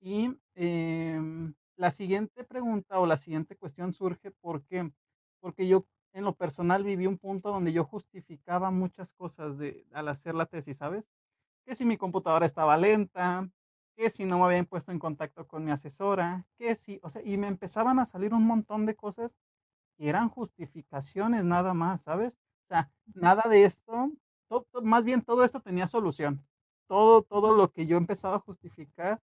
Y, 0.00 0.36
em, 0.54 1.54
la 1.76 1.90
siguiente 1.90 2.44
pregunta 2.44 2.98
o 3.00 3.06
la 3.06 3.16
siguiente 3.16 3.56
cuestión 3.56 3.92
surge, 3.92 4.30
¿por 4.32 4.64
qué? 4.64 4.92
Porque 5.40 5.68
yo 5.68 5.86
en 6.12 6.24
lo 6.24 6.34
personal 6.36 6.84
viví 6.84 7.06
un 7.06 7.18
punto 7.18 7.50
donde 7.50 7.72
yo 7.72 7.84
justificaba 7.84 8.70
muchas 8.70 9.12
cosas 9.12 9.58
de 9.58 9.86
al 9.92 10.08
hacer 10.08 10.34
la 10.34 10.46
tesis, 10.46 10.78
¿sabes? 10.78 11.10
Que 11.66 11.74
si 11.74 11.84
mi 11.84 11.96
computadora 11.98 12.46
estaba 12.46 12.76
lenta, 12.76 13.50
que 13.96 14.10
si 14.10 14.24
no 14.26 14.38
me 14.38 14.44
habían 14.46 14.66
puesto 14.66 14.92
en 14.92 14.98
contacto 14.98 15.46
con 15.48 15.64
mi 15.64 15.70
asesora, 15.72 16.46
que 16.58 16.74
si, 16.74 17.00
o 17.02 17.10
sea, 17.10 17.22
y 17.24 17.36
me 17.38 17.48
empezaban 17.48 17.98
a 17.98 18.04
salir 18.06 18.34
un 18.34 18.46
montón 18.46 18.86
de 18.86 18.96
cosas 18.96 19.36
que 19.98 20.08
eran 20.08 20.28
justificaciones 20.28 21.44
nada 21.44 21.74
más, 21.74 22.02
¿sabes? 22.02 22.38
O 22.66 22.68
sea, 22.68 22.90
nada 23.14 23.44
de 23.50 23.64
esto, 23.64 24.12
to 24.48 24.66
to 24.72 24.82
más 24.82 25.04
bien 25.04 25.22
todo 25.22 25.44
esto 25.44 25.60
tenía 25.60 25.86
solución. 25.86 26.46
Todo 26.88 27.22
todo 27.22 27.54
lo 27.54 27.72
que 27.72 27.86
yo 27.86 27.96
empezaba 27.98 28.36
a 28.36 28.40
justificar, 28.40 29.20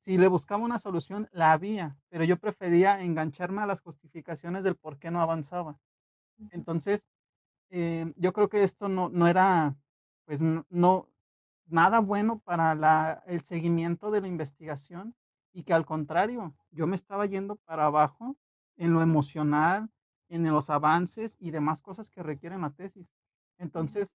si 0.00 0.18
le 0.18 0.28
buscaba 0.28 0.64
una 0.64 0.78
solución, 0.78 1.28
la 1.32 1.52
había, 1.52 1.98
pero 2.10 2.24
yo 2.24 2.38
prefería 2.38 3.02
engancharme 3.02 3.62
a 3.62 3.66
las 3.66 3.80
justificaciones 3.80 4.64
del 4.64 4.76
por 4.76 4.98
qué 4.98 5.10
no 5.10 5.20
avanzaba. 5.22 5.78
Entonces, 6.50 7.06
em, 7.70 8.14
yo 8.16 8.32
creo 8.32 8.48
que 8.50 8.62
esto 8.64 8.88
no 8.88 9.08
no 9.10 9.26
era, 9.28 9.76
pues, 10.26 10.42
no 10.42 11.08
nada 11.66 12.00
bueno 12.00 12.40
para 12.40 12.74
la 12.76 13.22
el 13.26 13.42
seguimiento 13.42 14.10
de 14.10 14.20
la 14.22 14.28
investigación, 14.28 15.16
y 15.54 15.64
que 15.64 15.74
al 15.74 15.86
contrario, 15.86 16.54
yo 16.72 16.86
me 16.86 16.96
estaba 16.96 17.26
yendo 17.26 17.56
para 17.56 17.86
abajo 17.86 18.36
en 18.76 18.92
lo 18.94 19.02
emocional, 19.02 19.90
en 20.30 20.44
los 20.50 20.70
avances 20.70 21.36
y 21.40 21.50
demás 21.52 21.82
cosas 21.82 22.10
que 22.10 22.22
requieren 22.22 22.62
la 22.62 22.70
tesis. 22.72 23.12
Entonces, 23.58 24.14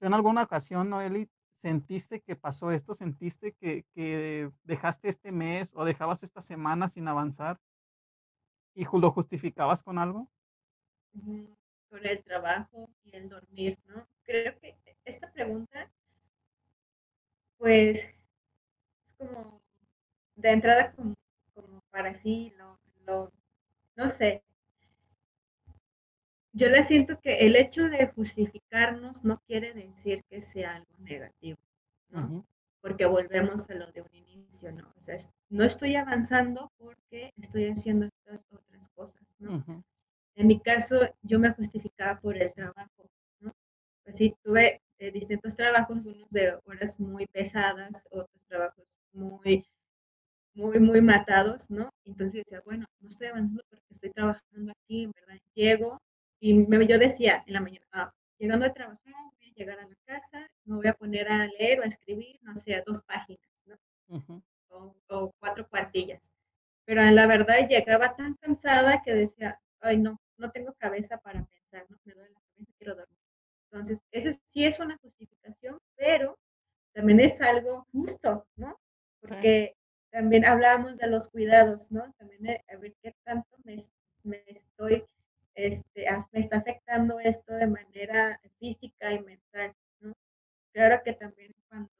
¿tú 0.00 0.06
en 0.06 0.14
alguna 0.14 0.44
ocasión, 0.44 0.90
Noely, 0.90 1.30
sentiste 1.54 2.20
que 2.22 2.36
pasó 2.36 2.70
esto? 2.72 2.94
¿Sentiste 2.94 3.54
que 3.54 3.86
que 3.94 4.50
dejaste 4.64 5.08
este 5.10 5.32
mes 5.32 5.74
o 5.76 5.84
dejabas 5.84 6.22
esta 6.24 6.42
semana 6.42 6.88
sin 6.88 7.08
avanzar? 7.08 7.58
¿Y 8.76 8.84
lo 8.98 9.10
justificabas 9.10 9.82
con 9.82 9.98
algo? 9.98 10.28
Con 11.92 12.06
el 12.06 12.24
trabajo 12.24 12.88
y 13.04 13.14
el 13.14 13.28
dormir, 13.28 13.78
¿no? 13.86 14.08
Creo 14.24 14.58
que 14.58 14.74
esta 15.04 15.30
pregunta 15.30 15.90
pues, 17.58 17.98
es 17.98 18.08
como 19.18 19.60
de 20.36 20.50
entrada 20.52 20.92
como 20.92 21.14
como 21.54 21.82
para 21.90 22.14
sí 22.14 22.54
lo 22.56 22.80
lo 23.04 23.30
no 23.94 24.08
sé. 24.08 24.42
Yo 26.54 26.70
le 26.70 26.82
siento 26.82 27.20
que 27.20 27.40
el 27.46 27.56
hecho 27.56 27.90
de 27.90 28.06
justificarnos 28.06 29.22
no 29.22 29.40
quiere 29.46 29.74
decir 29.74 30.24
que 30.30 30.40
sea 30.40 30.76
algo 30.76 30.94
negativo, 30.98 31.58
¿no? 32.08 32.46
Porque 32.80 33.04
volvemos 33.04 33.68
a 33.68 33.74
lo 33.74 33.92
de 33.92 34.00
un 34.00 34.14
inicio, 34.14 34.72
¿no? 34.72 34.94
O 34.96 35.02
sea, 35.02 35.16
no 35.50 35.64
estoy 35.64 35.96
avanzando 35.96 36.72
porque 36.78 37.32
estoy 37.36 37.68
haciendo 37.68 38.06
estas 38.06 38.46
otras 38.50 38.88
cosas, 38.94 39.22
¿no? 39.38 39.84
En 40.36 40.46
mi 40.46 40.60
caso, 40.60 41.00
yo 41.22 41.38
me 41.38 41.50
justificaba 41.52 42.18
por 42.20 42.36
el 42.38 42.52
trabajo, 42.54 43.06
¿no? 43.40 43.54
Pues 44.04 44.16
sí, 44.16 44.34
tuve, 44.42 44.80
eh, 44.98 45.10
distintos 45.10 45.56
trabajos, 45.56 46.06
unos 46.06 46.30
de 46.30 46.58
horas 46.64 46.98
muy 46.98 47.26
pesadas, 47.26 48.04
otros 48.10 48.42
trabajos 48.48 48.84
muy 49.12 49.64
muy, 50.54 50.80
muy 50.80 51.00
matados, 51.02 51.70
¿no? 51.70 51.90
Entonces, 52.04 52.44
decía: 52.44 52.62
"Bueno, 52.64 52.86
no 53.00 53.08
estoy 53.08 53.28
avanzando 53.28 53.62
porque 53.70 53.84
estoy 53.90 54.10
trabajando 54.10 54.72
aquí", 54.72 55.04
en 55.04 55.12
verdad. 55.12 55.38
Llego 55.54 55.98
y 56.40 56.54
me 56.54 56.86
yo 56.86 56.98
decía 56.98 57.44
en 57.46 57.54
la 57.54 57.60
mañana: 57.60 57.86
"Ah, 57.92 58.12
llegando 58.38 58.66
a 58.66 58.72
trabajar, 58.74 59.14
voy 59.40 59.50
a 59.50 59.54
llegar 59.54 59.78
a 59.80 59.86
la 59.88 59.96
casa, 60.06 60.48
me 60.66 60.76
voy 60.76 60.88
a 60.88 60.94
poner 60.94 61.28
a 61.30 61.46
leer 61.46 61.80
o 61.80 61.84
a 61.84 61.86
escribir, 61.86 62.38
no 62.42 62.56
sé, 62.56 62.82
2 62.86 63.02
páginas", 63.04 63.40
¿no? 63.66 63.76
O 64.70 64.96
o 65.08 65.32
4 65.40 65.68
cuartillas. 65.68 66.28
Pero 66.86 67.02
en 67.02 67.16
la 67.16 67.26
verdad 67.28 67.68
llegaba 67.68 68.16
tan 68.16 68.34
cansada 68.36 69.02
que 69.04 69.14
decía: 69.14 69.60
"Ay, 69.82 69.98
no, 69.98 70.18
no 70.38 70.50
tengo 70.50 70.74
cabeza 70.78 71.18
para 71.18 71.44
pensar, 71.44 71.86
¿no? 71.90 71.98
Me 72.04 72.14
duele 72.14 72.30
la 72.32 72.40
cabeza, 72.40 72.72
quiero 72.78 72.94
dormir". 72.96 73.18
Entonces, 73.70 74.00
eso 74.12 74.30
sí 74.52 74.64
es 74.64 74.78
una 74.80 74.98
justificación, 74.98 75.78
pero 75.96 76.38
también 76.94 77.20
es 77.20 77.40
algo 77.40 77.86
justo, 77.92 78.46
¿no? 78.56 78.78
Sí. 79.22 79.28
Porque 79.28 79.76
también 80.10 80.44
hablábamos 80.44 80.96
de 80.98 81.06
los 81.08 81.28
cuidados, 81.28 81.90
¿no? 81.90 82.12
También, 82.18 82.46
eh, 82.46 82.64
a 82.68 82.76
ver 82.76 82.94
qué 83.02 83.14
tanto 83.24 83.56
me 83.64 83.74
es 83.74 83.90
me 84.24 84.42
estoy, 84.46 85.04
este, 85.54 86.06
me 86.32 86.40
está 86.40 86.58
afectando 86.58 87.18
esto 87.20 87.54
de 87.54 87.66
manera 87.66 88.40
física 88.58 89.12
y 89.12 89.20
mental, 89.20 89.74
¿no? 90.00 90.12
Claro 90.72 91.02
que 91.04 91.12
también 91.14 91.52
cuando 91.68 91.90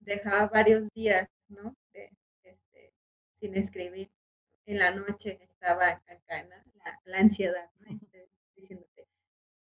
dejaba 0.00 0.46
varios 0.48 0.88
días, 0.94 1.28
¿no? 1.48 1.74
De, 1.92 2.10
este, 2.44 2.92
sin 3.34 3.56
escribir, 3.56 4.10
en 4.72 4.78
la 4.80 4.90
noche 4.92 5.38
estaba 5.42 5.88
acá, 5.90 6.42
¿no? 6.44 6.56
La 6.84 7.00
la 7.06 7.18
ansiedad, 7.20 7.70
¿no? 7.80 7.88
Entonces, 7.90 8.28
diciéndote, 8.56 9.06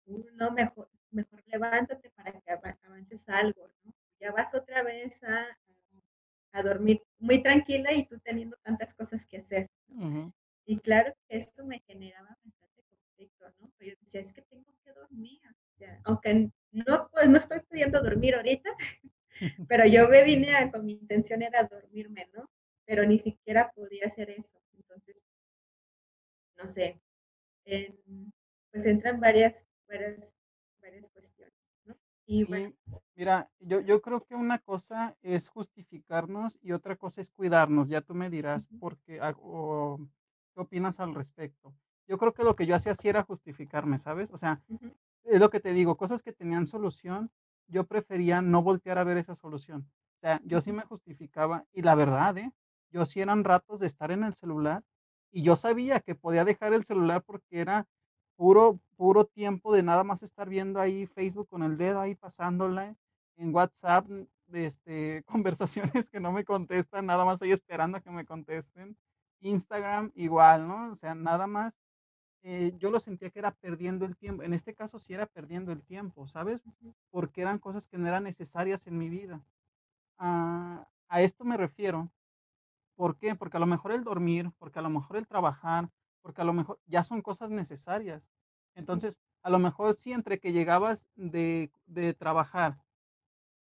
"Uh, 0.07 0.25
no, 0.35 0.53
mejor 0.53 0.91
mejor 1.13 1.43
levántate 1.47 2.11
para 2.11 2.33
que 2.41 2.53
ava 2.53 2.79
avances 2.85 3.29
algo", 3.29 3.69
¿no? 3.85 3.95
Ya 4.21 4.33
vas 4.33 4.55
otra 4.55 4.83
vez 4.85 5.23
a 5.25 5.47
a 6.53 6.63
dormir 6.63 7.01
muy 7.19 7.43
tranquila 7.43 7.93
y 7.93 8.07
tú 8.07 8.19
teniendo 8.21 8.57
tantas 8.63 8.95
cosas 8.95 9.27
que 9.27 9.39
hacer, 9.39 9.69
¿no? 9.89 9.97
Ujú. 10.07 10.33
Y 10.67 10.79
claro 10.81 11.15
que 11.29 11.37
esto 11.39 11.65
me 11.67 11.81
generaba 11.81 12.37
bastante 12.45 12.83
conflicto, 12.91 13.47
¿no? 13.61 13.73
Pero 13.79 13.93
yo 13.93 13.97
decía: 14.01 14.21
"Es 14.21 14.33
que 14.33 14.43
tengo 14.43 14.75
que 14.85 14.93
dormir", 14.93 15.41
o 15.49 15.79
sea, 15.79 16.01
aunque 16.05 16.51
no, 16.73 17.09
pues, 17.13 17.29
no 17.29 17.39
estoy 17.39 17.61
pudiendo 17.63 18.03
dormir 18.03 18.35
ahorita, 18.37 18.71
pero 19.69 19.87
yo 19.87 20.09
me 20.09 20.25
vine 20.25 20.57
a 20.57 20.71
con 20.73 20.87
mi 20.87 20.95
intención 20.95 21.43
era 21.43 21.65
dormirme, 21.65 22.29
¿no? 22.35 22.51
Pero 22.87 23.07
ni 23.07 23.19
siquiera 23.21 23.73
podía 23.73 24.07
hacer 24.07 24.31
eso. 24.31 24.60
No 26.63 26.69
sé, 26.69 27.01
en 27.65 27.99
pues, 28.71 28.85
entran 28.87 29.19
varias 29.21 29.65
varias 29.89 30.35
varias 30.81 31.09
cuestiones, 31.11 31.55
¿no? 31.85 31.97
Y 32.27 32.45
bueno 32.45 32.69
Sí, 32.69 32.95
mira, 33.17 33.51
yo 33.61 33.81
yo 33.81 34.01
creo 34.03 34.25
que 34.25 34.35
una 34.35 34.59
cosa 34.59 35.17
es 35.23 35.49
justificarnos 35.49 36.59
y 36.63 36.73
otra 36.73 36.97
cosa 36.97 37.21
es 37.21 37.31
cuidarnos, 37.31 37.89
ya 37.89 38.03
tú 38.03 38.15
me 38.15 38.29
dirás 38.31 38.67
Ujú. 38.67 38.79
por 38.79 38.99
qué 38.99 39.21
o 39.43 39.99
qué 40.55 40.61
opinas 40.61 41.01
al 41.01 41.15
respecto. 41.15 41.75
Yo 42.07 42.19
creo 42.19 42.35
que 42.35 42.45
lo 42.45 42.57
que 42.57 42.67
yo 42.67 42.75
hacía 42.75 42.95
sí 42.95 43.09
era 43.09 43.23
justificarme, 43.23 43.99
¿sabes? 43.99 44.31
O 44.33 44.37
sea, 44.39 44.61
es 45.25 45.41
lo 45.41 45.49
que 45.49 45.61
te 45.61 45.73
digo, 45.73 45.97
cosas 45.97 46.23
que 46.23 46.33
tenían 46.33 46.67
solución, 46.67 47.31
yo 47.69 47.85
prefería 47.87 48.43
no 48.43 48.63
voltear 48.63 48.99
a 48.99 49.05
ver 49.05 49.17
esa 49.17 49.35
solución. 49.35 49.89
O 50.17 50.21
sea, 50.21 50.41
yo 50.45 50.61
sí 50.61 50.73
me 50.73 50.83
justificaba 50.83 51.65
y 51.73 51.83
la 51.83 51.95
verdad, 51.95 52.37
¿eh? 52.37 52.53
Yo 52.91 53.07
sí 53.07 53.21
eran 53.21 53.45
ratos 53.45 53.81
de 53.81 53.87
estar 53.87 54.11
en 54.11 54.25
el 54.25 54.35
celular 54.35 54.83
y 55.33 55.43
yo 55.43 55.57
sabía 55.57 56.01
que 56.01 56.15
podía 56.15 56.45
dejar 56.45 56.73
el 56.75 56.85
celular 56.85 57.23
porque 57.23 57.61
era 57.61 57.87
puro 58.37 58.81
puro 59.01 59.25
tiempo 59.25 59.73
de 59.73 59.83
nada 59.83 60.05
más 60.05 60.23
estar 60.23 60.47
viendo 60.51 60.79
ahí 60.79 61.07
Facebook 61.07 61.49
con 61.49 61.63
el 61.63 61.79
dedo 61.79 62.03
ahí 62.03 62.15
pasándole, 62.15 62.97
en 63.39 63.55
WhatsApp, 63.55 64.07
este, 64.53 65.25
conversaciones 65.27 66.11
que 66.11 66.21
no 66.21 66.33
me 66.33 66.45
contestan, 66.45 67.07
nada 67.07 67.25
más 67.25 67.41
ahí 67.41 67.51
esperando 67.51 67.97
a 67.97 68.03
que 68.03 68.11
me 68.11 68.27
contesten. 68.27 68.99
Instagram 69.41 70.13
igual, 70.15 70.69
¿no? 70.69 70.93
O 70.93 70.97
sea, 70.97 71.15
nada 71.15 71.47
más, 71.47 71.79
eh, 72.43 72.75
yo 72.77 72.91
lo 72.91 73.01
sentía 73.01 73.31
que 73.31 73.39
era 73.39 73.53
perdiendo 73.53 74.05
el 74.05 74.19
tiempo. 74.19 74.43
En 74.43 74.53
este 74.53 74.75
caso, 74.75 74.99
sí 74.99 75.15
era 75.15 75.25
perdiendo 75.25 75.73
el 75.73 75.83
tiempo, 75.83 76.27
¿sabes? 76.27 76.63
Porque 77.11 77.41
eran 77.41 77.59
cosas 77.59 77.87
que 77.87 77.97
no 77.97 78.07
eran 78.07 78.25
necesarias 78.25 78.87
en 78.87 78.99
mi 78.99 79.09
vida. 79.09 79.41
Ah, 80.19 80.87
a 81.09 81.23
esto 81.23 81.47
me 81.47 81.57
refiero, 81.57 82.11
¿por 83.01 83.17
qué? 83.19 83.35
Porque 83.37 83.57
a 83.59 83.61
lo 83.61 83.67
mejor 83.67 83.93
el 83.93 84.05
dormir, 84.05 84.51
porque 84.59 84.79
a 84.81 84.83
lo 84.83 84.91
mejor 84.91 85.17
el 85.19 85.27
trabajar, 85.29 85.91
porque 86.23 86.43
a 86.43 86.45
lo 86.45 86.53
mejor 86.55 86.81
ya 86.87 87.03
son 87.05 87.23
cosas 87.23 87.51
necesarias. 87.51 88.29
Entonces, 88.77 89.19
a 89.43 89.51
lo 89.51 89.59
mejor 89.59 89.95
sí, 89.95 90.13
entre 90.13 90.39
que 90.41 90.53
llegabas 90.53 91.09
de 91.17 91.73
de 91.87 92.15
trabajar 92.15 92.79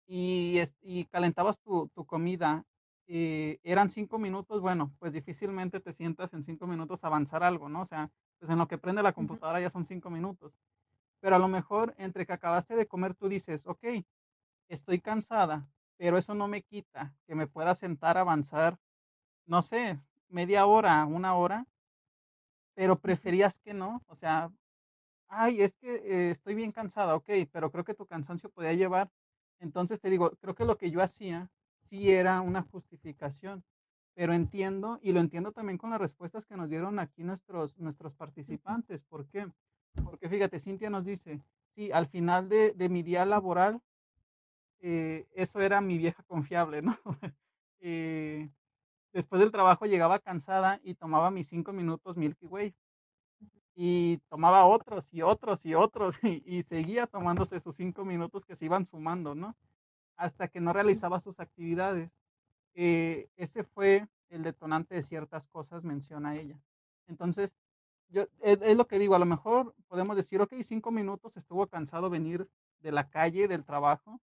y, 0.06 0.60
y 0.82 1.04
calentabas 1.06 1.60
tu 1.60 1.88
tu 1.94 2.06
comida, 2.06 2.64
eh, 3.06 3.58
eran 3.62 3.90
5 3.90 4.18
minutos, 4.18 4.60
bueno, 4.60 4.94
pues, 4.98 5.12
difícilmente 5.12 5.80
te 5.80 5.92
sientas 5.92 6.32
en 6.34 6.42
5 6.44 6.66
minutos 6.66 7.04
a 7.04 7.08
avanzar 7.08 7.42
algo, 7.44 7.68
¿no? 7.68 7.82
O 7.82 7.84
sea, 7.86 8.10
pues, 8.38 8.50
en 8.50 8.58
lo 8.58 8.68
que 8.68 8.78
prende 8.78 9.02
la 9.02 9.12
computadora 9.12 9.60
ya 9.60 9.70
son 9.70 9.84
5 9.84 10.10
minutos. 10.10 10.58
Pero 11.20 11.36
a 11.36 11.38
lo 11.40 11.48
mejor 11.48 11.94
entre 11.98 12.26
que 12.26 12.32
acabaste 12.34 12.76
de 12.76 12.86
comer, 12.88 13.14
tú 13.14 13.28
dices: 13.28 13.66
"Okey, 13.66 14.06
estoy 14.68 15.00
cansada, 15.00 15.68
pero 15.96 16.18
eso 16.18 16.34
no 16.34 16.48
me 16.48 16.62
quita 16.62 17.16
que 17.26 17.34
me 17.34 17.46
pueda 17.46 17.74
sentar 17.74 18.16
a 18.18 18.22
avanzar, 18.22 18.78
no 19.46 19.62
sé, 19.62 20.00
media 20.28 20.66
hora, 20.66 21.04
1 21.06 21.34
hora". 21.36 21.66
Pero 22.76 22.98
preferías 23.00 23.58
que 23.60 23.72
no, 23.74 24.02
o 24.08 24.14
sea, 24.16 24.52
"Ay, 25.28 25.62
es 25.62 25.74
que, 25.74 25.96
eh, 25.96 26.30
estoy 26.30 26.54
bien 26.56 26.72
cansada", 26.72 27.16
okey, 27.16 27.46
pero 27.46 27.70
creo 27.72 27.84
que 27.84 27.94
tu 27.94 28.06
cansancio 28.06 28.50
podía 28.50 28.74
llevar 28.74 29.10
entonces, 29.60 30.00
te 30.00 30.10
digo, 30.10 30.32
creo 30.40 30.54
que 30.54 30.64
lo 30.66 30.78
que 30.78 30.90
yo 30.90 31.02
hacía 31.02 31.50
sí 31.82 32.10
era 32.12 32.42
una 32.42 32.62
justificación, 32.62 33.64
pero 34.14 34.34
entiendo, 34.34 34.98
y 35.02 35.12
lo 35.12 35.20
entiendo 35.20 35.52
también 35.52 35.78
con 35.78 35.90
las 35.90 36.00
respuestas 36.00 36.46
que 36.46 36.56
nos 36.56 36.68
dieron 36.70 36.98
aquí 37.00 37.24
nuestros 37.24 37.78
nuestros 37.78 38.14
participantes, 38.14 39.04
¿por 39.04 39.26
qué? 39.28 39.48
Porque 40.04 40.28
fíjate, 40.30 40.58
Cintia 40.60 40.90
nos 40.90 41.04
dice: 41.06 41.42
"Sí, 41.76 41.92
al 41.92 42.06
final 42.08 42.48
de 42.50 42.72
de 42.74 42.88
mi 42.90 43.02
día 43.04 43.24
laboral, 43.26 43.82
eh, 44.80 45.26
eso 45.34 45.60
era 45.60 45.80
mi 45.80 45.98
vieja 45.98 46.22
confiable", 46.24 46.82
¿no? 46.82 46.98
Eh, 47.80 48.50
después 49.14 49.40
del 49.40 49.52
trabajo 49.52 49.86
llegaba 49.86 50.20
cansada 50.20 50.80
y 50.84 50.96
tomaba 50.96 51.30
mis 51.32 51.48
5 51.48 51.72
minutos 51.72 52.18
Milky 52.18 52.46
Way. 52.46 52.76
Y 53.76 54.18
tomaba 54.28 54.66
otros, 54.66 55.12
y 55.12 55.22
otros, 55.22 55.66
y 55.66 55.74
otros, 55.74 56.16
y 56.22 56.42
y 56.46 56.62
seguía 56.62 57.06
tomándose 57.06 57.58
sus 57.60 57.76
5 57.76 58.04
minutos 58.04 58.44
que 58.44 58.54
se 58.56 58.66
iban 58.66 58.86
sumando, 58.86 59.34
¿no? 59.34 59.56
Hasta 60.16 60.48
que 60.48 60.60
no 60.60 60.72
realizaba 60.72 61.20
sus 61.20 61.40
actividades. 61.40 62.12
Eh, 62.74 63.28
ese 63.36 63.64
fue 63.64 64.08
el 64.30 64.42
detonante 64.44 64.94
de 64.96 65.02
ciertas 65.02 65.48
cosas, 65.48 65.84
menciona 65.84 66.36
ella. 66.36 66.60
Entonces, 67.08 67.54
yo 68.10 68.24
es 68.42 68.60
es 68.62 68.76
lo 68.76 68.86
que 68.88 68.98
digo, 69.00 69.14
a 69.16 69.20
lo 69.20 69.26
mejor 69.26 69.74
podemos 69.88 70.16
decir: 70.16 70.40
"Okey, 70.42 70.64
5 70.64 70.90
minutos, 70.92 71.36
estuvo 71.38 71.66
cansado 71.68 72.10
venir 72.10 72.48
de 72.80 72.92
la 72.92 73.10
calle, 73.10 73.48
del 73.48 73.64
trabajo" 73.64 74.20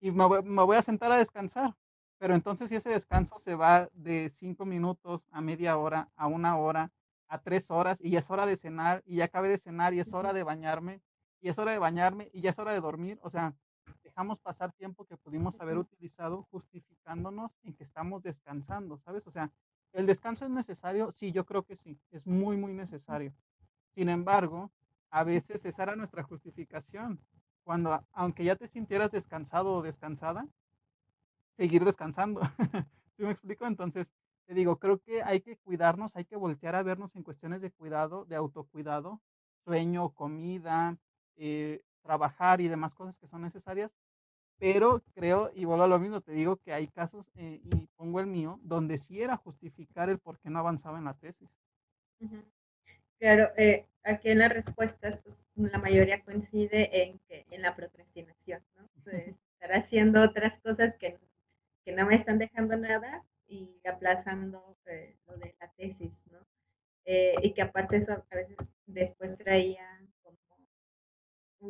"y 0.00 0.10
me 0.10 0.26
voy 0.64 0.76
a 0.76 0.82
sentar 0.82 1.12
a 1.12 1.18
descansar". 1.18 1.74
Pero 2.18 2.34
entonces, 2.34 2.68
si 2.70 2.76
ese 2.76 2.90
descanso 2.90 3.38
se 3.38 3.54
va 3.54 3.90
de 3.92 4.28
5 4.28 4.64
minutos 4.64 5.26
a 5.30 5.40
media 5.40 5.76
hora, 5.76 6.10
a 6.16 6.26
1 6.26 6.56
hora, 6.58 6.92
a 7.28 7.40
3 7.42 7.70
horas, 7.70 8.00
y 8.00 8.10
ya 8.10 8.20
es 8.20 8.30
hora 8.30 8.46
de 8.46 8.56
cenar, 8.56 9.02
y 9.06 9.16
ya 9.16 9.24
acabé 9.26 9.48
de 9.48 9.58
cenar, 9.58 9.92
y 9.92 10.00
es 10.00 10.12
hora 10.14 10.32
de 10.32 10.42
bañarme, 10.42 11.02
y 11.40 11.48
es 11.50 11.58
hora 11.58 11.72
de 11.72 11.78
bañarme, 11.78 12.30
y 12.32 12.40
ya 12.40 12.50
es 12.50 12.58
hora 12.58 12.72
de 12.72 12.80
dormir, 12.80 13.18
o 13.22 13.28
sea, 13.28 13.54
dejamos 14.02 14.40
pasar 14.40 14.72
tiempo 14.72 15.04
que 15.04 15.16
pudimos 15.18 15.60
haber 15.60 15.76
utilizado 15.76 16.44
justificándonos 16.50 17.58
en 17.64 17.74
que 17.74 17.82
estamos 17.82 18.22
descansando, 18.22 18.96
¿sabes? 18.96 19.26
O 19.26 19.30
sea, 19.30 19.52
¿el 19.92 20.06
descanso 20.06 20.44
es 20.44 20.50
necesario? 20.50 21.10
Sí, 21.10 21.32
yo 21.32 21.44
creo 21.44 21.64
que 21.64 21.76
sí, 21.76 22.00
es 22.10 22.26
muy, 22.26 22.56
muy 22.56 22.72
necesario. 22.72 23.34
Sin 23.94 24.08
embargo, 24.08 24.70
a 25.10 25.22
veces 25.24 25.64
esa 25.66 25.82
era 25.82 25.96
nuestra 25.96 26.22
justificación, 26.22 27.20
cuando 27.64 28.06
aunque 28.12 28.44
ya 28.44 28.56
te 28.56 28.68
sintieras 28.68 29.10
descansado 29.10 29.74
o 29.74 29.82
descansada 29.82 30.46
seguir 31.56 31.84
descansando, 31.84 32.40
¿sí 33.16 33.24
me 33.24 33.30
explico? 33.30 33.66
Entonces, 33.66 34.12
te 34.46 34.54
digo, 34.54 34.78
creo 34.78 34.98
que 34.98 35.22
hay 35.22 35.40
que 35.40 35.56
cuidarnos, 35.56 36.16
hay 36.16 36.24
que 36.24 36.36
voltear 36.36 36.76
a 36.76 36.82
vernos 36.82 37.16
en 37.16 37.22
cuestiones 37.22 37.60
de 37.60 37.70
cuidado, 37.70 38.24
de 38.24 38.36
autocuidado, 38.36 39.20
sueño, 39.64 40.10
comida, 40.10 40.96
eh, 41.36 41.82
trabajar 42.02 42.60
y 42.60 42.68
demás 42.68 42.94
cosas 42.94 43.18
que 43.18 43.26
son 43.26 43.42
necesarias, 43.42 43.92
pero 44.58 45.02
creo, 45.14 45.50
y 45.54 45.64
vuelvo 45.64 45.84
a 45.84 45.88
lo 45.88 45.98
mismo, 45.98 46.20
te 46.20 46.32
digo 46.32 46.56
que 46.56 46.72
hay 46.72 46.86
casos, 46.88 47.30
eh, 47.34 47.60
y 47.62 47.88
pongo 47.96 48.20
el 48.20 48.26
mío, 48.26 48.58
donde 48.62 48.96
sí 48.96 49.20
era 49.20 49.36
justificar 49.36 50.08
el 50.08 50.18
por 50.18 50.38
qué 50.38 50.48
no 50.48 50.60
avanzaba 50.60 50.98
en 50.98 51.04
la 51.04 51.14
tesis. 51.14 51.50
Claro, 53.18 53.50
eh, 53.56 53.86
aquí 54.04 54.30
en 54.30 54.38
las 54.38 54.52
respuestas, 54.52 55.20
pues, 55.22 55.36
la 55.56 55.78
mayoría 55.78 56.22
coincide 56.22 57.02
en 57.02 57.18
que 57.28 57.46
en 57.50 57.62
la 57.62 57.74
procrastinación, 57.74 58.62
¿no? 58.76 58.88
De 59.04 59.34
estar 59.60 59.72
haciendo 59.72 60.22
otras 60.22 60.58
cosas 60.58 60.94
que 60.96 61.18
que 61.86 61.92
no 61.94 62.06
me 62.06 62.16
están 62.16 62.38
dejando 62.38 62.76
nada 62.76 63.24
y 63.48 63.80
aplazando, 63.88 64.76
eh, 64.86 65.16
lo 65.28 65.38
de 65.38 65.54
la 65.60 65.70
tesis, 65.72 66.24
¿no? 66.32 66.40
Eh, 67.06 67.34
y 67.42 67.54
que 67.54 67.62
aparte 67.62 67.98
eso 67.98 68.12
a 68.12 68.36
veces 68.36 68.56
después 68.86 69.36
traía 69.38 69.86
como 70.22 70.38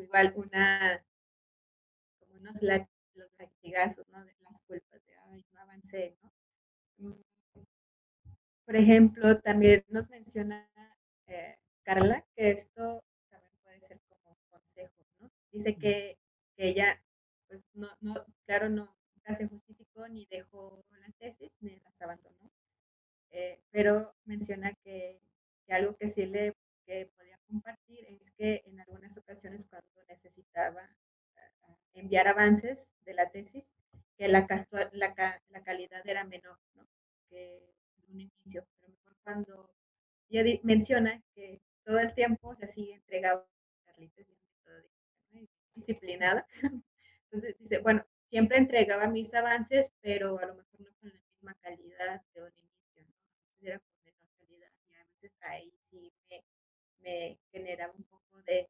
igual 0.02 0.32
una 0.36 1.02
como 2.20 2.34
unos 2.40 2.62
lat 2.62 2.88
los 3.14 3.30
latigazos, 3.38 4.06
¿no? 4.08 4.24
De 4.24 4.34
las 4.44 4.60
culpas 4.62 5.04
de: 5.06 5.12
"Ay, 5.30 5.44
no 5.52 5.60
avancé", 5.60 6.16
¿no? 6.22 6.32
Mm. 7.10 7.22
Por 8.66 8.76
ejemplo, 8.76 9.38
también 9.40 9.84
nos 9.88 10.08
menciona, 10.10 10.68
eh, 11.28 11.56
Carla, 11.84 12.24
que 12.34 12.50
esto 12.50 13.02
también 13.30 13.52
puede 13.62 13.80
ser 13.80 14.00
como 14.08 14.30
un 14.32 14.38
consejo, 14.50 15.04
¿no? 15.20 15.30
Dice 15.52 15.76
que 15.76 16.18
que 16.56 16.68
ella, 16.70 17.00
pues, 17.48 17.62
no 17.74 17.88
no, 18.00 18.24
claro, 18.46 18.68
no, 18.70 18.95
se 19.34 19.46
justificó, 19.48 20.08
ni 20.08 20.26
dejó 20.26 20.84
la 21.00 21.10
tesis, 21.18 21.52
ni 21.60 21.76
las 21.80 22.00
abandonó. 22.00 22.50
Eh, 23.30 23.60
pero 23.70 24.14
menciona 24.24 24.74
que 24.84 25.20
que 25.66 25.74
algo 25.74 25.96
que 25.96 26.08
sí 26.08 26.26
le 26.26 26.54
que 26.86 27.06
podía 27.16 27.38
compartir 27.48 28.04
es 28.08 28.30
que 28.32 28.62
en 28.66 28.80
algunas 28.80 29.16
ocasiones 29.18 29.66
cuando 29.66 29.88
necesitaba, 30.08 30.88
enviar 31.94 32.28
avances 32.28 32.92
de 33.04 33.14
la 33.14 33.30
tesis, 33.30 33.68
que 34.16 34.28
la 34.28 34.46
la 34.92 35.42
la 35.48 35.62
calidad 35.64 36.06
era 36.06 36.24
menor, 36.24 36.58
¿no? 36.74 36.86
Que 37.28 37.56
en 37.98 38.14
un 38.14 38.20
inicio, 38.20 38.62
a 38.62 38.86
lo 38.86 38.88
mejor 38.90 39.16
cuando 39.24 39.70
ella 40.30 40.42
di 40.44 40.60
menciona 40.62 41.22
que 41.34 41.60
todo 41.84 41.98
el 42.00 42.14
tiempo, 42.14 42.50
o 42.50 42.56
sea, 42.56 42.68
sí 42.68 42.92
entregaba 42.92 43.46
Carlitos 43.86 44.26
disciplinada. 45.74 46.46
Entonces, 47.30 47.56
dice: 47.58 47.78
"Bueno, 47.78 48.04
siempre 48.28 48.58
entregaba 48.58 49.06
mis 49.08 49.32
avances, 49.34 49.90
pero 50.00 50.38
a 50.38 50.46
lo 50.46 50.54
mejor 50.54 50.80
no 50.80 50.90
con 51.00 51.10
la 51.10 51.20
misma 51.32 51.54
calidad 51.60 52.22
de 52.34 52.42
un 52.42 52.52
inicio, 52.56 53.02
¿no? 53.02 53.14
Era 53.60 53.78
con 53.78 54.04
menor 54.04 54.28
calidad, 54.36 54.70
y 54.88 54.94
a 54.94 55.04
veces 55.04 55.32
ahí 55.42 55.72
sí 55.90 56.12
me 57.00 57.38
generaba 57.52 57.92
un 57.96 58.04
poco 58.04 58.42
de, 58.42 58.68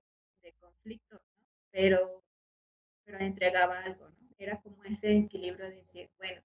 conflicto, 0.61 1.17
¿no? 1.17 1.47
Pero, 1.73 2.23
pero 3.05 3.19
entregaba 3.19 3.81
algo, 3.81 4.09
¿no? 4.11 4.29
Era 4.39 4.61
como 4.61 4.85
ese 4.85 5.17
equilibrio 5.17 5.69
de 5.69 5.77
decir, 5.77 6.09
bueno, 6.19 6.41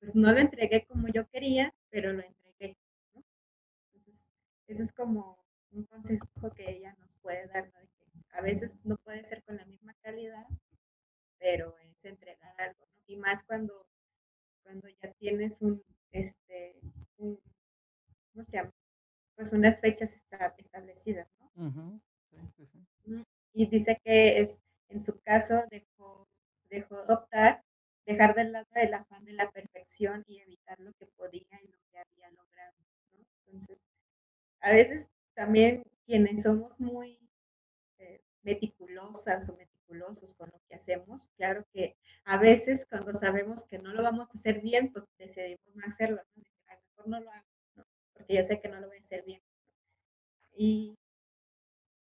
pues 0.00 0.16
no 0.16 0.32
lo 0.32 0.38
entregué 0.38 0.84
como 0.86 1.06
yo 1.08 1.28
quería, 1.28 1.72
pero 1.90 2.12
lo 2.12 2.22
entregué, 2.22 2.76
¿no? 3.14 3.22
Entonces, 3.92 4.28
eso 4.66 4.82
es 4.82 4.92
como 4.92 5.38
un 5.70 5.84
consejo 5.84 6.50
que 6.56 6.68
ella 6.70 6.96
nos 6.98 7.16
puede 7.18 7.46
dar, 7.46 7.68
¿no? 7.68 7.78
A 8.30 8.40
veces 8.40 8.72
no 8.82 8.96
puede 8.96 9.22
ser 9.22 9.44
con 9.44 9.56
la 9.56 9.64
misma 9.66 9.94
calidad, 10.02 10.44
pero 11.44 11.76
es 11.80 12.04
entregar 12.06 12.54
algo, 12.60 12.86
¿no? 12.94 13.02
Y 13.06 13.18
más 13.18 13.44
cuando, 13.44 13.86
cuando 14.64 14.88
ya 14.88 15.12
tienes 15.14 15.60
un, 15.62 15.82
este, 16.12 16.76
un, 17.18 17.38
¿cómo 18.32 18.44
se 18.44 18.52
llama? 18.52 18.72
Pues 19.36 19.52
unas 19.52 19.80
fechas 19.80 20.14
esta- 20.14 20.54
establecidas, 20.58 21.28
¿no? 21.40 21.50
Ujú. 21.68 22.00
Sí, 22.30 22.38
sí, 22.56 22.66
sí. 22.66 23.26
Y 23.54 23.66
dice 23.66 24.00
que 24.04 24.40
es, 24.40 24.58
en 24.90 25.04
su 25.04 25.18
caso 25.20 25.64
dejó, 25.70 26.28
dejó 26.70 27.02
optar, 27.08 27.62
dejar 28.06 28.34
de 28.34 28.44
lado 28.44 28.66
el 28.74 28.94
afán 28.94 29.24
de 29.24 29.32
la 29.34 29.50
perfección 29.50 30.24
y 30.28 30.40
evitar 30.40 30.80
lo 30.80 30.92
que 30.94 31.06
podía 31.06 31.60
y 31.62 31.68
lo 31.68 31.78
que 31.90 31.98
había 31.98 32.30
logrado, 32.30 32.74
¿no? 33.12 33.24
Entonces, 33.52 33.78
a 34.60 34.72
veces 34.72 35.08
también 35.34 35.84
quienes 36.06 36.42
somos 36.42 36.78
muy 36.80 37.18
eh, 37.98 38.22
meticulosas 38.42 39.48
o 39.48 39.56
meticulosos 39.94 40.34
con 40.34 40.50
lo 40.52 40.60
que 40.68 40.74
hacemos, 40.76 41.22
claro 41.36 41.64
que 41.72 41.96
a 42.24 42.38
veces 42.38 42.86
cuando 42.88 43.12
sabemos 43.14 43.64
que 43.64 43.78
no 43.78 43.92
lo 43.92 44.02
vamos 44.02 44.28
a 44.28 44.32
hacer 44.32 44.60
bien, 44.60 44.92
pues 44.92 45.04
decidimos 45.18 45.74
no 45.74 45.84
hacerlo, 45.86 46.22
que, 46.34 46.42
"Ay, 46.66 46.78
mejor 46.90 47.08
no 47.08 47.20
lo 47.20 47.30
hago, 47.30 47.46
¿no? 47.76 47.84
Porque 48.12 48.34
yo 48.36 48.44
sé 48.44 48.60
que 48.60 48.68
no 48.68 48.80
lo 48.80 48.88
voy 48.88 48.98
a 48.98 49.00
hacer 49.00 49.24
bien. 49.24 49.40
Y 50.56 50.96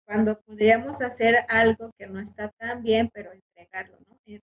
cuando 0.05 0.39
podríamos 0.41 1.01
hacer 1.01 1.45
algo 1.49 1.91
que 1.97 2.05
no 2.07 2.19
está 2.19 2.49
tan 2.51 2.83
bien, 2.83 3.09
pero 3.13 3.31
entregarlo, 3.33 3.97
¿no? 4.07 4.19
Eh, 4.25 4.39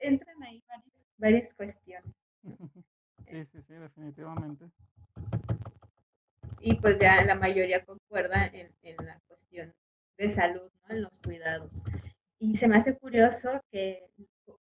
Entran 0.00 0.42
ahí 0.42 0.62
varias, 0.66 1.04
varias 1.18 1.54
cuestiones. 1.54 2.14
Sí, 3.26 3.44
sí, 3.44 3.62
sí, 3.62 3.74
definitivamente. 3.74 4.64
Y 6.58 6.74
pues 6.80 6.98
ya 6.98 7.22
la 7.22 7.34
mayoría 7.36 7.84
concuerda 7.84 8.46
en, 8.46 8.74
en 8.82 8.96
la 9.06 9.20
cuestión 9.28 9.72
de 10.16 10.30
salud, 10.30 10.68
¿no? 10.88 10.94
En 10.96 11.02
los 11.02 11.18
cuidados. 11.20 11.70
Y 12.42 12.54
se 12.56 12.68
me 12.68 12.78
hace 12.78 12.96
curioso 12.96 13.60
que 13.70 14.08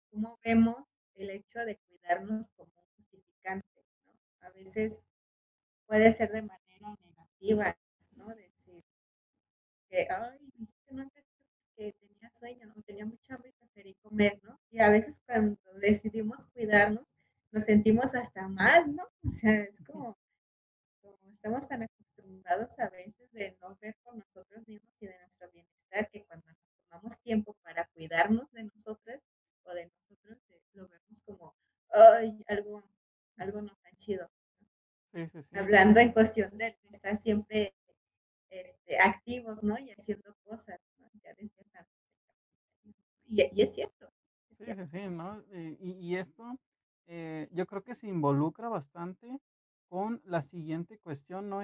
cómo 0.10 0.40
vemos 0.44 0.84
el 1.14 1.30
hecho 1.30 1.60
de 1.60 1.78
cuidarnos 1.78 2.50
como 2.54 2.72
un 2.76 2.96
justificante, 2.98 3.68
¿no? 4.08 4.48
A 4.48 4.50
veces 4.50 5.04
puede 5.86 6.12
ser 6.12 6.32
de 6.32 6.42
manera 6.42 6.98
negativa, 7.06 7.78
¿no? 8.16 8.28
Decir 8.30 8.84
que, 9.88 10.08
ay, 10.10 10.40
no 10.90 11.12
que 11.76 11.94
tenía 11.94 12.32
sueño, 12.40 12.66
¿no? 12.66 12.82
Tenía 12.82 13.06
mucha 13.06 13.36
hambre 13.36 13.50
y 13.52 13.60
preferí 13.60 13.94
comer, 14.02 14.40
¿no? 14.42 14.60
Y 14.72 14.80
a 14.80 14.90
veces 14.90 15.20
cuando 15.28 15.60
decidimos 15.76 16.40
cuidarnos, 16.54 17.06
nos 17.52 17.66
sentimos 17.66 18.16
hasta 18.16 18.48
mal, 18.48 18.96
¿no? 18.96 19.04
O 19.28 19.30
sea, 19.30 19.54
es 19.62 19.80
como, 19.86 20.18
como 21.02 21.18
estamos 21.36 21.68
tan 21.68 21.84
acostumbrados 21.84 22.80
a 22.80 22.90
veces 22.90 23.32
de 23.32 23.56
no 23.62 23.78
ver 23.80 23.96
por 24.04 24.16
nosotros 24.16 24.68
mismos 24.68 24.92
y 25.00 25.06
de 25.06 25.20
nuestro 25.20 25.52
bienestar, 25.52 26.10
que 26.10 26.24
cuando 26.26 26.48
tomamos 26.90 27.20
tiempo 27.20 27.56
para 27.64 27.88
cuidarnos 27.94 28.52
de 28.52 28.64
nosotras 28.64 29.22
o 29.64 29.74
de 29.74 29.86
nosotros, 29.88 30.38
eh, 30.50 30.62
lo 30.74 30.88
vemos 30.88 31.22
como, 31.26 31.56
ay, 31.92 32.44
algo, 32.48 32.84
algo 33.38 33.62
no 33.62 33.76
tan 33.84 33.96
chido. 33.98 34.30
Sí, 35.12 35.28
sí, 35.28 35.42
sí. 35.42 35.58
Hablando 35.58 36.00
en 36.00 36.12
cuestión 36.12 36.58
de 36.58 36.78
estar 36.92 37.18
siempre 37.20 37.74
este, 38.50 39.00
activos, 39.00 39.64
¿no? 39.64 39.78
Y 39.80 39.92
haciendo 39.92 40.36
cosas, 40.44 40.80
¿no? 41.00 41.10
Ya 41.24 41.34
decías 41.34 41.68
antes. 41.74 41.94
Y, 43.26 43.44
y 43.54 43.62
es 43.62 43.74
cierto. 43.74 44.12
es 44.50 44.58
Sí, 44.58 44.66
cierto. 44.66 44.86
sí, 44.86 44.88
sí, 44.88 45.08
¿no? 45.10 45.44
Eh, 45.52 45.78
y, 45.80 45.92
y 45.94 46.18
esto 46.18 46.58
eh, 47.08 47.48
yo 47.52 47.66
creo 47.66 47.84
que 47.84 47.96
se 47.96 48.08
involucra 48.08 48.70
bastante 48.70 49.40
con 49.88 50.22
la 50.26 50.42
siguiente 50.42 51.00
cuestión, 51.00 51.50
¿no? 51.50 51.62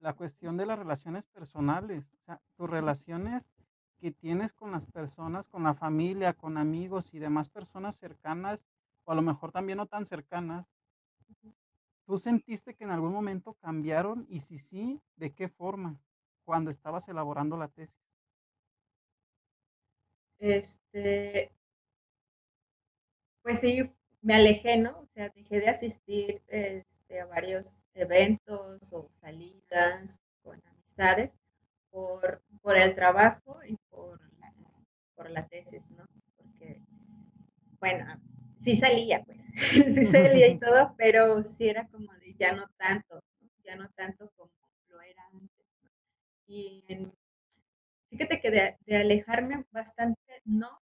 La 0.00 0.14
cuestión 0.14 0.56
de 0.56 0.66
las 0.66 0.78
relaciones 0.78 1.26
personales, 1.26 2.12
o 2.14 2.18
sea, 2.24 2.40
tus 2.56 2.68
relaciones 2.70 3.50
que 4.04 4.10
tienes 4.10 4.52
con 4.52 4.70
las 4.70 4.84
personas, 4.84 5.48
con 5.48 5.62
la 5.62 5.72
familia, 5.72 6.34
con 6.34 6.58
amigos 6.58 7.14
y 7.14 7.18
demás 7.18 7.48
personas 7.48 7.96
cercanas, 7.96 8.62
o 9.04 9.12
a 9.12 9.14
lo 9.14 9.22
mejor 9.22 9.50
también 9.50 9.78
no 9.78 9.86
tan 9.86 10.04
cercanas, 10.04 10.70
¿tú 12.04 12.18
sentiste 12.18 12.74
que 12.74 12.84
en 12.84 12.90
algún 12.90 13.14
momento 13.14 13.54
cambiaron? 13.54 14.26
Y 14.28 14.40
si 14.40 14.58
sí, 14.58 15.00
¿de 15.16 15.32
qué 15.32 15.48
forma? 15.48 15.98
Cuando 16.44 16.70
estabas 16.70 17.08
elaborando 17.08 17.56
la 17.56 17.68
tesis. 17.68 17.98
Este, 20.38 21.50
pues 23.40 23.60
sí, 23.60 23.90
me 24.20 24.34
alejé, 24.34 24.76
¿no? 24.76 24.98
O 24.98 25.06
sea, 25.14 25.30
dejé 25.30 25.60
de 25.60 25.68
asistir 25.70 26.42
este, 26.48 27.22
a 27.22 27.24
varios 27.24 27.72
eventos 27.94 28.82
o 28.92 29.08
salidas 29.22 30.20
con 30.42 30.60
amistades 30.66 31.32
por, 31.94 32.42
por 32.62 32.78
el 32.78 32.94
trabajo 32.96 33.60
y 33.66 33.76
por 33.90 34.20
la, 34.40 34.52
por 35.16 35.30
la 35.30 35.46
tesis, 35.48 35.82
¿no? 35.92 36.06
Porque, 36.36 36.82
bueno, 37.80 38.06
sí 38.60 38.76
salía, 38.76 39.22
pues, 39.24 39.42
sí 39.94 40.06
salía 40.06 40.48
y 40.48 40.58
todo, 40.60 40.94
pero 40.96 41.42
sí 41.44 41.68
era 41.68 41.86
como 41.88 42.12
de 42.14 42.34
ya 42.38 42.52
no 42.52 42.66
tanto, 42.78 43.20
ya 43.64 43.76
no 43.76 43.88
tanto 43.96 44.30
como 44.36 44.50
lo 44.88 45.00
era 45.02 45.22
antes, 45.32 45.66
¿no? 45.82 45.90
Y 46.46 46.84
en- 46.88 47.12
fíjate 48.10 48.40
que 48.40 48.50
de, 48.50 48.76
de 48.86 48.96
alejarme 48.98 49.64
bastante, 49.72 50.20
no, 50.44 50.80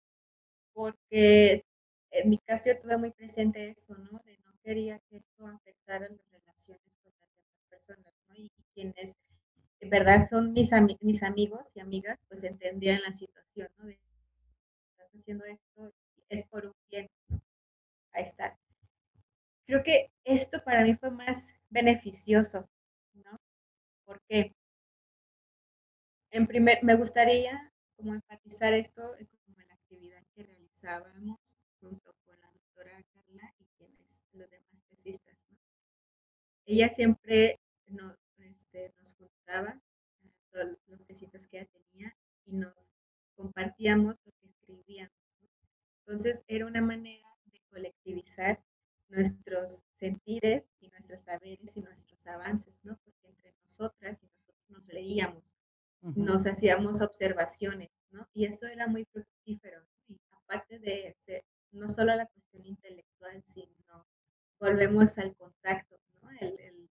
porque 0.73 1.65
en 2.11 2.29
mi 2.29 2.37
caso 2.39 2.65
yo 2.67 2.79
tuve 2.81 2.97
muy 2.97 3.11
presente 3.11 3.69
eso, 3.71 3.95
¿no? 3.97 4.19
De 4.25 4.37
no 4.39 4.53
quería 4.63 4.99
que 5.09 5.17
esto 5.17 5.47
afectara 5.47 6.09
las 6.09 6.31
relaciones 6.31 6.93
con 7.03 7.13
las 7.19 7.29
demás 7.35 7.63
personas, 7.69 8.13
¿no? 8.29 8.35
Y, 8.35 8.51
y 8.57 8.63
quienes 8.73 9.15
en 9.81 9.89
verdad 9.89 10.27
son 10.29 10.53
mis, 10.53 10.71
mis 11.01 11.23
amigos 11.23 11.71
y 11.75 11.79
amigas, 11.79 12.19
pues 12.27 12.43
entendían 12.43 13.01
la 13.01 13.13
situación, 13.13 13.69
¿no? 13.77 13.85
De 13.85 13.99
estás 14.91 15.09
haciendo 15.15 15.45
esto, 15.45 15.93
es 16.29 16.43
por 16.45 16.65
un 16.65 16.73
bien, 16.89 17.09
¿no? 17.29 17.41
Ahí 18.11 18.23
está. 18.23 18.57
Creo 19.65 19.83
que 19.83 20.11
esto 20.23 20.63
para 20.63 20.83
mí 20.83 20.95
fue 20.95 21.11
más 21.11 21.51
beneficioso, 21.69 22.67
¿no? 23.13 23.39
Porque 24.05 24.53
en 26.31 26.47
primer, 26.47 26.83
me 26.83 26.95
gustaría 26.95 27.71
como 27.95 28.13
enfatizar 28.13 28.73
esto 28.73 29.15
como 29.45 29.61
en 29.61 29.67
la 29.67 29.73
actividad 29.73 30.23
que 30.35 30.43
realizábamos 30.43 31.39
junto 31.79 32.13
con 32.25 32.39
la 32.39 32.51
doctora 32.51 33.03
Carla 33.13 33.53
y 33.59 33.65
quienes, 33.77 34.19
los 34.33 34.49
demás 34.49 34.83
tesistas, 34.89 35.45
¿no? 35.49 35.57
Ella 36.65 36.89
siempre 36.89 37.59
nos, 37.87 38.18
eh, 40.23 40.29
todos 40.51 40.77
los 40.87 41.05
tesistas 41.05 41.47
que 41.47 41.59
ella 41.59 41.69
tenía, 41.71 42.15
y 42.45 42.53
nos 42.53 42.73
compartíamos 43.35 44.15
lo 44.25 44.31
que 44.39 44.47
escribíamos. 44.47 45.13
Entonces 46.05 46.43
era 46.47 46.65
una 46.65 46.81
manera 46.81 47.27
de 47.45 47.61
colectivizar 47.69 48.61
nuestros 49.09 49.83
sentires 49.99 50.67
y 50.79 50.87
nuestros 50.89 51.21
saberes 51.23 51.75
y 51.77 51.81
nuestros 51.81 52.25
avances, 52.27 52.73
¿no? 52.83 52.97
Porque 53.03 53.27
entre 53.27 53.53
nosotras 53.65 54.17
y 54.21 54.25
nosotros 54.27 54.69
nos 54.69 54.85
leíamos, 54.87 55.43
nos 56.01 56.45
hacíamos 56.47 57.01
observaciones, 57.01 57.89
¿no? 58.11 58.27
Y 58.33 58.45
esto 58.45 58.67
era 58.67 58.87
muy 58.87 59.05
fructífero. 59.05 59.81
Y 60.07 60.19
aparte 60.31 60.79
de 60.79 61.15
ser 61.19 61.43
no 61.71 61.89
solo 61.89 62.15
la 62.15 62.25
cuestión 62.27 62.65
intelectual, 62.65 63.43
sino 63.45 64.05
volvemos 64.59 65.17
al 65.17 65.35
contacto, 65.35 65.95
¿no? 66.21 66.29
El, 66.39 66.59
el- 66.59 66.89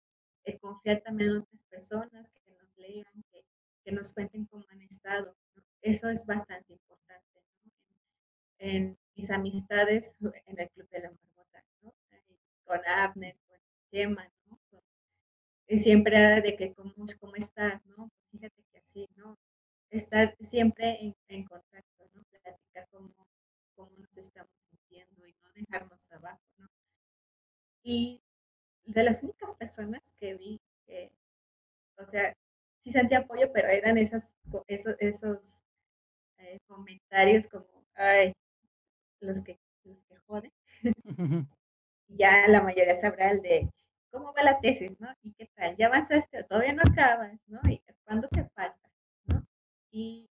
el 0.45 0.59
confiar 0.59 1.01
también 1.03 1.31
en 1.31 1.37
otras 1.39 1.63
personas 1.65 2.29
que 3.85 3.93
nos 3.93 4.13
cuenten 4.13 4.47
cómo 4.47 4.65
han 4.71 4.83
estado. 4.83 5.37
Eso 5.81 6.09
es 6.09 6.25
bastante 6.25 6.73
importante, 6.73 7.41
¿no? 7.65 7.73
En 8.59 8.99
mis 9.17 9.31
amistades, 9.31 10.15
en 10.47 10.61
el 10.61 10.71
Club 10.71 10.89
de 10.91 11.01
la 11.01 11.11
Marmota, 11.11 11.65
¿no? 11.83 11.95
Con 12.65 12.81
Abner, 12.87 13.37
con 13.49 13.59
Gemma, 13.91 14.31
¿no? 14.47 14.59
Siempre 15.69 16.41
de 16.43 16.57
que, 16.57 16.75
¿cómo, 16.75 16.95
cómo 17.19 17.35
estás, 17.37 17.85
no? 17.87 18.11
Fíjate 18.31 18.63
que 18.71 18.79
así, 18.79 19.09
¿no? 19.17 19.39
Estar 19.91 20.37
siempre 20.41 20.99
en, 21.01 21.17
en 21.29 21.45
contacto, 21.45 22.09
¿no? 22.13 22.23
Platicar 22.25 22.89
cómo, 22.91 23.13
cómo 23.75 23.91
nos 23.99 24.17
estamos 24.17 24.53
sintiendo 24.69 25.27
y 25.27 25.35
no 25.43 25.53
dejarnos 25.55 26.13
abajo, 26.13 26.43
¿no? 26.59 26.69
Y 27.83 28.23
de 28.85 29.03
las 29.03 29.23
únicas 29.23 29.53
personas 29.57 30.13
que 30.21 30.35
vi 30.35 30.61
que, 30.87 31.11
o 31.97 32.05
sea, 32.07 32.37
sí 32.83 32.93
sentí 32.93 33.15
apoyo, 33.15 33.51
pero 33.53 33.69
eran 33.69 33.99
esas, 33.99 34.35
esos, 34.67 34.97
esos 34.99 35.63
eh, 36.39 36.59
comentarios 36.67 37.47
como, 37.47 37.67
ay, 37.95 38.33
los 39.21 39.41
que, 39.43 39.59
los 39.85 39.99
que 40.05 40.17
joden. 40.27 40.53
Ya 42.09 42.47
la 42.49 42.61
mayoría 42.63 42.95
sabrá 42.97 43.31
el 43.31 43.41
de, 43.43 43.69
¿cómo 44.11 44.33
va 44.35 44.43
la 44.43 44.61
tesis, 44.61 44.99
no? 45.01 45.09
¿Y 45.23 45.33
qué 45.33 45.47
tal? 45.55 45.77
¿Ya 45.77 45.87
avanzaste? 45.87 46.41
¿O 46.41 46.45
todavía 46.47 46.73
no 46.75 46.83
acabas, 46.83 47.39
no? 47.47 47.61
¿Y 47.71 47.81
¿cuándo 48.05 48.29
te 48.29 48.45
falta? 48.51 48.91
¿no? 49.27 49.43
Y 49.91 50.29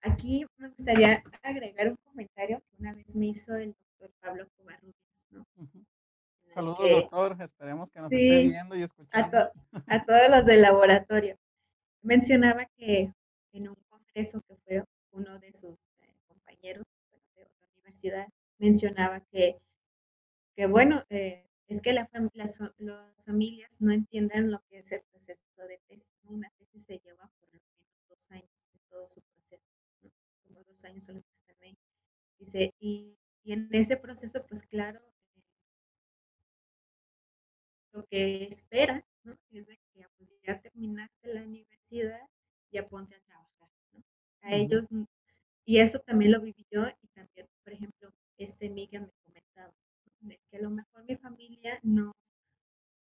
aquí 0.00 0.46
me 0.56 0.68
gustaría 0.68 1.22
agregar 1.42 1.88
un 1.88 1.96
comentario 1.96 2.60
que 2.60 2.76
una 2.78 2.94
vez 2.94 3.14
me 3.14 3.26
hizo 3.26 3.54
el 3.56 3.74
doctor 3.74 4.10
Pablo 4.20 4.46
Covarrubias, 4.56 5.28
¿no? 5.30 5.46
Saludos, 6.54 6.78
que 6.86 6.90
doctor. 6.92 7.36
Esperemos 7.40 7.90
que 7.90 8.00
nos 8.00 8.12
esté 8.12 8.42
viendo 8.44 8.74
y 8.76 8.82
a, 8.82 8.84
escuchando. 8.84 9.30
to- 9.30 9.82
a 9.86 10.04
todos 10.04 10.28
los 10.30 10.46
del 10.46 10.62
laboratorio. 10.62 11.36
Mencionaba 12.02 12.66
que 12.76 13.12
en 13.52 13.68
un 13.68 13.76
congreso 13.88 14.40
que 14.42 14.56
fue 14.56 14.84
uno 15.12 15.38
de 15.38 15.52
sus 15.52 15.78
eh, 16.00 16.14
compañeros 16.26 16.84
de 17.34 17.42
otra 17.44 17.66
universidad, 17.76 18.28
mencionaba 18.58 19.20
que, 19.30 19.56
que 20.56 20.66
bueno, 20.66 21.04
eh, 21.10 21.46
es 21.68 21.80
que 21.80 21.92
la 21.92 22.08
las, 22.34 22.54
las 22.78 23.24
familias 23.24 23.80
no 23.80 23.92
entienden 23.92 24.50
lo 24.50 24.60
que 24.68 24.78
es 24.78 24.92
el 24.92 25.02
proceso 25.10 25.62
de 25.68 25.78
tesis. 25.88 26.06
Una 26.24 26.50
tesis 26.58 26.84
se 26.84 26.98
lleva 26.98 27.28
por 27.38 27.48
lo 27.52 27.60
menos 27.60 28.08
dos 28.08 28.30
años 28.30 28.50
de 28.72 28.80
todo 28.90 29.08
su 29.08 29.20
proceso, 29.22 29.70
¿no? 30.02 30.10
como 30.44 30.64
dos 30.64 30.84
años 30.84 31.04
son 31.04 31.16
los 31.16 31.24
que 31.24 31.52
están 31.52 31.62
ahí. 31.62 31.78
Dice, 32.38 32.74
y, 32.80 33.16
y 33.44 33.52
en 33.52 33.68
ese 33.72 33.96
proceso, 33.96 34.44
pues 34.48 34.62
claro, 34.64 35.00
lo 37.92 38.04
que 38.06 38.44
espera. 38.44 39.04
Es 39.52 39.66
de 39.66 39.76
que 39.76 40.06
ya 40.44 40.60
terminaste 40.60 41.32
la 41.32 41.42
universidad, 41.42 41.81
ya 42.70 42.88
ponte 42.88 43.14
a 43.14 43.20
trabajar, 43.20 43.68
¿no? 43.92 44.02
A 44.42 44.54
ellos, 44.54 44.84
y 45.64 45.78
eso 45.78 45.98
también 46.00 46.32
lo 46.32 46.40
viví 46.40 46.66
yo 46.70 46.86
y 46.88 47.08
también, 47.08 47.46
por 47.64 47.72
ejemplo, 47.72 48.10
este 48.38 48.70
Miguel 48.70 49.02
me 49.02 49.12
comentaba, 49.24 49.72
que 50.50 50.56
a 50.56 50.60
lo 50.60 50.70
mejor 50.70 51.04
mi 51.04 51.16
familia 51.16 51.78
no, 51.82 52.12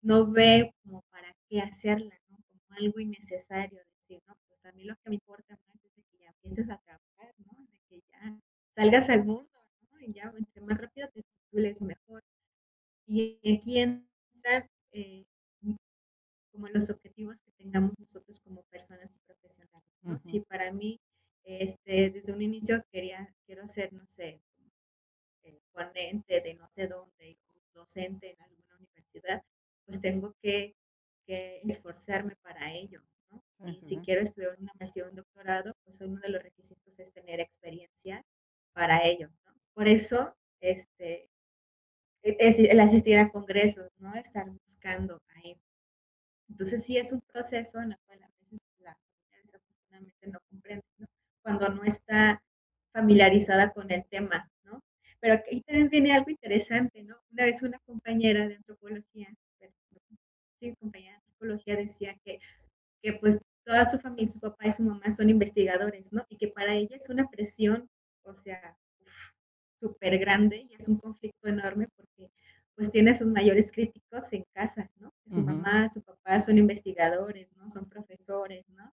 no 0.01 0.31
ve 0.31 0.73
como 0.83 1.01
para 1.11 1.33
qué 1.49 1.61
hacerla, 1.61 2.17
¿no? 2.29 2.37
Como 2.49 2.63
algo 2.77 2.99
innecesario, 2.99 3.79
decir, 3.79 4.21
no, 4.27 4.35
pues 4.47 4.65
a 4.65 4.71
mí 4.73 4.83
lo 4.83 4.95
que 4.97 5.09
me 5.09 5.15
importa 5.15 5.57
más 5.67 5.83
es 5.83 5.95
de 5.95 6.03
que 6.03 6.17
ya 6.19 6.29
empieces 6.29 6.69
a 6.69 6.77
trabajar, 6.77 7.33
¿no? 7.39 7.65
De 7.71 7.79
que 7.89 8.01
ya 8.11 8.39
salgas 8.75 9.09
al 9.09 9.25
mundo, 9.25 9.49
¿no? 9.91 9.99
Y 10.01 10.13
ya 10.13 10.31
entre 10.37 10.61
más 10.61 10.77
rápido 10.79 11.09
te 11.13 11.23
titules 11.23 11.81
mejor. 11.81 12.23
Y 13.07 13.39
aquí 13.57 13.79
entra 13.79 14.69
eh, 14.91 15.25
como 16.51 16.67
los 16.69 16.89
objetivos 16.89 17.44
tengamos 17.65 17.93
nosotros 17.99 18.39
como 18.41 18.63
personas 18.63 19.11
y 19.15 19.19
profesionales, 19.25 19.83
¿no? 20.03 20.19
Si 20.23 20.39
para 20.41 20.71
mí, 20.71 20.99
este, 21.43 22.11
desde 22.11 22.33
un 22.33 22.41
inicio 22.41 22.83
quería, 22.91 23.33
quiero 23.45 23.67
ser, 23.67 23.91
no 23.93 24.05
sé, 24.07 24.41
ponente 25.71 26.41
de 26.41 26.53
no 26.55 26.67
sé 26.75 26.87
dónde, 26.87 27.37
docente 27.73 28.31
en 28.31 28.41
alguna 28.41 28.77
universidad, 28.79 29.43
pues 29.85 29.99
tengo 30.01 30.33
que, 30.41 30.75
que 31.25 31.61
esforzarme 31.63 32.35
para 32.37 32.73
ello, 32.73 33.01
¿no? 33.31 33.43
Y 33.71 33.81
si 33.85 33.97
quiero 33.97 34.21
estudiar 34.21 34.55
una 34.59 34.71
maestría 34.79 35.05
o 35.05 35.09
un 35.09 35.15
doctorado, 35.15 35.73
pues 35.83 35.99
uno 36.01 36.19
de 36.21 36.29
los 36.29 36.41
requisitos 36.41 36.97
es 36.99 37.11
tener 37.11 37.39
experiencia 37.39 38.23
para 38.73 39.05
ello, 39.05 39.29
¿no? 39.45 39.53
Por 39.73 39.87
eso, 39.87 40.35
este, 40.61 41.29
e- 42.23 42.37
es 42.39 42.59
el 42.59 42.79
asistir 42.79 43.17
a 43.17 43.29
congresos, 43.29 43.89
¿no? 43.99 44.13
Estar 44.15 44.49
buscando 44.67 45.21
ahí 45.35 45.57
entonces 46.49 46.83
sí 46.85 46.97
es 46.97 47.11
un 47.11 47.21
proceso 47.21 47.79
en 47.81 47.93
el 47.93 47.97
cual 48.05 48.23
a 48.23 48.27
veces 48.27 48.59
la 48.79 48.95
familia 48.95 49.41
desafortunadamente 49.41 50.27
no 50.27 50.39
comprende, 50.49 50.85
¿no? 50.97 51.07
Cuando 51.41 51.69
no 51.69 51.83
está 51.83 52.41
familiarizada 52.93 53.71
con 53.71 53.91
el 53.91 54.05
tema, 54.05 54.49
¿no? 54.63 54.81
Pero 55.19 55.35
aquí 55.35 55.61
también 55.61 55.89
viene 55.89 56.13
algo 56.13 56.29
interesante, 56.29 57.03
¿no? 57.03 57.17
Una 57.31 57.45
vez 57.45 57.61
una 57.61 57.79
compañera 57.79 58.47
de 58.47 58.55
antropología, 58.55 59.27
sí, 60.59 60.75
compañera 60.79 61.13
de 61.13 61.17
antropología 61.17 61.75
decía 61.75 62.15
que, 62.23 62.39
que 63.01 63.13
pues 63.13 63.39
toda 63.65 63.89
su 63.89 63.99
familia, 63.99 64.29
su 64.29 64.39
papá 64.39 64.67
y 64.67 64.71
su 64.71 64.83
mamá 64.83 65.11
son 65.11 65.29
investigadores, 65.29 66.13
¿no? 66.13 66.25
Y 66.29 66.37
que 66.37 66.47
para 66.47 66.75
ella 66.75 66.95
es 66.95 67.09
una 67.09 67.27
presión, 67.29 67.89
o 68.23 68.33
sea, 68.35 68.77
súper 69.79 70.17
grande 70.19 70.67
y 70.69 70.73
es 70.75 70.87
un 70.87 70.97
conflicto 70.97 71.47
enorme 71.47 71.87
porque 71.95 72.31
pues 72.75 72.91
tiene 72.91 73.11
a 73.11 73.15
sus 73.15 73.27
mayores 73.27 73.71
críticos 73.71 74.31
en 74.33 74.45
casa, 74.53 74.89
¿no? 74.99 75.13
Su 75.27 75.41
mamá, 75.41 75.89
su 75.89 76.01
papá 76.01 76.39
son 76.39 76.57
investigadores, 76.57 77.49
¿no? 77.57 77.71
Son 77.71 77.85
profesores, 77.89 78.67
¿no? 78.69 78.91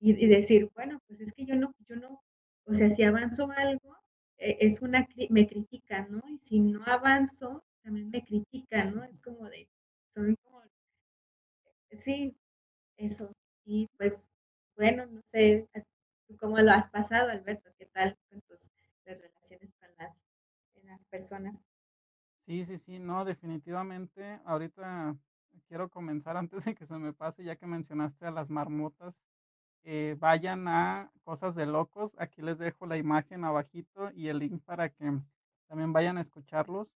Y, 0.00 0.24
y 0.24 0.28
decir, 0.28 0.70
bueno, 0.74 1.00
pues 1.06 1.20
es 1.20 1.32
que 1.32 1.44
yo 1.46 1.54
no, 1.56 1.74
yo 1.88 1.96
no, 1.96 2.22
o 2.66 2.74
sea, 2.74 2.90
si 2.90 3.02
avanzo 3.04 3.50
algo, 3.52 3.96
eh, 4.38 4.58
es 4.60 4.80
una, 4.82 5.06
me 5.30 5.46
critican, 5.48 6.10
¿no? 6.12 6.22
Y 6.28 6.38
si 6.38 6.60
no 6.60 6.82
avanzo, 6.86 7.64
también 7.82 8.10
me 8.10 8.24
critican, 8.24 8.94
¿no? 8.94 9.04
Es 9.04 9.20
como 9.20 9.48
de, 9.50 9.68
son 10.14 10.36
como, 10.44 10.62
sí, 11.98 12.36
eso. 12.98 13.32
Y 13.66 13.88
pues, 13.98 14.28
bueno, 14.76 15.06
no 15.06 15.22
sé, 15.22 15.68
¿a- 15.74 15.82
¿tú 16.28 16.36
cómo 16.38 16.58
lo 16.58 16.72
has 16.72 16.88
pasado, 16.90 17.30
Alberto? 17.30 17.70
¿Qué 17.78 17.86
tal 17.86 18.16
con 18.30 18.40
tus 18.42 18.70
las 19.06 19.20
relaciones 19.20 19.72
con 19.80 19.90
las, 19.98 20.16
las 20.84 21.04
personas? 21.06 21.60
Sí, 22.48 22.64
sí, 22.64 22.78
sí, 22.78 22.98
no, 22.98 23.24
definitivamente. 23.24 24.40
Ahorita 24.44 25.16
quiero 25.68 25.88
comenzar 25.90 26.36
antes 26.36 26.64
de 26.64 26.74
que 26.74 26.86
se 26.86 26.98
me 26.98 27.12
pase, 27.12 27.44
ya 27.44 27.56
que 27.56 27.66
mencionaste 27.66 28.26
a 28.26 28.30
las 28.30 28.50
marmotas. 28.50 29.22
eh, 29.84 30.16
vayan 30.18 30.68
a 30.68 31.12
Cosas 31.24 31.54
de 31.56 31.66
Locos. 31.66 32.16
Aquí 32.18 32.42
les 32.42 32.58
dejo 32.58 32.86
la 32.86 32.98
imagen 32.98 33.44
abajito 33.44 34.10
y 34.12 34.28
el 34.28 34.38
link 34.40 34.62
para 34.64 34.90
que 34.90 35.12
también 35.68 35.92
vayan 35.92 36.18
a 36.18 36.22
escucharlos. 36.22 36.92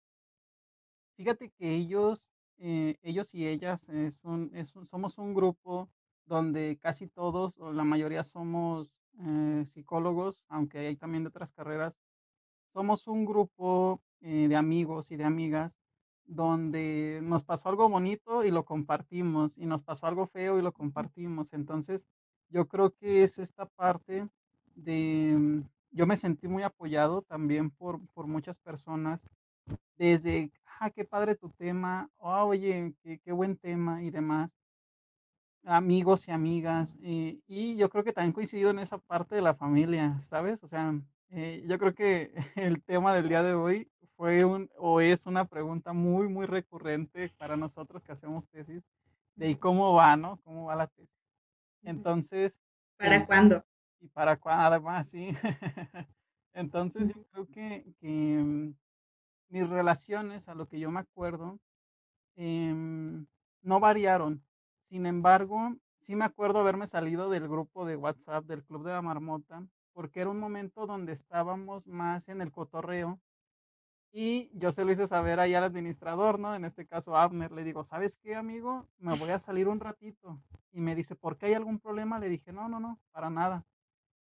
Fíjate 1.16 1.50
que 1.50 1.74
ellos, 1.74 2.32
eh, 2.58 2.96
ellos 3.02 3.34
y 3.34 3.46
ellas 3.46 3.88
es 3.88 4.24
un, 4.24 4.50
es 4.54 4.74
un- 4.76 4.86
somos 4.86 5.18
un 5.18 5.34
grupo 5.34 5.90
donde 6.26 6.78
casi 6.80 7.06
todos 7.08 7.58
o 7.58 7.72
la 7.72 7.84
mayoría 7.84 8.22
somos 8.22 8.90
eh, 9.20 9.64
psicólogos, 9.66 10.42
aunque 10.48 10.78
hay 10.78 10.96
también 10.96 11.22
de 11.24 11.28
otras 11.28 11.52
carreras 11.52 12.00
somos 12.68 13.08
un 13.08 13.24
grupo, 13.26 14.02
eh, 14.22 14.48
de 14.48 14.56
amigos 14.56 15.10
y 15.10 15.16
de 15.16 15.24
amigas 15.24 15.78
donde 16.24 17.20
nos 17.22 17.42
pasó 17.44 17.68
algo 17.68 17.88
bonito 17.88 18.44
y 18.44 18.50
lo 18.50 18.64
compartimos, 18.64 19.58
y 19.58 19.66
nos 19.66 19.82
pasó 19.82 20.06
algo 20.06 20.26
feo 20.26 20.58
y 20.58 20.62
lo 20.62 20.72
compartimos. 20.72 21.52
Entonces, 21.52 22.06
yo 22.48 22.68
creo 22.68 22.94
que 22.94 23.22
es 23.24 23.38
esta 23.38 23.66
parte 23.66 24.28
de, 24.74 25.36
mm, 25.38 25.62
yo 25.92 26.06
me 26.06 26.16
sentí 26.16 26.48
muy 26.48 26.62
apoyado 26.62 27.22
también 27.22 27.70
por 27.70 28.00
por 28.14 28.26
muchas 28.26 28.58
personas, 28.60 29.26
desde: 29.96 30.52
"Ah, 30.80 30.90
qué 30.90 31.04
padre 31.04 31.34
tu 31.36 31.50
tema", 31.50 32.10
"Ah, 32.20 32.44
oye, 32.44 32.94
qué 33.02 33.18
qué 33.20 33.32
buen 33.32 33.56
tema", 33.56 34.02
y 34.02 34.10
demás. 34.10 34.56
Amigos 35.64 36.26
y 36.26 36.32
amigas, 36.32 36.96
y 37.00 37.40
y 37.46 37.76
yo 37.76 37.88
creo 37.88 38.02
que 38.02 38.12
también 38.12 38.32
coincido 38.32 38.70
en 38.70 38.80
esa 38.80 38.98
parte 38.98 39.36
de 39.36 39.42
la 39.42 39.54
familia, 39.54 40.20
¿sabes? 40.28 40.64
O 40.64 40.66
sea, 40.68 40.92
eh, 41.30 41.64
yo 41.68 41.78
creo 41.78 41.94
que 41.94 42.34
el 42.56 42.82
tema 42.82 43.14
del 43.14 43.28
día 43.28 43.44
de 43.44 43.54
hoy 43.54 43.88
fue 44.16 44.44
un 44.44 44.70
o 44.78 45.00
es 45.00 45.26
una 45.26 45.44
pregunta 45.46 45.92
muy, 45.92 46.28
muy 46.28 46.46
recurrente 46.46 47.30
para 47.38 47.56
nosotros 47.56 48.02
que 48.02 48.12
hacemos 48.12 48.46
tesis, 48.48 48.82
de 49.36 49.48
¿y 49.50 49.52
ujú, 49.52 49.60
cómo 49.60 49.94
va, 49.94 50.16
no? 50.16 50.38
¿Cómo 50.44 50.66
va 50.66 50.76
la 50.76 50.86
tesis? 50.88 51.16
Entonces, 51.84 52.60
¿Para 52.98 53.16
el 53.16 53.26
cuándo? 53.26 53.64
¿y 54.00 54.08
para 54.08 54.36
cuándo? 54.36 54.64
Además, 54.66 55.08
sí. 55.08 55.30
Entonces, 56.54 57.14
yo 57.14 57.24
creo 57.32 57.46
que 57.46 57.84
que, 58.00 58.08
mm, 58.08 58.74
mis 59.50 59.68
relaciones, 59.68 60.48
a 60.48 60.54
lo 60.54 60.66
que 60.68 60.78
yo 60.80 60.90
me 60.90 61.00
acuerdo 61.00 61.58
Em, 62.36 63.26
no 63.62 63.80
variaron. 63.80 64.42
Sin 64.88 65.06
embargo, 65.06 65.76
sí 65.98 66.16
me 66.16 66.24
acuerdo 66.24 66.60
haberme 66.60 66.86
salido 66.86 67.30
del 67.30 67.48
grupo 67.48 67.84
de 67.86 67.96
WhatsApp 67.96 68.44
del 68.46 68.64
Club 68.64 68.84
de 68.84 68.92
la 68.92 69.02
Marmota, 69.02 69.66
porque 69.92 70.20
era 70.20 70.30
un 70.30 70.38
momento 70.38 70.86
donde 70.86 71.12
estábamos 71.12 71.88
más 71.88 72.28
en 72.28 72.40
el 72.40 72.50
cotorreo 72.52 73.20
y 74.12 74.50
yo 74.54 74.72
se 74.72 74.84
lo 74.84 74.92
hice 74.92 75.06
saber 75.06 75.40
ahí 75.40 75.54
al 75.54 75.64
administrador, 75.64 76.38
¿no? 76.38 76.54
En 76.54 76.64
este 76.64 76.86
caso, 76.86 77.16
Abner, 77.16 77.50
le 77.52 77.64
digo, 77.64 77.82
¿sabes 77.82 78.18
qué, 78.18 78.34
amigo? 78.34 78.86
Me 78.98 79.16
voy 79.16 79.30
a 79.30 79.38
salir 79.38 79.68
un 79.68 79.80
ratito. 79.80 80.40
Y 80.72 80.80
me 80.80 80.94
dice, 80.94 81.16
¿por 81.16 81.36
qué 81.36 81.46
hay 81.46 81.54
algún 81.54 81.78
problema? 81.78 82.18
Le 82.18 82.28
dije, 82.28 82.52
no, 82.52 82.68
no, 82.68 82.78
no, 82.78 83.00
para 83.10 83.30
nada. 83.30 83.64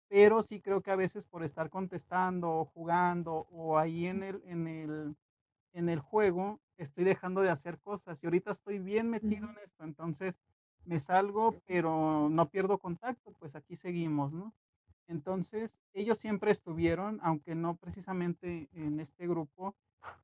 Pero 0.08 0.42
sí 0.42 0.60
creo 0.60 0.82
que 0.82 0.90
a 0.90 0.96
veces 0.96 1.26
por 1.26 1.44
estar 1.44 1.70
contestando 1.70 2.50
o 2.50 2.64
jugando 2.64 3.46
o 3.50 3.78
ahí 3.78 4.06
en 4.06 4.22
el, 4.22 4.42
en 4.46 4.66
el 4.66 5.16
en 5.72 5.88
el 5.88 6.00
juego 6.00 6.60
estoy 6.76 7.04
dejando 7.04 7.42
de 7.42 7.50
hacer 7.50 7.78
cosas 7.78 8.22
y 8.22 8.26
ahorita 8.26 8.50
estoy 8.50 8.78
bien 8.78 9.10
metido 9.10 9.48
en 9.48 9.58
esto, 9.58 9.84
entonces 9.84 10.40
me 10.84 10.98
salgo, 10.98 11.60
pero 11.66 12.28
no 12.30 12.48
pierdo 12.48 12.78
contacto, 12.78 13.32
pues 13.38 13.54
aquí 13.54 13.76
seguimos, 13.76 14.32
¿no? 14.32 14.54
Entonces, 15.10 15.80
ellos 15.92 16.18
siempre 16.18 16.52
estuvieron, 16.52 17.18
aunque 17.22 17.56
no 17.56 17.74
precisamente 17.74 18.68
en 18.72 19.00
este 19.00 19.26
grupo, 19.26 19.74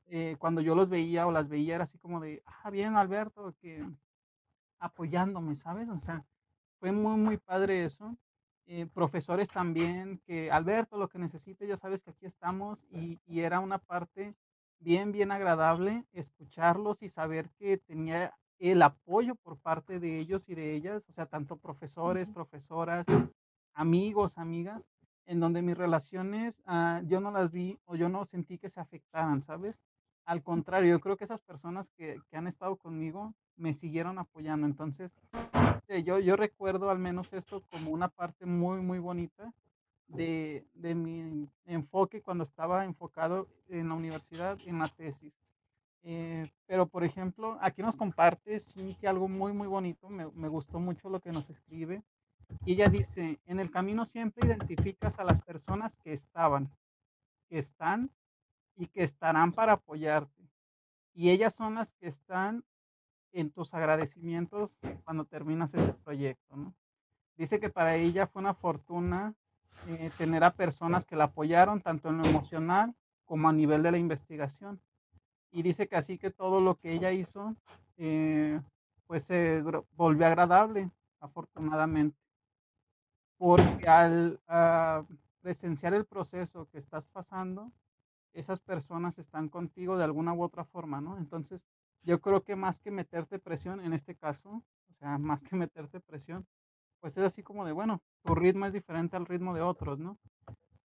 eh, 0.07 0.37
cuando 0.39 0.61
yo 0.61 0.76
los 0.76 0.89
veía 0.89 1.26
o 1.26 1.32
las 1.32 1.49
veía 1.49 1.74
era 1.74 1.84
así 1.84 1.99
como 1.99 2.20
de, 2.20 2.43
ah, 2.47 2.70
bien, 2.70 2.97
Alberto, 2.97 3.53
que 3.61 3.84
apoyándome, 4.78 5.57
¿sabes? 5.57 5.89
O 5.89 5.99
sea, 5.99 6.24
fue 6.78 6.93
muy, 6.93 7.16
muy 7.16 7.37
padre 7.37 7.84
eso. 7.84 8.16
Eh, 8.66 8.87
profesores 8.87 9.49
también 9.49 10.20
que, 10.24 10.53
Alberto, 10.53 10.97
lo 10.99 11.09
que 11.09 11.18
necesites, 11.18 11.68
ya 11.68 11.76
sabes 11.76 12.05
que 12.05 12.11
aquí 12.11 12.26
estamos 12.26 12.84
y, 12.89 13.18
y 13.26 13.41
era 13.41 13.59
una 13.59 13.78
parte 13.78 14.37
bien, 14.78 15.11
bien 15.11 15.32
agradable 15.32 16.05
escucharlos 16.12 17.03
y 17.03 17.09
saber 17.09 17.51
que 17.59 17.76
tenía 17.76 18.37
el 18.61 18.82
apoyo 18.82 19.34
por 19.34 19.59
parte 19.59 19.99
de 19.99 20.20
ellos 20.20 20.49
y 20.49 20.55
de 20.55 20.74
ellas, 20.74 21.07
o 21.09 21.12
sea, 21.12 21.26
tanto 21.26 21.57
profesores, 21.57 22.30
profesoras, 22.30 23.07
amigos, 23.77 24.39
amigas, 24.39 24.89
en 25.27 25.41
donde 25.41 25.62
mis 25.62 25.77
relaciones, 25.79 26.62
ah, 26.66 27.03
yo 27.05 27.20
no 27.20 27.31
las 27.31 27.53
vi 27.53 27.79
o 27.85 27.95
yo 27.97 28.09
no 28.09 28.24
sentí 28.24 28.59
que 28.59 28.68
se 28.68 28.81
afectaran, 28.81 29.43
¿sabes? 29.43 29.79
Al 30.24 30.43
contrario, 30.43 30.91
yo 30.91 31.01
creo 31.01 31.16
que 31.16 31.24
esas 31.24 31.43
personas 31.43 31.91
que 31.91 32.18
que 32.29 32.37
han 32.37 32.47
estado 32.49 32.77
conmigo 32.77 33.35
me 33.57 33.74
siguieron 33.74 34.18
apoyando. 34.18 34.66
Entonces, 34.66 35.16
eh, 35.89 36.03
yo 36.03 36.18
yo 36.18 36.37
recuerdo 36.37 36.91
al 36.91 36.99
menos 36.99 37.33
esto 37.33 37.62
como 37.70 37.91
una 37.93 38.09
parte 38.09 38.47
muy, 38.47 38.81
muy 38.81 38.99
bonita 38.99 39.53
de 40.09 40.66
de 40.74 40.95
mi 40.95 41.49
enfoque 41.66 42.22
cuando 42.22 42.45
estaba 42.45 42.85
enfocado 42.85 43.49
en 43.68 43.89
la 43.89 43.95
universidad, 43.95 44.59
en 44.66 44.79
la 44.79 44.89
tesis. 44.89 45.35
Eh, 46.03 46.51
pero, 46.66 46.87
por 46.89 47.05
ejemplo, 47.05 47.59
aquí 47.61 47.83
nos 47.83 47.97
comparte 47.97 48.59
Cintia 48.61 49.11
algo 49.11 49.29
muy, 49.29 49.53
muy 49.53 49.68
bonito, 49.68 50.09
me 50.09 50.27
me 50.33 50.49
gustó 50.49 50.81
mucho 50.81 51.09
lo 51.11 51.20
que 51.20 51.33
nos 51.33 51.49
escribe. 51.51 52.03
Y 52.64 52.72
ella 52.72 52.88
dice: 52.88 53.40
"En 53.47 53.61
el 53.61 53.70
camino 53.70 54.05
siempre 54.05 54.47
identificas 54.47 55.18
a 55.18 55.24
las 55.24 55.40
personas 55.40 55.99
que 55.99 56.12
estaban, 56.12 56.70
que 57.49 57.59
están 57.59 58.11
y 58.76 58.88
que 58.88 59.03
estarán 59.03 59.53
para 59.53 59.74
apoyarte, 59.74 60.49
y 61.14 61.30
ellas 61.30 61.55
son 61.55 61.74
las 61.76 61.94
que 61.94 62.07
están 62.09 62.64
en 63.32 63.51
tus 63.51 63.74
agradecimientos 63.74 64.76
cuando 65.05 65.24
terminas 65.24 65.74
este 65.74 65.92
proyecto", 65.92 66.57
¿no? 66.57 66.74
Dice 67.36 67.61
que 67.61 67.68
para 67.70 67.97
ella 67.97 68.26
fue 68.26 68.40
una 68.40 68.55
fortuna, 68.55 69.34
eh, 69.86 70.11
tener 70.16 70.42
a 70.42 70.55
personas 70.55 71.05
que 71.05 71.16
la 71.16 71.24
apoyaron 71.24 71.80
tanto 71.80 72.09
en 72.09 72.18
lo 72.18 72.24
emocional 72.26 72.94
como 73.24 73.49
a 73.49 73.53
nivel 73.53 73.82
de 73.82 73.92
la 73.92 73.99
investigación. 73.99 74.80
Y 75.53 75.62
dice 75.62 75.86
que 75.88 75.97
así 75.97 76.18
que 76.18 76.30
todo 76.30 76.61
lo 76.61 76.76
que 76.76 76.92
ella 76.92 77.12
hizo, 77.12 77.55
eh, 77.99 78.61
pues 79.07 79.24
se 79.24 79.62
volvió 79.92 80.26
agradable, 80.26 80.90
afortunadamente. 81.20 82.26
Porque 83.39 83.89
al, 83.89 84.41
ah, 84.49 85.05
presenciar 85.41 85.95
el 85.95 86.05
proceso 86.05 86.66
que 86.68 86.78
estás 86.78 87.07
pasando, 87.07 87.70
esas 88.32 88.61
personas 88.61 89.18
están 89.18 89.49
contigo 89.49 89.97
de 89.97 90.05
alguna 90.05 90.32
u 90.32 90.43
otra 90.43 90.64
forma, 90.64 91.01
¿no? 91.01 91.18
Entonces, 91.18 91.64
yo 92.03 92.20
creo 92.20 92.43
que 92.43 92.57
más 92.57 92.80
que 92.80 92.91
meterte 92.91 93.39
presión 93.39 93.80
en 93.80 93.93
este 93.93 94.14
caso, 94.14 94.64
o 94.91 94.95
sea, 94.95 95.18
más 95.18 95.43
que 95.43 95.57
meterte 95.57 96.01
presión, 96.01 96.47
pues 97.01 97.16
es 97.16 97.24
así 97.24 97.43
como 97.43 97.64
de, 97.64 97.72
bueno, 97.72 98.03
tu 98.24 98.34
ritmo 98.34 98.66
es 98.66 98.72
diferente 98.72 99.16
al 99.16 99.26
ritmo 99.26 99.55
de 99.55 99.62
otros, 99.62 99.99
¿no? 99.99 100.18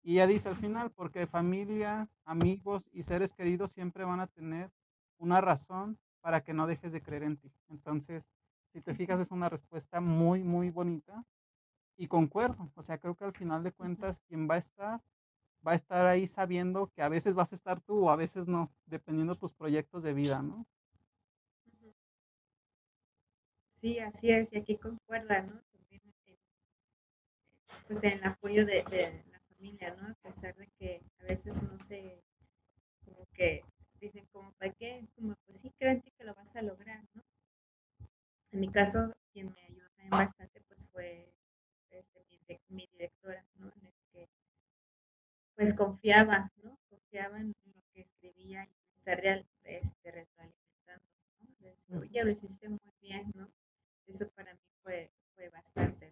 Y 0.03 0.15
ella 0.15 0.27
dice 0.27 0.49
al 0.49 0.57
final, 0.57 0.91
porque 0.91 1.27
familia, 1.27 2.09
amigos 2.25 2.89
y 2.93 3.03
seres 3.03 3.33
queridos 3.33 3.73
siempre 3.73 4.05
van 4.05 4.21
a 4.21 4.27
tener 4.27 4.71
una 5.19 5.41
razón 5.41 5.99
para 6.21 6.43
que 6.43 6.53
no 6.53 6.67
dejes 6.67 6.93
de 6.93 7.03
creer 7.03 7.23
en 7.23 7.39
ti. 7.39 7.51
Entonces, 7.71 8.29
si 8.73 8.81
te 8.81 8.95
fijas, 8.95 9.19
es 9.19 9.31
una 9.31 9.49
respuesta 9.49 10.01
muy, 10.01 10.45
muy 10.45 10.71
bonita 10.71 11.25
y 11.97 12.09
concuerdo. 12.09 12.71
O 12.77 12.83
sea, 12.83 12.99
creo 12.99 13.17
que 13.17 13.25
al 13.25 13.35
final 13.35 13.63
de 13.65 13.73
cuentas, 13.73 14.21
quien 14.29 14.49
va 14.51 14.55
a 14.57 14.59
estar, 14.59 15.03
va 15.67 15.73
a 15.73 15.75
estar 15.77 16.07
ahí 16.07 16.27
sabiendo 16.27 16.89
que 16.93 17.03
a 17.03 17.09
veces 17.09 17.35
vas 17.35 17.53
a 17.53 17.57
estar 17.57 17.81
tú 17.81 18.07
o 18.07 18.11
a 18.11 18.17
veces 18.17 18.49
no, 18.49 18.73
dependiendo 18.87 19.37
tus 19.37 19.53
proyectos 19.55 20.03
de 20.05 20.15
vida, 20.15 20.43
¿no? 20.43 20.67
Sí, 23.81 23.99
así 24.01 24.31
es, 24.31 24.53
y 24.53 24.57
aquí 24.59 24.77
concuerda, 24.79 25.43
¿no? 25.43 25.61
También 25.73 26.03
en 26.27 26.37
pues, 27.87 28.03
en 28.03 28.13
el 28.13 28.25
apoyo 28.25 28.67
de 28.67 28.83
de 28.91 29.25
la 29.31 29.41
familia, 29.49 29.95
¿no? 30.01 30.09
A 30.09 30.15
pesar 30.15 30.55
de 30.57 30.69
que 30.79 31.01
a 31.21 31.25
veces 31.25 31.55
no 31.63 31.79
se 31.79 32.23
como 33.05 33.27
que 33.35 33.65
dicen 34.01 34.27
como: 34.33 34.53
"¿Para 34.55 34.73
qué?". 34.73 34.99
Es 35.01 35.11
como: 35.13 35.35
"Pues 35.47 35.61
sí, 35.61 35.73
creo 35.79 35.93
en 35.93 36.03
ti 36.03 36.11
que 36.19 36.25
lo 36.25 36.35
vas 36.35 36.55
a 36.57 36.63
lograr", 36.63 37.03
¿no? 37.15 37.23
En 38.53 38.61
mi 38.61 38.71
caso, 38.71 39.13
quien 39.35 39.53
me 39.53 39.61
ayudó 39.61 39.87
también 39.97 40.11
bastante, 40.11 40.61
pues, 40.63 40.81
fue, 40.93 41.34
mi 42.49 42.55
direc 42.57 42.61
mi 42.69 42.87
directora, 42.93 43.45
¿no? 43.59 43.73
En 43.77 43.87
el 43.87 43.95
que 44.13 44.29
pues, 45.57 45.75
confiaba, 45.75 46.51
¿no? 46.63 46.79
Confiaba 46.89 47.39
en 47.39 47.49
lo 47.65 47.83
que 47.93 48.01
escribía 48.03 48.65
y 48.65 48.95
estar 48.99 49.21
real 49.21 49.47
este, 49.65 50.11
retroalimentando, 50.11 51.09
¿no? 51.89 52.01
"Oye, 52.01 52.25
lo 52.25 52.31
hiciste 52.31 52.69
muy 52.69 52.93
bien", 53.01 53.31
¿no? 53.35 53.49
Eso 54.07 54.29
para 54.31 54.53
mí 54.53 54.61
fue 54.83 55.11
fue 55.35 55.49
bastante, 55.49 56.11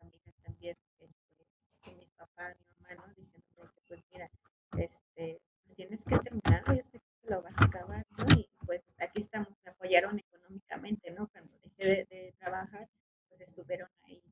¿no? 0.00 0.06
Mi 0.10 0.18
también, 0.42 0.76
este, 0.98 1.92
mis 1.96 2.10
papás, 2.12 2.56
mi 2.58 2.82
mamá, 2.94 3.06
¿no? 3.06 3.14
Diciéndome 3.14 3.70
pues 3.86 4.02
mira, 4.12 4.30
este, 4.76 5.40
pues 5.64 5.76
tienes 5.76 6.04
que 6.04 6.18
terminarlo, 6.18 6.74
yo 6.74 6.82
sé 6.90 6.98
que 7.00 7.30
lo 7.30 7.42
vas 7.42 7.54
a 7.58 7.64
acabar, 7.64 8.04
¿no? 8.18 8.26
Y 8.36 8.48
pues 8.66 8.82
aquí 8.98 9.20
estamos, 9.20 9.48
me 9.64 9.70
apoyaron 9.70 10.18
económicamente, 10.18 11.10
¿no? 11.10 11.28
Cuando 11.28 11.56
dejé 11.58 12.06
de 12.10 12.34
trabajar, 12.38 12.88
pues 13.28 13.40
estuvieron 13.40 13.88
ahí 14.02 14.22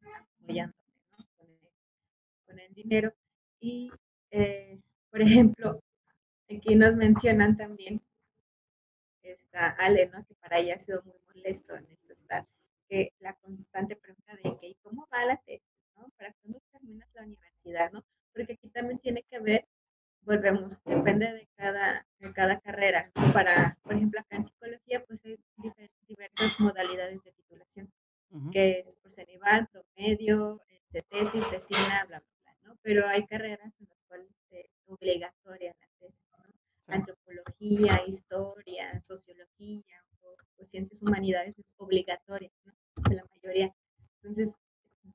el 0.47 0.73
con 2.49 2.59
el 2.59 2.73
dinero. 2.75 3.15
Y, 3.61 3.93
eh, 4.33 4.81
por 5.11 5.23
ejemplo, 5.23 5.81
aquí 6.51 6.75
nos 6.75 6.97
mencionan 6.97 7.57
también 7.57 8.03
esta 9.23 9.71
Ale, 9.71 10.09
¿no? 10.09 10.25
Que 10.27 10.35
para 10.37 10.59
ella 10.59 10.77
ha 10.77 10.79
sido 10.79 11.03
muy 11.05 11.15
molesto 11.29 11.77
en 11.77 11.87
esto 11.91 12.13
estar, 12.13 12.47
que 12.89 13.13
la 13.21 13.35
constante 13.35 13.97
pregunta 13.97 14.35
de 14.43 14.57
que: 14.59 14.69
"¿Y 14.69 14.75
cómo 14.83 15.07
va 15.13 15.25
la 15.27 15.37
tesis?", 15.47 15.69
¿no? 15.97 16.09
"¿Para 16.17 16.33
cuándo 16.41 16.61
terminas 16.73 17.09
la 17.15 17.23
universidad?", 17.23 17.93
¿no? 17.93 18.05
Porque 18.33 18.55
aquí 18.55 18.69
también 18.71 18.99
tiene 19.01 19.23
que 19.31 19.39
ver, 19.41 19.67
volvemos, 20.23 20.83
depende 20.85 21.33
de 21.33 21.49
cada 21.57 22.07
de 22.21 22.33
cada 22.33 22.61
carrera. 22.61 23.11
Para, 23.35 23.77
por 23.83 23.95
ejemplo, 23.95 24.21
acá 24.21 24.37
en 24.37 24.47
psicología, 24.47 25.05
pues 25.07 25.21
hay 25.25 25.39
diversas 26.07 26.59
modalidades 26.61 27.23
de 27.25 27.33
titulación, 27.33 27.93
que 28.53 28.81
es 28.81 28.93
por 29.03 29.13
Ceneval, 29.13 29.69
promedio, 29.69 30.63
este, 30.69 31.03
tesis, 31.03 31.45
tesina, 31.51 32.05
bla, 32.07 32.21
bla, 32.21 32.21
bla, 32.21 32.38
¿no? 32.69 32.77
Pero 32.83 33.07
hay 33.07 33.27
carreras 33.27 33.73
en 33.81 33.89
las 33.89 33.99
cuales 34.07 34.29
es 34.51 34.67
obligatoria 34.87 35.75
la 35.81 35.89
tesis, 35.99 36.21
¿no? 36.33 36.45
Sí. 36.47 36.93
Antropología, 36.93 38.03
historia, 38.07 39.03
sociología 39.07 40.05
o 40.23 40.35
o 40.61 40.67
ciencias 40.67 41.01
humanidades 41.03 41.59
es 41.59 41.67
obligatoria, 41.77 42.51
¿no? 42.65 42.73
De 43.09 43.17
la 43.17 43.25
mayoría. 43.25 43.73
Entonces, 44.17 44.55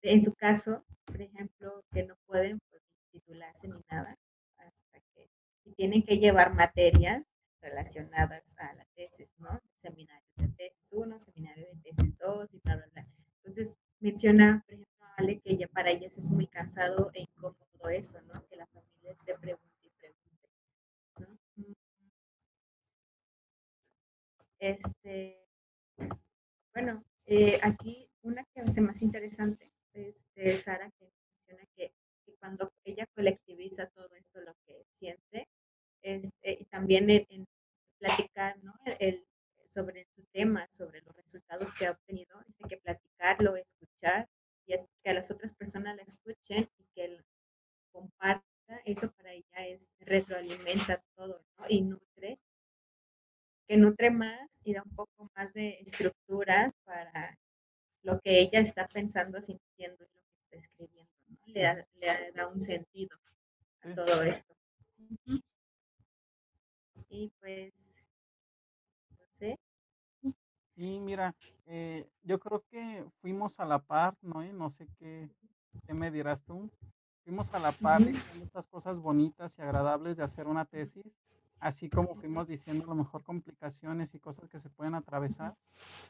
en 0.01 0.24
su 0.24 0.34
caso, 0.34 0.84
por 1.06 1.22
ejemplo, 1.22 1.84
que 1.91 2.04
no 2.04 2.16
pueden, 2.26 2.60
pues, 2.70 2.82
titularse 3.12 3.68
ni 3.68 3.82
nada 3.91 4.18
hasta 4.58 4.99
que 5.14 5.30
y 5.66 5.74
tienen 5.74 6.04
que 6.04 6.18
llevar 6.18 6.54
materias 6.54 7.24
relacionadas 7.62 8.56
a 8.58 8.74
la 8.74 8.86
tesis, 8.95 9.30
¿no? 9.38 9.60
Seminarios 9.82 10.36
de 10.36 10.47
tesis 10.49 10.88
1, 10.91 11.20
seminario 11.20 11.68
de 11.68 11.91
tesis 11.91 12.18
2 12.18 12.54
y 12.54 12.60
bla, 12.60 12.76
bla, 12.76 12.86
bla. 12.93 13.08
Entonces, 13.38 13.74
menciona, 13.99 14.64
por 14.66 14.74
ejemplo, 14.74 14.93
Ale, 15.18 15.39
que 15.39 15.56
ya 15.56 15.68
para 15.68 15.91
ella 15.91 16.08
eso 16.08 16.20
es 16.20 16.30
muy 16.30 16.47
cansado 16.47 17.12
e 17.14 17.22
incómodo 17.22 17.89
eso, 17.89 18.22
¿no? 18.24 18.45
Que 18.47 18.58
la 18.58 18.68
familia 18.68 19.12
esté 19.12 19.36
pregunte 19.38 19.86
y 19.86 19.89
pregunte, 19.91 20.49
¿no? 21.20 21.28
Mm. 21.56 21.74
Este 24.60 25.43
bueno, 26.74 27.04
eh, 27.28 27.60
aquí 27.62 28.10
una 28.24 28.43
que 28.45 28.66
se 28.74 28.82
me 28.82 28.91
hace 28.91 29.06
interesante, 29.06 29.72
este, 29.93 30.58
Sara, 30.58 30.89
que 30.97 31.12
menciona 31.47 31.70
que 31.76 31.93
que 32.26 32.36
cuando 32.36 32.72
ella 32.84 33.06
colectiviza 33.16 33.88
todo 33.88 34.10
esto, 34.16 34.41
lo 34.41 34.54
que 34.66 34.86
siente, 34.99 35.47
este, 36.01 36.58
y 36.60 36.66
también 36.93 37.25
en 37.29 37.41
en 37.41 37.47
platicar, 37.99 38.61
¿no? 38.63 38.73
El 38.99 39.25
sobre 39.73 40.05
su 40.15 40.23
tema, 40.31 40.67
sobre 40.77 41.01
los 41.01 41.15
resultados 41.15 41.73
que 41.73 41.87
ha 41.87 41.91
obtenido, 41.91 42.39
dice 42.45 42.63
que 42.69 42.77
platicarlo, 42.77 43.55
escuchar, 43.55 44.29
y 44.67 44.73
es 44.73 44.87
que 45.03 45.09
a 45.09 45.13
las 45.15 45.31
otras 45.31 45.51
personas 45.55 45.95
la 45.95 46.03
escuchen 46.03 46.69
y 46.77 46.85
que 46.93 47.05
él 47.05 47.25
comparta, 47.91 48.43
eso 48.85 49.11
para 49.13 49.33
ella 49.33 49.67
es 49.67 49.89
retroalimenta 49.99 51.01
todo, 51.15 51.43
¿no? 51.57 51.65
Y 51.69 51.81
nutre 51.81 52.37
que 53.67 53.77
nutre 53.77 54.11
más 54.11 54.47
y 54.63 54.73
da 54.73 54.83
un 54.83 54.93
poco 54.93 55.31
más 55.35 55.51
de 55.53 55.79
estructura 55.79 56.71
para 56.83 57.39
lo 58.03 58.19
que 58.19 58.41
ella 58.41 58.59
está 58.59 58.87
pensando, 58.87 59.41
sintiendo, 59.41 60.03
y 60.03 60.07
lo 60.07 60.21
que 60.21 60.35
está 60.43 60.57
escribiendo, 60.57 61.11
¿no? 61.29 61.37
Le 61.47 61.61
da 61.61 61.87
le 61.95 62.31
da 62.33 62.47
un 62.47 62.61
sentido 62.61 63.17
a 63.81 63.95
todo 63.95 64.21
esto. 64.21 64.53
Y 67.14 67.32
pues 67.39 67.72
no 69.20 69.26
sé. 69.38 69.59
Sí, 70.76 70.99
mira, 70.99 71.36
eh, 71.68 72.09
yo 72.24 72.39
creo 72.39 72.64
que 72.72 73.05
fuimos 73.22 73.59
a 73.59 73.66
la 73.66 73.78
par, 73.78 74.18
¿no? 74.24 74.41
No 74.53 74.72
sé 74.72 74.88
qué 74.97 75.30
qué 75.86 75.93
me 75.93 76.09
dirás 76.09 76.43
tú. 76.43 76.72
Fuimos 77.24 77.53
a 77.53 77.59
la 77.59 77.72
par 77.72 78.01
Ujú. 78.01 78.11
diciendo 78.11 78.45
estas 78.45 78.66
cosas 78.66 78.99
bonitas 78.99 79.57
y 79.59 79.61
agradables 79.61 80.18
de 80.18 80.24
hacer 80.24 80.47
una 80.47 80.66
tesis, 80.66 81.05
así 81.59 81.88
como 81.88 82.16
fuimos 82.16 82.47
diciendo 82.47 82.84
a 82.86 82.88
lo 82.88 82.95
mejor 82.95 83.24
complicaciones 83.24 84.16
y 84.16 84.20
cosas 84.20 84.49
que 84.49 84.57
se 84.59 84.70
pueden 84.72 84.95
atravesar. 84.95 85.55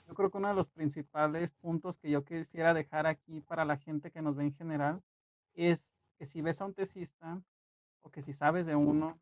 Yo 0.08 0.14
creo 0.14 0.32
que 0.32 0.38
uno 0.38 0.48
de 0.48 0.54
los 0.54 0.70
principales 0.70 1.52
puntos 1.52 1.98
que 1.98 2.10
yo 2.10 2.24
quisiera 2.24 2.74
dejar 2.74 3.08
aquí 3.08 3.42
para 3.42 3.66
la 3.66 3.78
gente 3.78 4.10
que 4.10 4.22
nos 4.22 4.36
ve 4.38 4.46
en 4.46 4.54
general, 4.56 5.04
es 5.54 5.94
que 6.18 6.26
si 6.26 6.42
ves 6.42 6.62
a 6.62 6.66
un 6.66 6.74
tesista, 6.74 7.42
o 8.02 8.10
que 8.10 8.22
si 8.22 8.32
sabes 8.34 8.66
de 8.66 8.76
uno, 8.76 9.20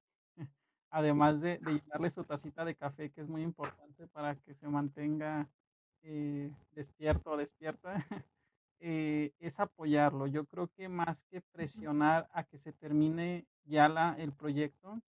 además 0.91 1.41
de 1.41 1.57
de 1.57 2.09
su 2.09 2.23
tacita 2.23 2.63
de 2.65 2.75
café, 2.75 3.09
que 3.09 3.21
es 3.21 3.27
muy 3.27 3.41
importante 3.41 4.07
para 4.07 4.35
que 4.35 4.53
se 4.53 4.67
mantenga 4.67 5.49
eh, 6.03 6.51
despierto 6.71 7.31
o 7.31 7.37
despierta, 7.37 7.93
eh, 8.79 9.33
es 9.39 9.59
apoyarlo. 9.59 10.27
Yo 10.27 10.45
creo 10.45 10.67
que 10.67 10.89
más 10.89 11.23
que 11.23 11.41
presionar 11.41 12.27
a 12.33 12.43
que 12.43 12.57
se 12.57 12.73
termine 12.73 13.45
ya 13.65 13.87
la 13.87 14.15
el 14.17 14.33
proyecto, 14.33 15.01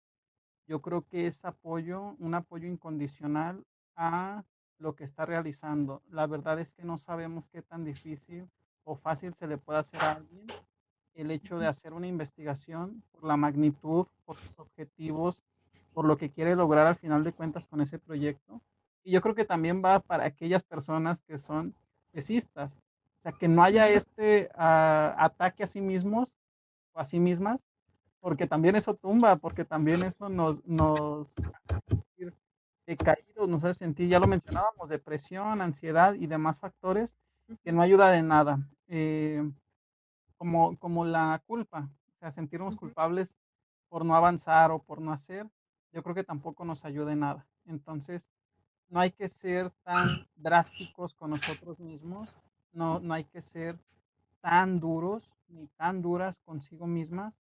yo 0.67 0.81
creo 0.81 1.03
que 1.07 1.27
es 1.27 1.45
apoyo, 1.45 2.15
un 2.19 2.35
apoyo 2.35 2.69
incondicional 2.69 3.65
a 3.97 4.45
lo 4.79 4.95
que 4.95 5.05
está 5.05 5.27
realizando. 5.27 6.03
La 6.09 6.27
verdad 6.27 6.59
es 6.61 6.73
que 6.75 6.85
no 6.85 6.99
sabemos 6.99 7.49
qué 7.49 7.63
tan 7.63 7.85
difícil 7.85 8.49
o 8.85 8.95
fácil 8.95 9.35
se 9.35 9.47
le 9.47 9.59
puede 9.59 9.81
hacer 9.81 10.01
a 10.01 10.13
alguien 10.13 10.47
el 11.15 11.31
hecho 11.31 11.59
de 11.59 11.67
hacer 11.67 11.93
una 11.93 12.07
investigación 12.07 13.03
por 13.11 13.25
la 13.25 13.37
magnitud, 13.37 14.07
por 14.25 14.37
sus 14.37 14.59
objetivos, 14.59 15.43
por 15.93 16.05
lo 16.07 16.17
que 16.17 16.31
quiere 16.31 16.57
lograr 16.57 16.87
al 16.87 16.97
final 16.97 17.25
de 17.25 17.33
cuentas 17.33 17.67
con 17.67 17.81
ese 17.81 17.99
proyecto. 17.99 18.61
Y 19.05 19.13
yo 19.13 19.21
creo 19.21 19.35
que 19.35 19.45
también 19.45 19.83
va 19.85 20.01
para 20.01 20.25
aquellas 20.25 20.63
personas 20.63 21.21
que 21.21 21.39
son 21.39 21.75
tesistas, 22.13 22.77
o 23.19 23.23
sea, 23.23 23.33
que 23.33 23.49
no 23.49 23.63
haya 23.63 23.89
este, 23.89 24.51
ah, 24.55 25.15
ataque 25.19 25.63
a 25.63 25.67
sí 25.67 25.81
mismos 25.81 26.35
o 26.93 27.01
a 27.01 27.05
sí 27.05 27.21
mismas, 27.21 27.67
porque 28.21 28.47
también 28.47 28.77
eso 28.77 28.95
tumba, 28.95 29.37
porque 29.37 29.65
también 29.65 30.03
eso 30.03 30.29
nos 30.29 30.65
nos 30.65 31.33
hace 31.69 31.81
sentir 31.89 32.35
decaídos, 32.87 33.49
nos 33.49 33.65
hace 33.65 33.81
sentir, 33.81 34.09
ya 34.09 34.21
lo 34.21 34.27
mencionábamos, 34.27 34.89
depresión, 34.89 35.61
ansiedad 35.61 36.15
y 36.15 36.27
demás 36.27 36.59
factores 36.59 37.17
que 37.65 37.73
no 37.73 37.83
ayuda 37.83 38.11
de 38.11 38.23
nada. 38.23 38.59
Eh, 38.89 39.43
como 40.37 40.77
como 40.79 41.05
la 41.05 41.43
culpa, 41.47 41.89
o 42.15 42.19
sea, 42.19 42.33
sentirnos 42.33 42.77
culpables 42.77 43.37
por 43.89 44.05
no 44.05 44.17
avanzar 44.17 44.71
o 44.71 44.81
por 44.81 45.01
no 45.01 45.13
hacer, 45.13 45.47
yo 45.93 46.03
creo 46.03 46.15
que 46.15 46.25
tampoco 46.25 46.65
nos 46.65 46.85
ayuda 46.85 47.13
en 47.13 47.21
nada. 47.21 47.47
Entonces, 47.67 48.29
no 48.89 49.01
hay 49.01 49.11
que 49.11 49.29
ser 49.29 49.71
tan 49.85 50.27
drásticos 50.37 51.15
con 51.15 51.31
nosotros 51.31 51.79
mismos, 51.81 52.35
no 52.73 53.01
no 53.01 53.15
hay 53.15 53.25
que 53.25 53.41
ser 53.41 53.79
tan 54.41 54.81
duros 54.81 55.31
ni 55.49 55.67
tan 55.69 56.03
duras 56.03 56.41
consigo 56.41 56.87
mismas, 56.87 57.35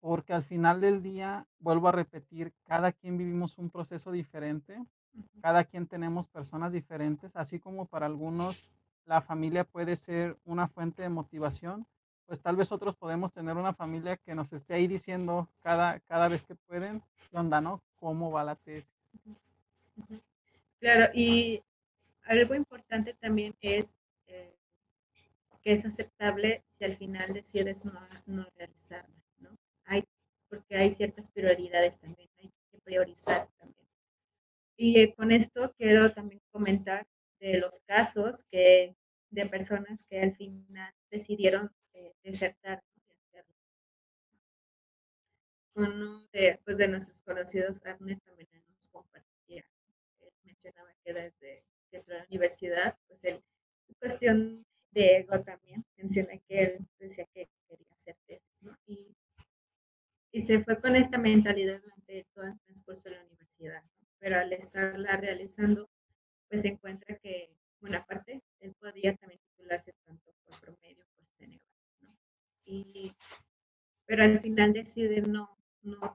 porque 0.00 0.32
al 0.32 0.42
final 0.42 0.80
del 0.80 1.02
día, 1.02 1.46
vuelvo 1.60 1.88
a 1.88 1.92
repetir, 1.92 2.52
cada 2.64 2.92
quien 2.92 3.16
vivimos 3.16 3.58
un 3.58 3.70
proceso 3.70 4.10
diferente, 4.10 4.84
cada 5.40 5.64
quien 5.64 5.86
tenemos 5.86 6.26
personas 6.26 6.72
diferentes, 6.72 7.36
así 7.36 7.60
como 7.60 7.86
para 7.86 8.06
algunos 8.06 8.68
la 9.06 9.20
familia 9.20 9.64
puede 9.64 9.96
ser 9.96 10.36
una 10.44 10.68
fuente 10.68 11.02
de 11.02 11.08
motivación, 11.08 11.86
pues 12.26 12.40
tal 12.40 12.56
vez 12.56 12.72
otros 12.72 12.96
podemos 12.96 13.32
tener 13.32 13.56
una 13.56 13.74
familia 13.74 14.16
que 14.16 14.34
nos 14.34 14.52
esté 14.52 14.74
ahí 14.74 14.86
diciendo 14.86 15.48
cada 15.62 16.00
cada 16.00 16.28
vez 16.28 16.44
que 16.44 16.54
pueden: 16.54 17.02
"¿Qué 17.30 17.36
onda, 17.38 17.60
no? 17.60 17.82
¿Cómo 17.96 18.30
va 18.30 18.44
la 18.44 18.56
tesis?". 18.56 18.92
Claro, 20.80 21.10
y 21.14 21.62
algo 22.24 22.54
importante 22.54 23.14
también 23.14 23.54
es, 23.60 23.90
eh 24.26 24.54
que 25.62 25.74
es 25.74 25.84
aceptable 25.84 26.64
si 26.76 26.84
al 26.84 26.96
final 26.96 27.32
decides 27.32 27.84
no 27.84 28.00
no 28.26 28.46
realizarla, 28.56 29.14
¿no? 29.38 29.50
Hay 29.84 30.04
porque 30.48 30.76
hay 30.76 30.90
ciertas 30.92 31.30
prioridades 31.30 31.98
también, 32.00 32.28
hay 32.38 32.50
que 32.70 32.78
priorizar 32.84 33.48
también. 33.58 33.86
Y, 34.76 35.00
eh, 35.00 35.14
con 35.14 35.30
esto 35.32 35.72
quiero 35.78 36.12
también 36.12 36.42
comentar 36.50 37.06
de 37.40 37.58
los 37.58 37.80
casos 37.86 38.42
que 38.50 38.96
de 39.30 39.46
personas 39.46 40.00
que 40.10 40.20
al 40.20 40.34
final 40.36 40.92
decidieron, 41.10 41.70
eh, 41.94 42.14
desertar 42.22 42.82
de. 43.32 43.44
Uno 45.74 46.26
de, 46.32 46.60
pues, 46.64 46.76
de 46.76 46.88
nuestros 46.88 47.18
conocidos, 47.22 47.80
Abner, 47.86 48.20
también 48.20 48.48
nos 48.68 48.88
compartía, 48.88 49.64
él 50.20 50.32
mencionaba 50.44 50.92
que 51.02 51.14
desde 51.14 51.64
entró 51.90 52.14
a 52.14 52.18
la 52.18 52.26
universidad, 52.26 52.98
pues, 53.08 53.24
él, 53.24 53.42
cuestión 53.98 54.66
de 54.90 55.18
ego 55.18 55.40
también, 55.42 55.84
menciona 55.96 56.36
que 56.48 56.62
él 56.62 56.86
decía 56.98 57.24
que 57.32 57.48
quería 57.68 57.86
hacer 57.92 58.16
tesis, 58.26 58.62
¿no? 58.62 58.76
Y 58.86 60.40
se 60.40 60.62
fue 60.64 60.80
con 60.80 60.96
esta 60.96 61.18
mentalidad 61.18 61.80
durante 61.80 62.26
todo 62.34 62.46
el 62.46 62.58
transcurso 62.60 63.08
de 63.08 63.16
la 63.16 63.24
universidad, 63.24 63.82
¿no? 63.82 64.08
Pero 64.18 64.38
al 64.38 64.52
estarla 64.52 65.16
realizando, 65.16 65.88
pues, 66.48 66.62
se 66.62 66.68
encuentra 66.68 67.16
que, 67.18 67.54
bueno, 67.80 67.98
aparte, 67.98 68.42
él 68.60 68.74
podía 68.80 69.14
también 69.16 69.40
titularse 69.40 69.92
tanto 70.04 70.32
por 70.44 70.60
promedio. 70.60 71.04
Y 72.66 73.14
pero 74.06 74.24
al 74.24 74.40
final 74.40 74.72
decide 74.72 75.22
no 75.22 75.58
no 75.82 76.12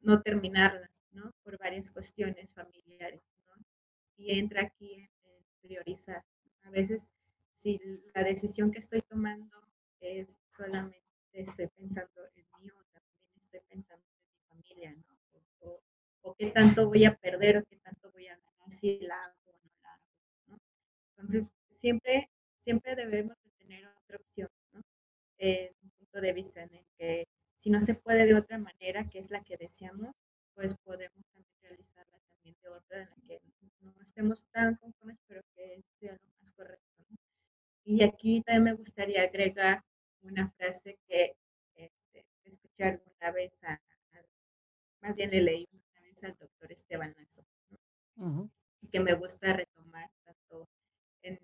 no 0.00 0.20
terminarla, 0.22 0.90
¿no? 1.12 1.32
Por 1.42 1.58
varias 1.58 1.90
cuestiones 1.90 2.52
familiares, 2.52 3.22
¿no? 3.46 3.54
Y 4.16 4.38
entra 4.38 4.62
aquí 4.62 4.94
en 4.94 5.10
priorizar. 5.62 6.22
A 6.62 6.70
veces, 6.70 7.10
si 7.56 7.80
la 8.14 8.22
decisión 8.22 8.70
que 8.70 8.80
estoy 8.80 9.02
tomando 9.02 9.56
es 10.00 10.38
solamente 10.56 11.02
estoy 11.32 11.68
pensando 11.68 12.20
en 12.36 12.44
mí, 12.60 12.70
o 12.70 12.84
también 12.92 13.18
estoy 13.42 13.60
pensando 13.68 14.04
en 14.06 14.30
mi 14.30 14.38
familia, 14.48 14.92
¿no? 14.94 15.14
O 16.22 16.34
qué 16.34 16.46
tanto 16.50 16.86
voy 16.88 17.04
a 17.04 17.14
perder, 17.16 17.58
o 17.58 17.64
qué 17.64 17.76
tanto 17.78 18.10
voy 18.12 18.26
a 18.28 18.36
ganar 18.36 18.72
si 18.72 18.98
la 19.00 19.14
hago 19.24 19.36
o 19.46 19.52
no 19.62 19.70
la 19.82 19.92
hago. 19.94 20.58
Entonces, 21.16 21.52
siempre 21.72 22.30
siempre 22.62 22.96
debemos 22.96 23.36
de 23.42 23.50
tener 23.58 23.86
otra 23.86 24.16
opción. 24.16 24.48
Eh, 25.38 25.72
un 25.82 25.90
punto 25.90 26.20
de 26.20 26.32
vista 26.32 26.62
en 26.62 26.74
el 26.74 26.86
que 26.98 27.24
si 27.60 27.70
no 27.70 27.80
se 27.82 27.94
puede 27.94 28.26
de 28.26 28.34
otra 28.34 28.58
manera, 28.58 29.08
que 29.08 29.18
es 29.18 29.30
la 29.30 29.42
que 29.42 29.56
deseamos, 29.56 30.14
pues, 30.54 30.74
podemos 30.84 31.24
también 31.32 31.56
realizarla 31.62 32.18
también 32.28 32.56
de 32.62 32.68
otra 32.68 33.02
en 33.02 33.08
la 33.10 33.16
que 33.26 33.40
no 33.80 33.92
estemos 34.02 34.44
tan 34.52 34.76
conformes, 34.76 35.18
pero 35.26 35.42
que 35.54 35.82
sea 35.98 36.12
lo 36.12 36.28
más 36.40 36.52
correcto, 36.54 36.86
¿no? 37.08 37.16
Y 37.84 38.02
aquí 38.04 38.42
también 38.42 38.64
me 38.64 38.74
gustaría 38.74 39.22
agregar 39.22 39.82
una 40.22 40.50
frase 40.52 40.98
que, 41.08 41.36
este, 41.74 42.26
escuché 42.44 42.84
alguna 42.84 43.30
vez 43.32 43.52
a 43.64 43.74
a 44.12 44.22
más 45.02 45.14
bien 45.16 45.30
le 45.30 45.42
leí 45.42 45.68
una 45.72 46.00
vez 46.02 46.22
al 46.24 46.36
doctor 46.38 46.72
Esteban 46.72 47.14
Lazo, 47.18 47.44
¿no? 47.70 47.78
Que 48.92 49.00
me 49.00 49.14
gusta 49.14 49.52
retomar 49.54 50.10
tanto 50.24 50.68
en 51.22 51.38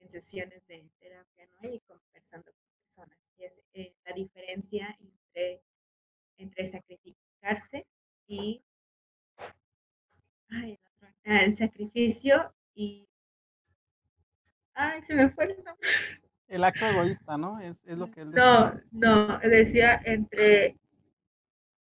en 0.00 0.10
sesiones 0.10 0.66
de 0.66 0.90
terapia, 0.98 1.46
¿no? 1.62 1.68
Y 1.68 1.80
conversando 1.80 2.52
con 2.52 2.71
personas, 2.94 3.18
y 3.38 3.44
es, 3.44 3.60
eh, 3.74 3.94
la 4.04 4.14
diferencia 4.14 4.96
entre 5.00 5.62
entre 6.38 6.66
sacrificarse 6.66 7.86
y 8.26 8.62
ay, 10.50 10.72
el 10.72 10.78
otro, 10.94 11.08
ah, 11.26 11.42
el 11.42 11.56
sacrificio 11.56 12.52
y 12.74 13.08
ay, 14.74 15.02
se 15.02 15.14
me 15.14 15.30
fue 15.30 15.44
el 15.44 15.56
nombre. 15.64 15.88
El 16.48 16.64
acto 16.64 16.86
egoísta, 16.86 17.38
¿no? 17.38 17.60
Es 17.60 17.82
es 17.86 17.96
lo 17.96 18.10
que 18.10 18.22
él 18.22 18.32
decía. 18.32 18.82
no, 18.90 19.28
no, 19.28 19.38
decía 19.38 20.00
entre 20.04 20.76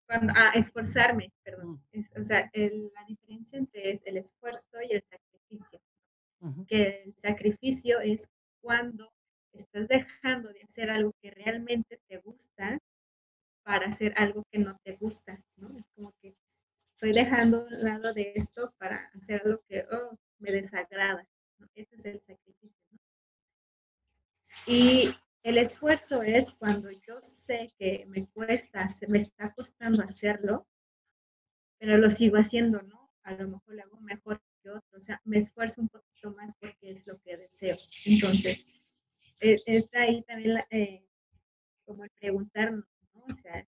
cuando 0.05 0.33
ah, 0.35 0.51
esforzarme, 0.55 1.31
perdón. 1.43 1.71
Mm. 1.71 1.99
Es, 1.99 2.11
o 2.17 2.23
sea, 2.23 2.49
el 2.53 2.91
la 2.93 3.05
diferencia 3.05 3.59
entre 3.59 3.91
es 3.91 4.05
el 4.05 4.17
esfuerzo 4.17 4.81
y 4.81 4.93
el 4.93 5.03
sacrificio. 5.03 5.81
Que 6.67 7.03
el 7.03 7.15
sacrificio 7.15 7.99
es 7.99 8.29
cuando 8.61 9.11
estás 9.57 9.87
dejando 9.87 10.51
de 10.53 10.61
hacer 10.61 10.89
algo 10.89 11.13
que 11.21 11.31
realmente 11.31 11.99
te 12.07 12.17
gusta 12.17 12.79
para 13.63 13.87
hacer 13.87 14.13
algo 14.17 14.45
que 14.51 14.59
no 14.59 14.77
te 14.83 14.93
gusta, 14.95 15.41
¿no? 15.57 15.77
Es 15.77 15.85
como 15.95 16.13
que 16.21 16.35
estoy 16.93 17.13
dejando 17.13 17.65
un 17.65 17.83
lado 17.83 18.13
de 18.13 18.33
esto 18.35 18.73
para 18.77 19.09
hacer 19.13 19.41
algo 19.45 19.61
que, 19.67 19.85
oh, 19.91 20.17
me 20.39 20.51
desagrada, 20.51 21.27
¿no? 21.59 21.67
Ese 21.75 21.95
es 21.95 22.05
el 22.05 22.21
sacrificio, 22.21 22.81
¿no? 22.91 22.99
Y 24.65 25.13
el 25.43 25.57
esfuerzo 25.57 26.23
es 26.23 26.51
cuando 26.51 26.89
yo 26.91 27.21
sé 27.21 27.73
que 27.77 28.05
me 28.07 28.25
cuesta, 28.27 28.87
me 29.07 29.19
está 29.19 29.53
costando 29.53 30.03
hacerlo 30.03 30.67
pero 31.79 31.97
lo 31.97 32.09
sigo 32.09 32.37
haciendo, 32.37 32.81
¿no? 32.81 33.11
A 33.23 33.33
lo 33.33 33.47
mejor 33.49 33.75
lo 33.75 33.83
hago 33.83 34.01
mejor 34.01 34.41
que 34.61 34.69
otro, 34.69 34.97
o 34.97 35.01
sea, 35.01 35.21
me 35.25 35.37
esfuerzo 35.37 35.81
un 35.81 35.89
poquito 35.89 36.31
más 36.31 36.53
porque 36.59 36.91
es 36.91 37.05
lo 37.05 37.17
que 37.19 37.37
deseo. 37.37 37.75
Entonces, 38.05 38.65
está 39.39 40.01
ahí 40.01 40.23
también 40.23 40.55
la, 40.55 40.67
eh, 40.71 41.05
como 41.85 42.03
el 42.03 42.09
preguntarnos, 42.11 42.85
¿no? 43.13 43.23
O 43.33 43.37
sea, 43.41 43.67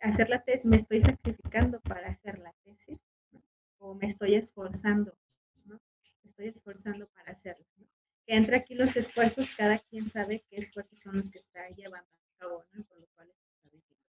hacer 0.00 0.28
la 0.28 0.42
tesis, 0.42 0.64
¿me 0.64 0.76
estoy 0.76 1.00
sacrificando 1.00 1.80
para 1.80 2.08
hacer 2.08 2.38
la 2.38 2.52
tesis? 2.64 2.98
¿no? 3.32 3.42
¿O 3.78 3.94
me 3.94 4.06
estoy 4.06 4.34
esforzando, 4.34 5.16
¿no? 5.64 5.80
Me 6.22 6.30
estoy 6.30 6.48
esforzando 6.48 7.06
para 7.08 7.32
hacerlo, 7.32 7.66
¿no? 7.76 7.86
Que 8.26 8.34
entre 8.34 8.56
aquí 8.56 8.74
los 8.74 8.96
esfuerzos, 8.96 9.54
cada 9.56 9.78
quien 9.78 10.06
sabe 10.06 10.44
qué 10.48 10.56
esfuerzos 10.56 11.00
son 11.00 11.16
los 11.16 11.30
que 11.30 11.38
está 11.38 11.68
llevando 11.70 12.08
a 12.10 12.38
cabo, 12.38 12.64
¿no? 12.72 12.84
Por 12.84 13.00
lo 13.00 13.06
cual. 13.14 13.32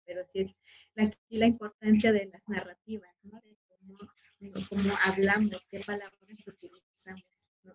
Pero 0.05 0.25
sí 0.25 0.41
es 0.41 0.55
la, 0.95 1.05
aquí 1.05 1.39
la 1.39 1.47
importancia 1.47 2.13
de 2.13 2.27
las 2.27 2.47
narrativas, 2.49 3.15
¿no? 3.23 3.41
De 3.41 3.57
cómo, 3.69 3.99
de 4.41 4.67
cómo 4.69 4.95
hablamos, 5.05 5.51
qué 5.69 5.81
palabras 5.81 6.47
utilizamos, 6.47 7.25
¿no? 7.63 7.75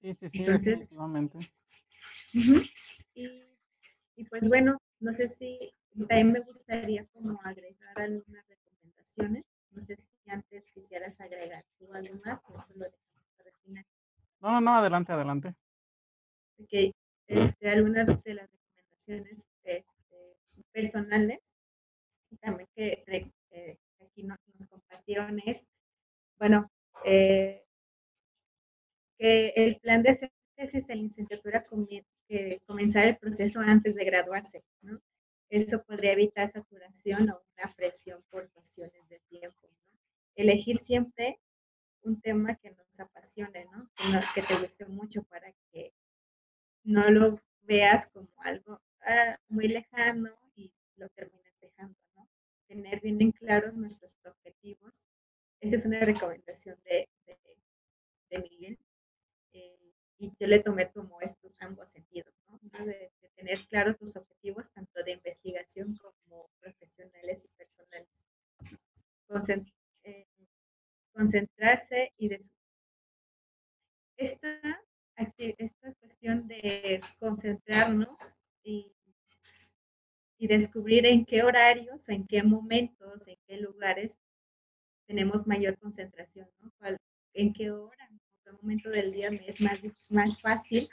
Sí, 0.00 0.14
sí, 0.14 0.28
sí, 0.28 0.38
Entonces, 0.38 0.78
definitivamente. 0.78 1.38
Y, 3.14 3.42
y 4.16 4.24
pues 4.24 4.48
bueno, 4.48 4.78
no 5.00 5.12
sé 5.14 5.28
si 5.28 5.72
también 6.08 6.32
me 6.32 6.40
gustaría 6.40 7.06
como 7.12 7.40
agregar 7.42 7.98
algunas 7.98 8.46
recomendaciones. 8.48 9.44
No 9.70 9.84
sé 9.84 9.96
si 9.96 10.30
antes 10.30 10.64
quisieras 10.72 11.18
agregar 11.20 11.64
tú 11.78 11.92
algo 11.92 12.18
más 12.24 12.40
o 12.44 12.58
eso 12.58 12.72
lo 12.74 12.84
dejamos 12.84 13.26
para 13.36 13.50
el 13.50 13.56
final. 13.64 13.84
No, 14.40 14.50
no, 14.52 14.60
no, 14.60 14.74
adelante, 14.76 15.12
adelante. 15.12 15.54
Okey, 16.58 16.94
este, 17.28 17.70
algunas 17.70 18.06
de 18.22 18.34
las 18.34 18.50
recomendaciones, 18.50 19.46
este, 19.64 19.84
personales, 20.72 21.40
también 22.40 22.68
que 22.74 23.04
eh, 23.50 23.78
aquí 24.00 24.22
nos 24.22 24.38
nos 24.58 24.68
compartieron 24.68 25.40
es, 25.46 25.66
bueno, 26.38 26.70
eh 27.04 27.62
que 29.18 29.48
el 29.56 29.76
plan 29.80 30.02
de 30.02 30.30
tesis 30.56 30.88
en 30.90 31.02
licenciatura 31.02 31.62
eh, 32.36 32.60
comenzar 32.66 33.06
el 33.06 33.16
proceso 33.16 33.60
antes 33.60 33.94
de 33.94 34.04
graduarse, 34.04 34.64
¿no? 34.82 35.00
Eso 35.48 35.82
podría 35.84 36.12
evitar 36.12 36.50
saturación 36.50 37.30
o 37.30 37.42
una 37.56 37.72
presión 37.74 38.22
por 38.30 38.50
cuestiones 38.50 39.08
de 39.08 39.20
tiempo. 39.28 39.68
Elegir 40.34 40.78
siempre 40.78 41.38
un 42.02 42.20
tema 42.20 42.56
que 42.56 42.70
nos 42.70 43.00
apasione, 43.00 43.64
¿no? 43.66 43.90
Que 43.96 44.08
no 44.08 44.20
que 44.34 44.42
te 44.42 44.58
guste 44.58 44.86
mucho 44.86 45.22
para 45.24 45.52
que 45.70 45.92
no 46.84 47.10
lo 47.10 47.40
veas 47.62 48.06
como 48.08 48.28
algo, 48.38 48.80
ah, 49.02 49.38
muy 49.48 49.68
lejano 49.68 50.30
y 50.54 50.72
lo 50.96 51.08
termines 51.10 51.58
dejando, 51.60 51.98
¿no? 52.16 52.28
Tener 52.68 53.00
bien 53.00 53.20
en 53.20 53.32
claros 53.32 53.74
nuestros 53.74 54.16
objetivos. 54.24 54.92
Esa 55.60 55.76
es 55.76 55.84
una 55.84 56.00
recomendación 56.00 56.78
de 56.84 57.08
de 57.26 57.38
de 58.30 58.38
Miguel. 58.38 58.78
Eh, 59.52 59.78
y 60.18 60.32
yo 60.38 60.46
le 60.46 60.60
tomé 60.60 60.90
como 60.90 61.20
estos 61.20 61.45
ambos 61.58 61.90
sentidos, 61.90 62.32
de 62.72 63.10
de 63.20 63.28
tener 63.34 63.58
claros 63.68 63.98
tus 63.98 64.16
objetivos, 64.16 64.70
tanto 64.72 65.02
de 65.02 65.12
investigación 65.12 65.96
como 65.96 66.50
profesionales 66.60 67.42
y 67.44 67.48
personales. 67.56 68.08
Eh, 70.04 70.26
concentrarse 71.12 72.12
y 72.16 72.28
des 72.28 72.52
esta 74.16 74.60
acti 75.16 75.54
esta 75.58 75.92
cuestión 75.94 76.46
de 76.46 77.00
concentrarnos 77.18 78.16
y 78.62 78.92
y 80.38 80.46
descubrir 80.48 81.06
en 81.06 81.24
qué 81.24 81.42
horarios 81.42 82.06
o 82.08 82.12
en 82.12 82.26
qué 82.26 82.42
momentos, 82.42 83.26
en 83.26 83.38
qué 83.46 83.56
lugares 83.56 84.18
tenemos 85.06 85.46
mayor 85.46 85.78
concentración, 85.78 86.48
¿no? 86.60 86.70
En 87.32 87.52
qué 87.52 87.70
hora, 87.70 88.06
en 88.10 88.20
qué 88.44 88.52
momento 88.52 88.90
del 88.90 89.12
día 89.12 89.30
me 89.30 89.48
es 89.48 89.60
más 89.60 89.78
más 90.08 90.40
fácil 90.40 90.88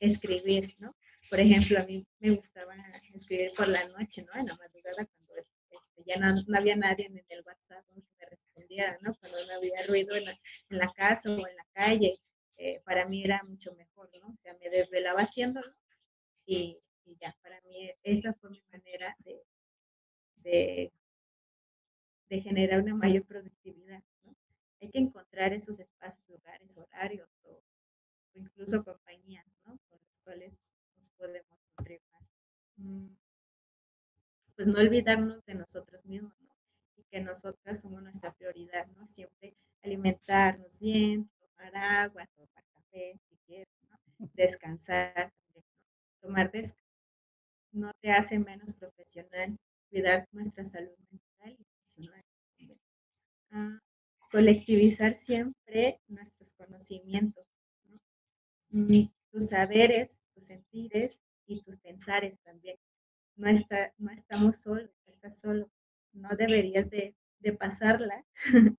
escribir, 0.00 0.74
¿no? 0.78 0.94
Por 1.30 1.40
ejemplo, 1.40 1.78
a 1.80 1.84
mí 1.84 2.06
me 2.20 2.30
gustaba 2.30 2.74
escribir 3.12 3.52
por 3.56 3.68
la 3.68 3.86
noche, 3.88 4.22
¿no? 4.22 4.40
En 4.40 4.46
la 4.46 4.56
madrugada 4.56 5.06
cuando, 5.06 5.34
este, 5.36 6.04
ya 6.06 6.16
no 6.16 6.34
no 6.46 6.58
había 6.58 6.76
nadie 6.76 7.06
en 7.06 7.24
el 7.28 7.42
WhatsApp, 7.44 7.84
¿no? 7.94 8.02
que 8.02 8.12
me 8.18 8.26
respondiera, 8.26 8.98
¿no? 9.00 9.14
Cuando 9.14 9.46
no 9.46 9.54
había 9.54 9.86
ruido 9.86 10.16
en 10.16 10.26
la 10.26 10.32
en 10.70 10.78
la 10.78 10.92
casa 10.92 11.30
o 11.30 11.46
en 11.46 11.56
la 11.56 11.66
calle, 11.72 12.20
eh, 12.56 12.80
para 12.84 13.06
mí 13.06 13.24
era 13.24 13.42
mucho 13.44 13.74
mejor, 13.74 14.10
¿no? 14.20 14.28
O 14.28 14.36
sea, 14.42 14.54
me 14.60 14.68
desvelaba 14.70 15.22
haciéndolo 15.22 15.74
y 16.46 16.80
ya, 17.20 17.36
para 17.42 17.60
mí 17.62 17.90
esa 18.02 18.34
fue 18.34 18.50
mi 18.50 18.62
manera 18.72 19.16
de 19.20 19.42
de 20.36 20.92
de 22.28 22.40
generar 22.40 22.80
una 22.82 22.94
mayor 22.94 23.24
productividad, 23.24 24.02
¿no? 24.24 24.34
Hay 24.80 24.90
que 24.90 24.98
encontrar 24.98 25.52
esos 25.52 25.78
espacios, 25.78 26.28
lugares, 26.28 26.76
horarios 26.76 27.28
o 27.44 27.62
incluso 28.34 28.84
compañías, 28.84 29.46
¿no? 29.64 29.78
Con 29.88 29.98
los 30.00 30.16
cuales 30.24 30.52
nos 30.96 31.10
podemos 31.12 31.58
nutrir. 31.78 32.00
Mm. 32.76 33.08
Pues 34.56 34.68
no 34.68 34.78
olvidarnos 34.78 35.44
de 35.44 35.54
nosotros 35.54 36.04
mismos, 36.04 36.32
¿no? 36.40 36.54
Y 36.96 37.04
que 37.04 37.20
nosotras 37.20 37.80
somos 37.80 38.02
nuestra 38.02 38.32
prioridad, 38.32 38.86
¿no? 38.88 39.06
Siempre 39.08 39.54
alimentarnos 39.82 40.78
bien, 40.78 41.28
tomar 41.38 41.76
agua, 41.76 42.26
tomar 42.34 42.64
café, 42.72 43.18
si 43.28 43.36
quieres, 43.46 43.68
¿no? 43.88 43.98
Descansar. 44.34 45.32
Tomar 46.20 46.50
des 46.50 46.74
no 47.72 47.90
te 48.00 48.10
hace 48.12 48.38
menos 48.38 48.72
profesional, 48.74 49.58
cuidar 49.90 50.28
nuestra 50.32 50.64
salud 50.64 50.96
mental 51.10 51.58
y 51.96 52.08
también. 52.08 52.78
Ah, 53.50 53.78
colectivizar 54.30 55.14
siempre 55.14 56.00
nuestros 56.08 56.54
conocimientos, 56.54 57.43
¿no? 57.43 57.43
Tus 59.30 59.48
saberes, 59.48 60.18
tus 60.34 60.46
sentires 60.46 61.18
y 61.46 61.62
tus 61.62 61.78
pensares 61.78 62.40
también. 62.40 62.76
No 63.36 63.48
está 63.48 63.92
no 63.98 64.10
estamos 64.10 64.56
solos, 64.58 64.90
estás 65.06 65.38
solo. 65.40 65.70
No 66.12 66.30
deberías 66.36 66.90
de 66.90 67.14
de 67.44 67.52
pasarla, 67.52 68.24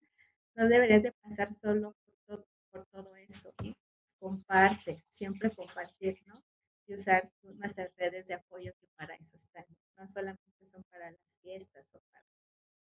no 0.56 0.68
deberías 0.68 1.04
de 1.04 1.12
pasar 1.14 1.54
solo 1.54 1.96
por 2.26 2.86
todo 2.88 3.06
por 3.06 3.20
esto, 3.20 3.54
¿no? 3.64 3.74
Comparte, 4.20 5.04
siempre 5.08 5.52
compartir, 5.52 6.18
¿no? 6.26 6.44
Y 6.88 6.96
usar 6.96 7.32
nuestras 7.44 7.96
redes 7.96 8.28
de 8.28 8.34
apoyo 8.34 8.74
que 8.80 8.88
para 8.96 9.16
eso 9.16 9.38
están, 9.38 9.66
no 9.98 10.08
solamente 10.08 10.66
son 10.72 10.84
para 10.86 11.12
las 11.12 11.22
fiestas 11.42 11.88
o 11.94 12.00
para 12.12 12.26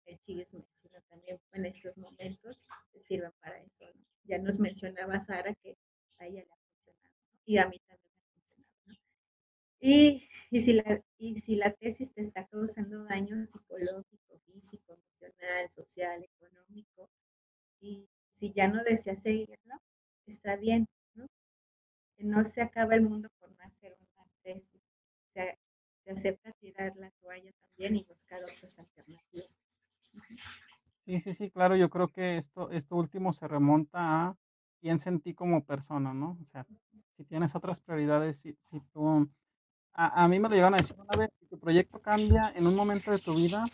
el 0.07 0.19
chisme, 0.21 0.65
sino 0.81 1.01
también 1.09 1.41
en 1.53 1.67
estos 1.67 1.97
momentos 1.97 2.61
que 2.93 3.01
sirvan 3.01 3.33
para 3.41 3.59
eso. 3.59 3.85
Ya 4.25 4.39
nos 4.39 4.59
mencionaba 4.61 5.21
Sara 5.21 5.55
que 5.57 5.77
a 6.19 6.27
ella. 6.27 6.45
Y 7.47 7.59
a 7.59 7.69
mí 7.69 7.79
también 7.89 8.13
me 8.17 8.23
ha 8.23 8.27
funcionado, 8.35 8.75
¿no? 8.87 8.95
Y 9.81 10.29
y 10.51 10.61
si 10.63 10.73
la 10.75 11.03
y 11.19 11.41
si 11.41 11.57
la 11.57 11.73
tesis 11.75 12.13
te 12.15 12.23
está 12.23 12.47
causando 12.47 13.05
daño 13.05 13.47
psicológico, 13.47 14.39
físico, 14.47 14.95
emocional, 14.95 15.69
social, 15.71 16.23
económico, 16.25 17.11
y 17.81 18.09
si 18.37 18.53
ya 18.53 18.69
no 18.69 18.83
deseas 18.85 19.23
seguirlo, 19.23 19.77
está 20.27 20.57
bien, 20.57 20.89
¿no? 21.15 21.27
No 22.19 22.45
se 22.45 22.63
acaba 22.63 22.95
el 22.97 23.03
mundo 23.03 23.29
por 23.39 23.51
no 23.53 23.63
hacer 23.63 23.97
una 24.01 24.27
tesis. 24.43 24.83
Se 25.35 25.59
se 26.05 26.11
acepta 26.13 26.53
tirar 26.61 26.95
la 26.97 27.11
toalla 27.23 27.53
también 27.53 27.97
y 27.97 28.05
buscar 28.05 28.43
otras 28.45 28.79
alternativas. 28.79 29.49
Sí, 31.07 31.19
sí, 31.19 31.33
sí, 31.35 31.51
claro, 31.51 31.77
yo 31.77 31.91
creo 31.91 32.09
que 32.09 32.37
esto 32.39 32.71
esto 32.71 32.97
último 32.97 33.33
se 33.33 33.47
remonta 33.47 34.29
a 34.29 34.37
piensa 34.85 35.09
en 35.11 35.21
ti 35.21 35.33
como 35.35 35.65
persona, 35.65 36.13
¿no? 36.13 36.39
O 36.43 36.45
sea, 36.45 36.67
si 37.17 37.25
tienes 37.25 37.55
otras 37.59 37.81
prioridades, 37.81 38.37
si 38.43 38.51
si 38.69 38.81
tú 38.93 39.03
a 39.95 40.25
a 40.25 40.29
mí 40.31 40.37
me 40.41 40.49
lo 40.49 40.55
llegaron 40.57 40.75
a 40.75 40.83
decir 40.85 40.97
una 41.01 41.17
vez, 41.23 41.31
si 41.41 41.47
tu 41.47 41.59
proyecto 41.59 42.01
cambia 42.11 42.53
en 42.59 42.67
un 42.67 42.77
momento 42.77 43.11
de 43.13 43.19
tu 43.27 43.35
vida, 43.43 43.65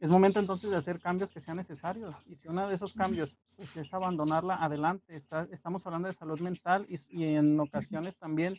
es 0.00 0.10
momento 0.10 0.40
entonces 0.40 0.70
de 0.70 0.76
hacer 0.76 1.00
cambios 1.00 1.32
que 1.32 1.40
sean 1.40 1.56
necesarios. 1.56 2.14
Y 2.26 2.36
si 2.36 2.48
uno 2.48 2.68
de 2.68 2.74
esos 2.74 2.94
cambios, 2.94 3.36
pues, 3.56 3.76
es 3.76 3.92
abandonarla, 3.94 4.56
adelante. 4.56 5.16
Está 5.16 5.48
estamos 5.52 5.86
hablando 5.86 6.08
de 6.08 6.14
salud 6.14 6.40
mental 6.40 6.86
y 6.88 6.96
y 7.10 7.24
en 7.36 7.58
ocasiones 7.60 8.16
también 8.18 8.58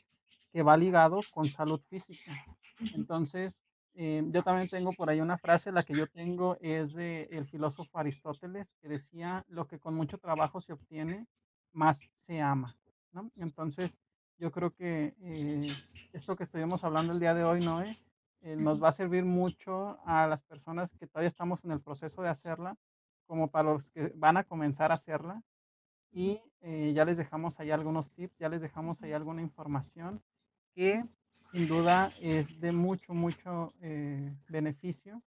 que 0.53 0.63
va 0.63 0.77
ligado 0.77 1.19
con 1.35 1.49
salud 1.49 1.81
física. 1.89 2.33
Entonces, 2.95 3.61
eh, 3.95 4.23
yo 4.33 4.43
también 4.43 4.69
tengo 4.69 4.93
por 4.93 5.09
ahí 5.09 5.21
una 5.21 5.37
frase, 5.37 5.71
la 5.71 5.83
que 5.83 5.95
yo 5.95 6.07
tengo 6.07 6.57
es 6.61 6.93
del 6.93 7.45
filósofo 7.47 7.99
Aristóteles, 7.99 8.73
que 8.81 8.89
decía: 8.89 9.45
"Lo 9.47 9.67
que 9.67 9.79
con 9.79 9.95
mucho 9.95 10.17
trabajo 10.19 10.61
se 10.61 10.73
obtiene, 10.73 11.27
más 11.73 12.07
se 12.15 12.41
ama", 12.41 12.77
¿no? 13.11 13.31
Entonces, 13.35 13.97
yo 14.37 14.51
creo 14.51 14.73
que, 14.73 15.15
eh, 15.21 15.75
esto 16.13 16.35
que 16.35 16.43
estuvimos 16.43 16.83
hablando 16.83 17.13
el 17.13 17.19
día 17.19 17.33
de 17.33 17.43
hoy, 17.45 17.61
Noé, 17.61 17.97
eh, 18.41 18.55
nos 18.55 18.77
Ujú. 18.77 18.83
va 18.83 18.89
a 18.89 18.91
servir 18.93 19.25
mucho 19.25 19.99
a 20.05 20.27
las 20.27 20.43
personas 20.43 20.93
que 20.95 21.07
todavía 21.07 21.27
estamos 21.27 21.63
en 21.65 21.71
el 21.71 21.81
proceso 21.81 22.21
de 22.21 22.29
hacerla, 22.29 22.77
como 23.27 23.51
para 23.51 23.73
los 23.73 23.91
que 23.91 24.11
van 24.15 24.37
a 24.37 24.43
comenzar 24.45 24.91
a 24.91 24.95
hacerla. 24.95 25.43
Y, 26.11 26.41
eh, 26.61 26.93
ya 26.95 27.05
les 27.05 27.17
dejamos 27.17 27.59
ahí 27.59 27.71
algunos 27.71 28.11
tips, 28.13 28.37
ya 28.39 28.49
les 28.49 28.61
dejamos 28.61 29.01
ahí 29.03 29.13
alguna 29.13 29.41
información 29.41 30.23
que 30.75 31.03
sin 31.51 31.67
duda 31.67 32.13
es 32.19 32.59
de 32.59 32.71
mucho, 32.71 33.13
mucho, 33.13 33.73
eh, 33.81 34.35
beneficio 34.47 35.23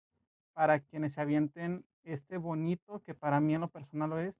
para 0.53 0.79
quienes 0.81 1.13
se 1.13 1.21
avienten 1.21 1.85
este 2.03 2.37
bonito, 2.37 3.01
que 3.03 3.13
para 3.15 3.39
mí 3.41 3.55
en 3.55 3.61
lo 3.61 3.69
personal 3.69 4.09
lo 4.11 4.19
es, 4.19 4.35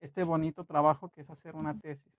este 0.00 0.24
bonito 0.24 0.64
trabajo 0.64 1.10
que 1.10 1.22
es 1.22 1.30
hacer 1.30 1.54
una 1.56 1.78
tesis. 1.78 2.12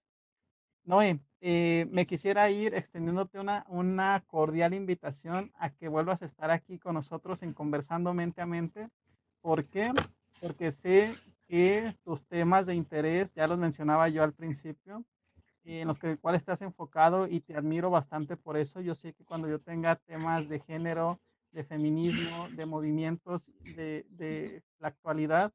Noé, 0.83 1.19
eh, 1.41 1.85
me 1.91 2.07
quisiera 2.07 2.49
ir 2.49 2.73
extendiéndote 2.73 3.39
una 3.39 3.65
una 3.67 4.23
cordial 4.25 4.73
invitación 4.73 5.51
a 5.59 5.69
que 5.69 5.89
vuelvas 5.89 6.21
a 6.21 6.25
estar 6.25 6.49
aquí 6.49 6.79
con 6.79 6.93
nosotros 6.93 7.43
en 7.43 7.53
Conversando 7.53 8.13
Mente 8.13 8.41
a 8.41 8.45
Mente, 8.45 8.87
¿por 9.41 9.65
qué? 9.65 9.91
Porque 10.41 10.71
sé 10.71 11.15
que 11.47 11.93
tus 12.03 12.25
temas 12.25 12.67
de 12.67 12.75
interés, 12.75 13.33
ya 13.33 13.47
los 13.47 13.57
mencionaba 13.57 14.07
yo 14.07 14.23
al 14.23 14.33
principio, 14.33 15.03
en 15.65 15.87
los 15.87 15.99
que 15.99 16.17
cuales 16.17 16.41
estás 16.41 16.61
enfocado 16.61 17.27
y 17.27 17.41
te 17.41 17.55
admiro 17.57 17.89
bastante 17.89 18.37
por 18.37 18.55
eso. 18.55 18.79
Yo 18.79 18.95
sé 18.95 19.11
que 19.11 19.25
cuando 19.25 19.49
yo 19.49 19.59
tenga 19.59 19.97
temas 19.97 20.47
de 20.47 20.59
género, 20.61 21.19
de 21.51 21.65
feminismo, 21.65 22.47
de 22.49 22.65
movimientos, 22.65 23.51
de 23.75 24.05
de 24.09 24.63
la 24.79 24.87
actualidad, 24.87 25.51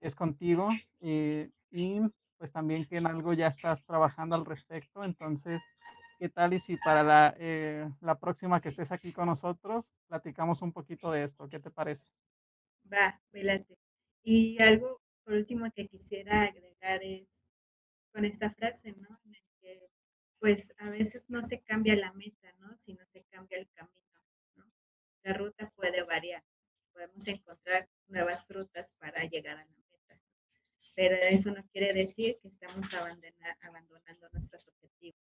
es 0.00 0.14
contigo, 0.14 0.70
eh, 1.00 1.50
y, 1.70 2.00
pues, 2.38 2.52
también 2.52 2.86
que 2.86 2.96
en 2.98 3.06
algo 3.06 3.32
ya 3.34 3.46
estás 3.48 3.84
trabajando 3.84 4.34
al 4.36 4.46
respecto. 4.46 5.04
Entonces, 5.04 5.62
¿qué 6.18 6.28
tal 6.28 6.54
y 6.54 6.58
si 6.58 6.76
para 6.78 7.02
la, 7.02 7.34
eh, 7.38 7.88
la 8.00 8.18
próxima 8.18 8.60
que 8.60 8.68
estés 8.68 8.92
aquí 8.92 9.12
con 9.12 9.26
nosotros, 9.26 9.92
platicamos 10.08 10.62
un 10.62 10.72
poquito 10.72 11.10
de 11.12 11.24
esto? 11.24 11.48
¿Qué 11.48 11.60
te 11.60 11.70
parece? 11.70 12.06
Va, 12.92 13.20
me 13.32 13.44
late. 13.44 13.76
Y 14.22 14.60
algo 14.62 15.00
por 15.24 15.34
último 15.34 15.70
que 15.74 15.88
quisiera 15.88 16.44
agregar 16.44 17.02
es 17.02 17.28
con 18.12 18.24
esta 18.24 18.50
frase, 18.50 18.92
¿no? 18.92 19.08
En 19.24 19.34
el 19.34 19.42
que, 19.60 19.88
pues, 20.40 20.72
a 20.78 20.90
veces 20.90 21.24
no 21.28 21.42
se 21.44 21.60
cambia 21.60 21.96
la 21.96 22.12
meta, 22.12 22.52
¿no? 22.58 22.76
Sino 22.84 23.04
se 23.12 23.24
cambia 23.30 23.58
el 23.58 23.68
camino, 23.74 24.18
¿no? 24.56 24.64
La 25.24 25.34
ruta 25.34 25.70
puede 25.76 26.02
variar, 26.04 26.42
podemos 26.92 27.26
encontrar 27.28 27.88
nuevas 28.08 28.46
rutas 28.48 28.92
para 28.98 29.24
llegar 29.24 29.58
a 29.58 29.64
la 29.64 29.79
pero 30.94 31.16
eso 31.16 31.50
no 31.50 31.62
quiere 31.72 31.92
decir 31.92 32.38
que 32.42 32.48
estamos 32.48 32.92
abandona 32.94 33.56
abandonando 33.62 34.28
nuestros 34.32 34.68
objetivos. 34.68 35.20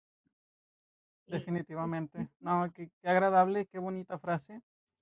Pues, 1.26 1.40
Definitivamente. 1.40 2.28
No, 2.40 2.72
qué 2.72 2.90
qué 3.00 3.08
agradable, 3.08 3.66
qué 3.66 3.78
bonita 3.78 4.18
frase, 4.18 4.60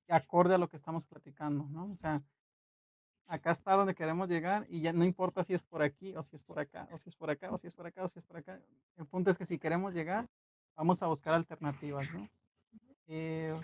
acorde 0.08 0.54
a 0.54 0.58
lo 0.58 0.68
que 0.68 0.76
estamos 0.76 1.04
platicando, 1.04 1.64
¿no? 1.68 1.90
O 1.90 1.96
sea 1.96 2.22
acá 3.28 3.50
está 3.50 3.74
donde 3.74 3.94
queremos 3.94 4.28
llegar 4.28 4.66
y 4.68 4.80
ya 4.80 4.92
no 4.92 5.04
importa 5.04 5.42
si 5.44 5.54
es 5.54 5.62
por 5.62 5.82
aquí, 5.82 6.14
o 6.16 6.22
si 6.22 6.36
es 6.36 6.42
por 6.42 6.58
acá, 6.58 6.88
o 6.92 6.98
si 6.98 7.08
es 7.08 7.16
por 7.16 7.30
acá, 7.30 7.50
o 7.50 7.56
si 7.56 7.66
es 7.66 7.74
por 7.74 7.86
acá, 7.86 8.04
o 8.04 8.08
si 8.08 8.18
es 8.18 8.24
por 8.24 8.36
acá. 8.36 8.60
El 8.96 9.06
punto 9.06 9.30
es 9.30 9.38
que 9.38 9.46
si 9.46 9.58
queremos 9.58 9.94
llegar, 9.94 10.28
vamos 10.76 11.02
a 11.02 11.06
buscar 11.06 11.34
alternativas, 11.34 12.06
¿no? 12.12 12.28
Eh. 13.08 13.54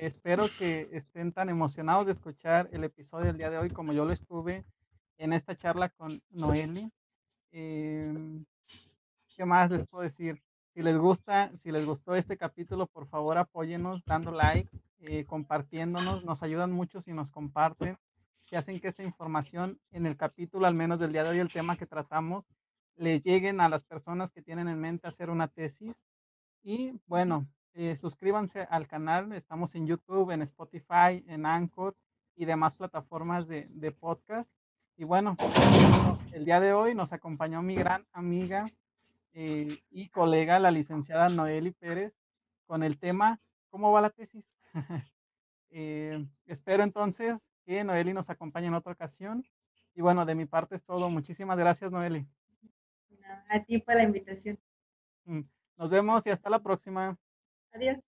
Espero 0.00 0.46
que 0.58 0.88
estén 0.92 1.32
tan 1.32 1.48
emocionados 1.48 2.06
de 2.06 2.12
escuchar 2.12 2.68
el 2.72 2.84
episodio 2.84 3.26
del 3.26 3.38
día 3.38 3.50
de 3.50 3.58
hoy 3.58 3.70
como 3.70 3.92
yo 3.92 4.04
lo 4.04 4.12
estuve 4.12 4.64
en 5.16 5.32
esta 5.32 5.56
charla 5.56 5.88
con 5.88 6.20
Noely. 6.30 6.90
Em, 7.50 8.44
¿qué 9.34 9.44
más 9.46 9.70
les 9.70 9.86
puedo 9.86 10.02
decir? 10.02 10.42
Si 10.74 10.82
les 10.82 10.98
gusta 10.98 11.56
si 11.56 11.72
les 11.72 11.86
gustó 11.86 12.14
este 12.14 12.36
capítulo, 12.36 12.86
por 12.86 13.06
favor, 13.06 13.38
apóyennos 13.38 14.04
dando 14.04 14.32
like, 14.32 14.70
eh, 15.00 15.24
compartiéndonos, 15.24 16.24
nos 16.24 16.42
ayudan 16.42 16.72
mucho 16.72 17.00
si 17.00 17.14
nos 17.14 17.30
comparten, 17.30 17.96
si 18.44 18.56
hacen 18.56 18.80
que 18.80 18.88
esta 18.88 19.02
información 19.02 19.80
en 19.90 20.04
el 20.04 20.16
capítulo, 20.16 20.66
al 20.66 20.74
menos 20.74 21.00
del 21.00 21.12
día 21.12 21.24
de 21.24 21.30
hoy, 21.30 21.38
el 21.38 21.52
tema 21.52 21.76
que 21.76 21.86
tratamos, 21.86 22.46
les 22.96 23.24
lleguen 23.24 23.60
a 23.62 23.68
las 23.70 23.84
personas 23.84 24.30
que 24.30 24.42
tienen 24.42 24.68
en 24.68 24.78
mente 24.78 25.08
hacer 25.08 25.30
una 25.30 25.48
tesis. 25.48 25.94
Y 26.62 27.00
bueno, 27.06 27.46
eh, 27.76 27.94
suscríbanse 27.94 28.66
al 28.70 28.88
canal, 28.88 29.32
estamos 29.32 29.74
en 29.74 29.86
YouTube, 29.86 30.32
en 30.32 30.42
Spotify, 30.42 31.24
en 31.28 31.46
Anchor 31.46 31.96
y 32.34 32.44
demás 32.44 32.74
plataformas 32.74 33.46
de 33.46 33.68
de 33.70 33.92
podcast. 33.92 34.50
Y 34.96 35.04
bueno, 35.04 35.36
el 36.32 36.44
día 36.44 36.58
de 36.58 36.72
hoy 36.72 36.94
nos 36.94 37.12
acompañó 37.12 37.62
mi 37.62 37.76
gran 37.76 38.06
amiga, 38.12 38.66
eh, 39.38 39.82
y 39.90 40.08
colega, 40.08 40.58
la 40.58 40.70
licenciada 40.70 41.28
Noely 41.28 41.70
Pérez, 41.72 42.18
con 42.64 42.82
el 42.82 42.98
tema, 42.98 43.38
¿cómo 43.68 43.92
va 43.92 44.00
la 44.00 44.10
tesis? 44.10 44.50
Eh, 45.78 46.26
espero 46.46 46.84
entonces 46.84 47.50
que 47.66 47.84
Noely 47.84 48.14
nos 48.14 48.30
acompañe 48.30 48.68
en 48.68 48.74
otra 48.74 48.92
ocasión. 48.92 49.44
Y 49.94 50.00
bueno, 50.00 50.24
de 50.24 50.34
mi 50.34 50.46
parte 50.46 50.74
es 50.74 50.84
todo. 50.84 51.10
Muchísimas 51.10 51.58
gracias, 51.58 51.90
Noely. 51.90 52.26
No, 53.10 53.28
a 53.50 53.62
ti 53.62 53.76
por 53.78 53.94
la 53.96 54.04
invitación. 54.04 54.58
Mm, 55.24 55.40
nos 55.76 55.90
vemos 55.90 56.26
y 56.26 56.30
hasta 56.30 56.48
la 56.48 56.62
próxima. 56.62 57.18
Adiós. 57.74 57.98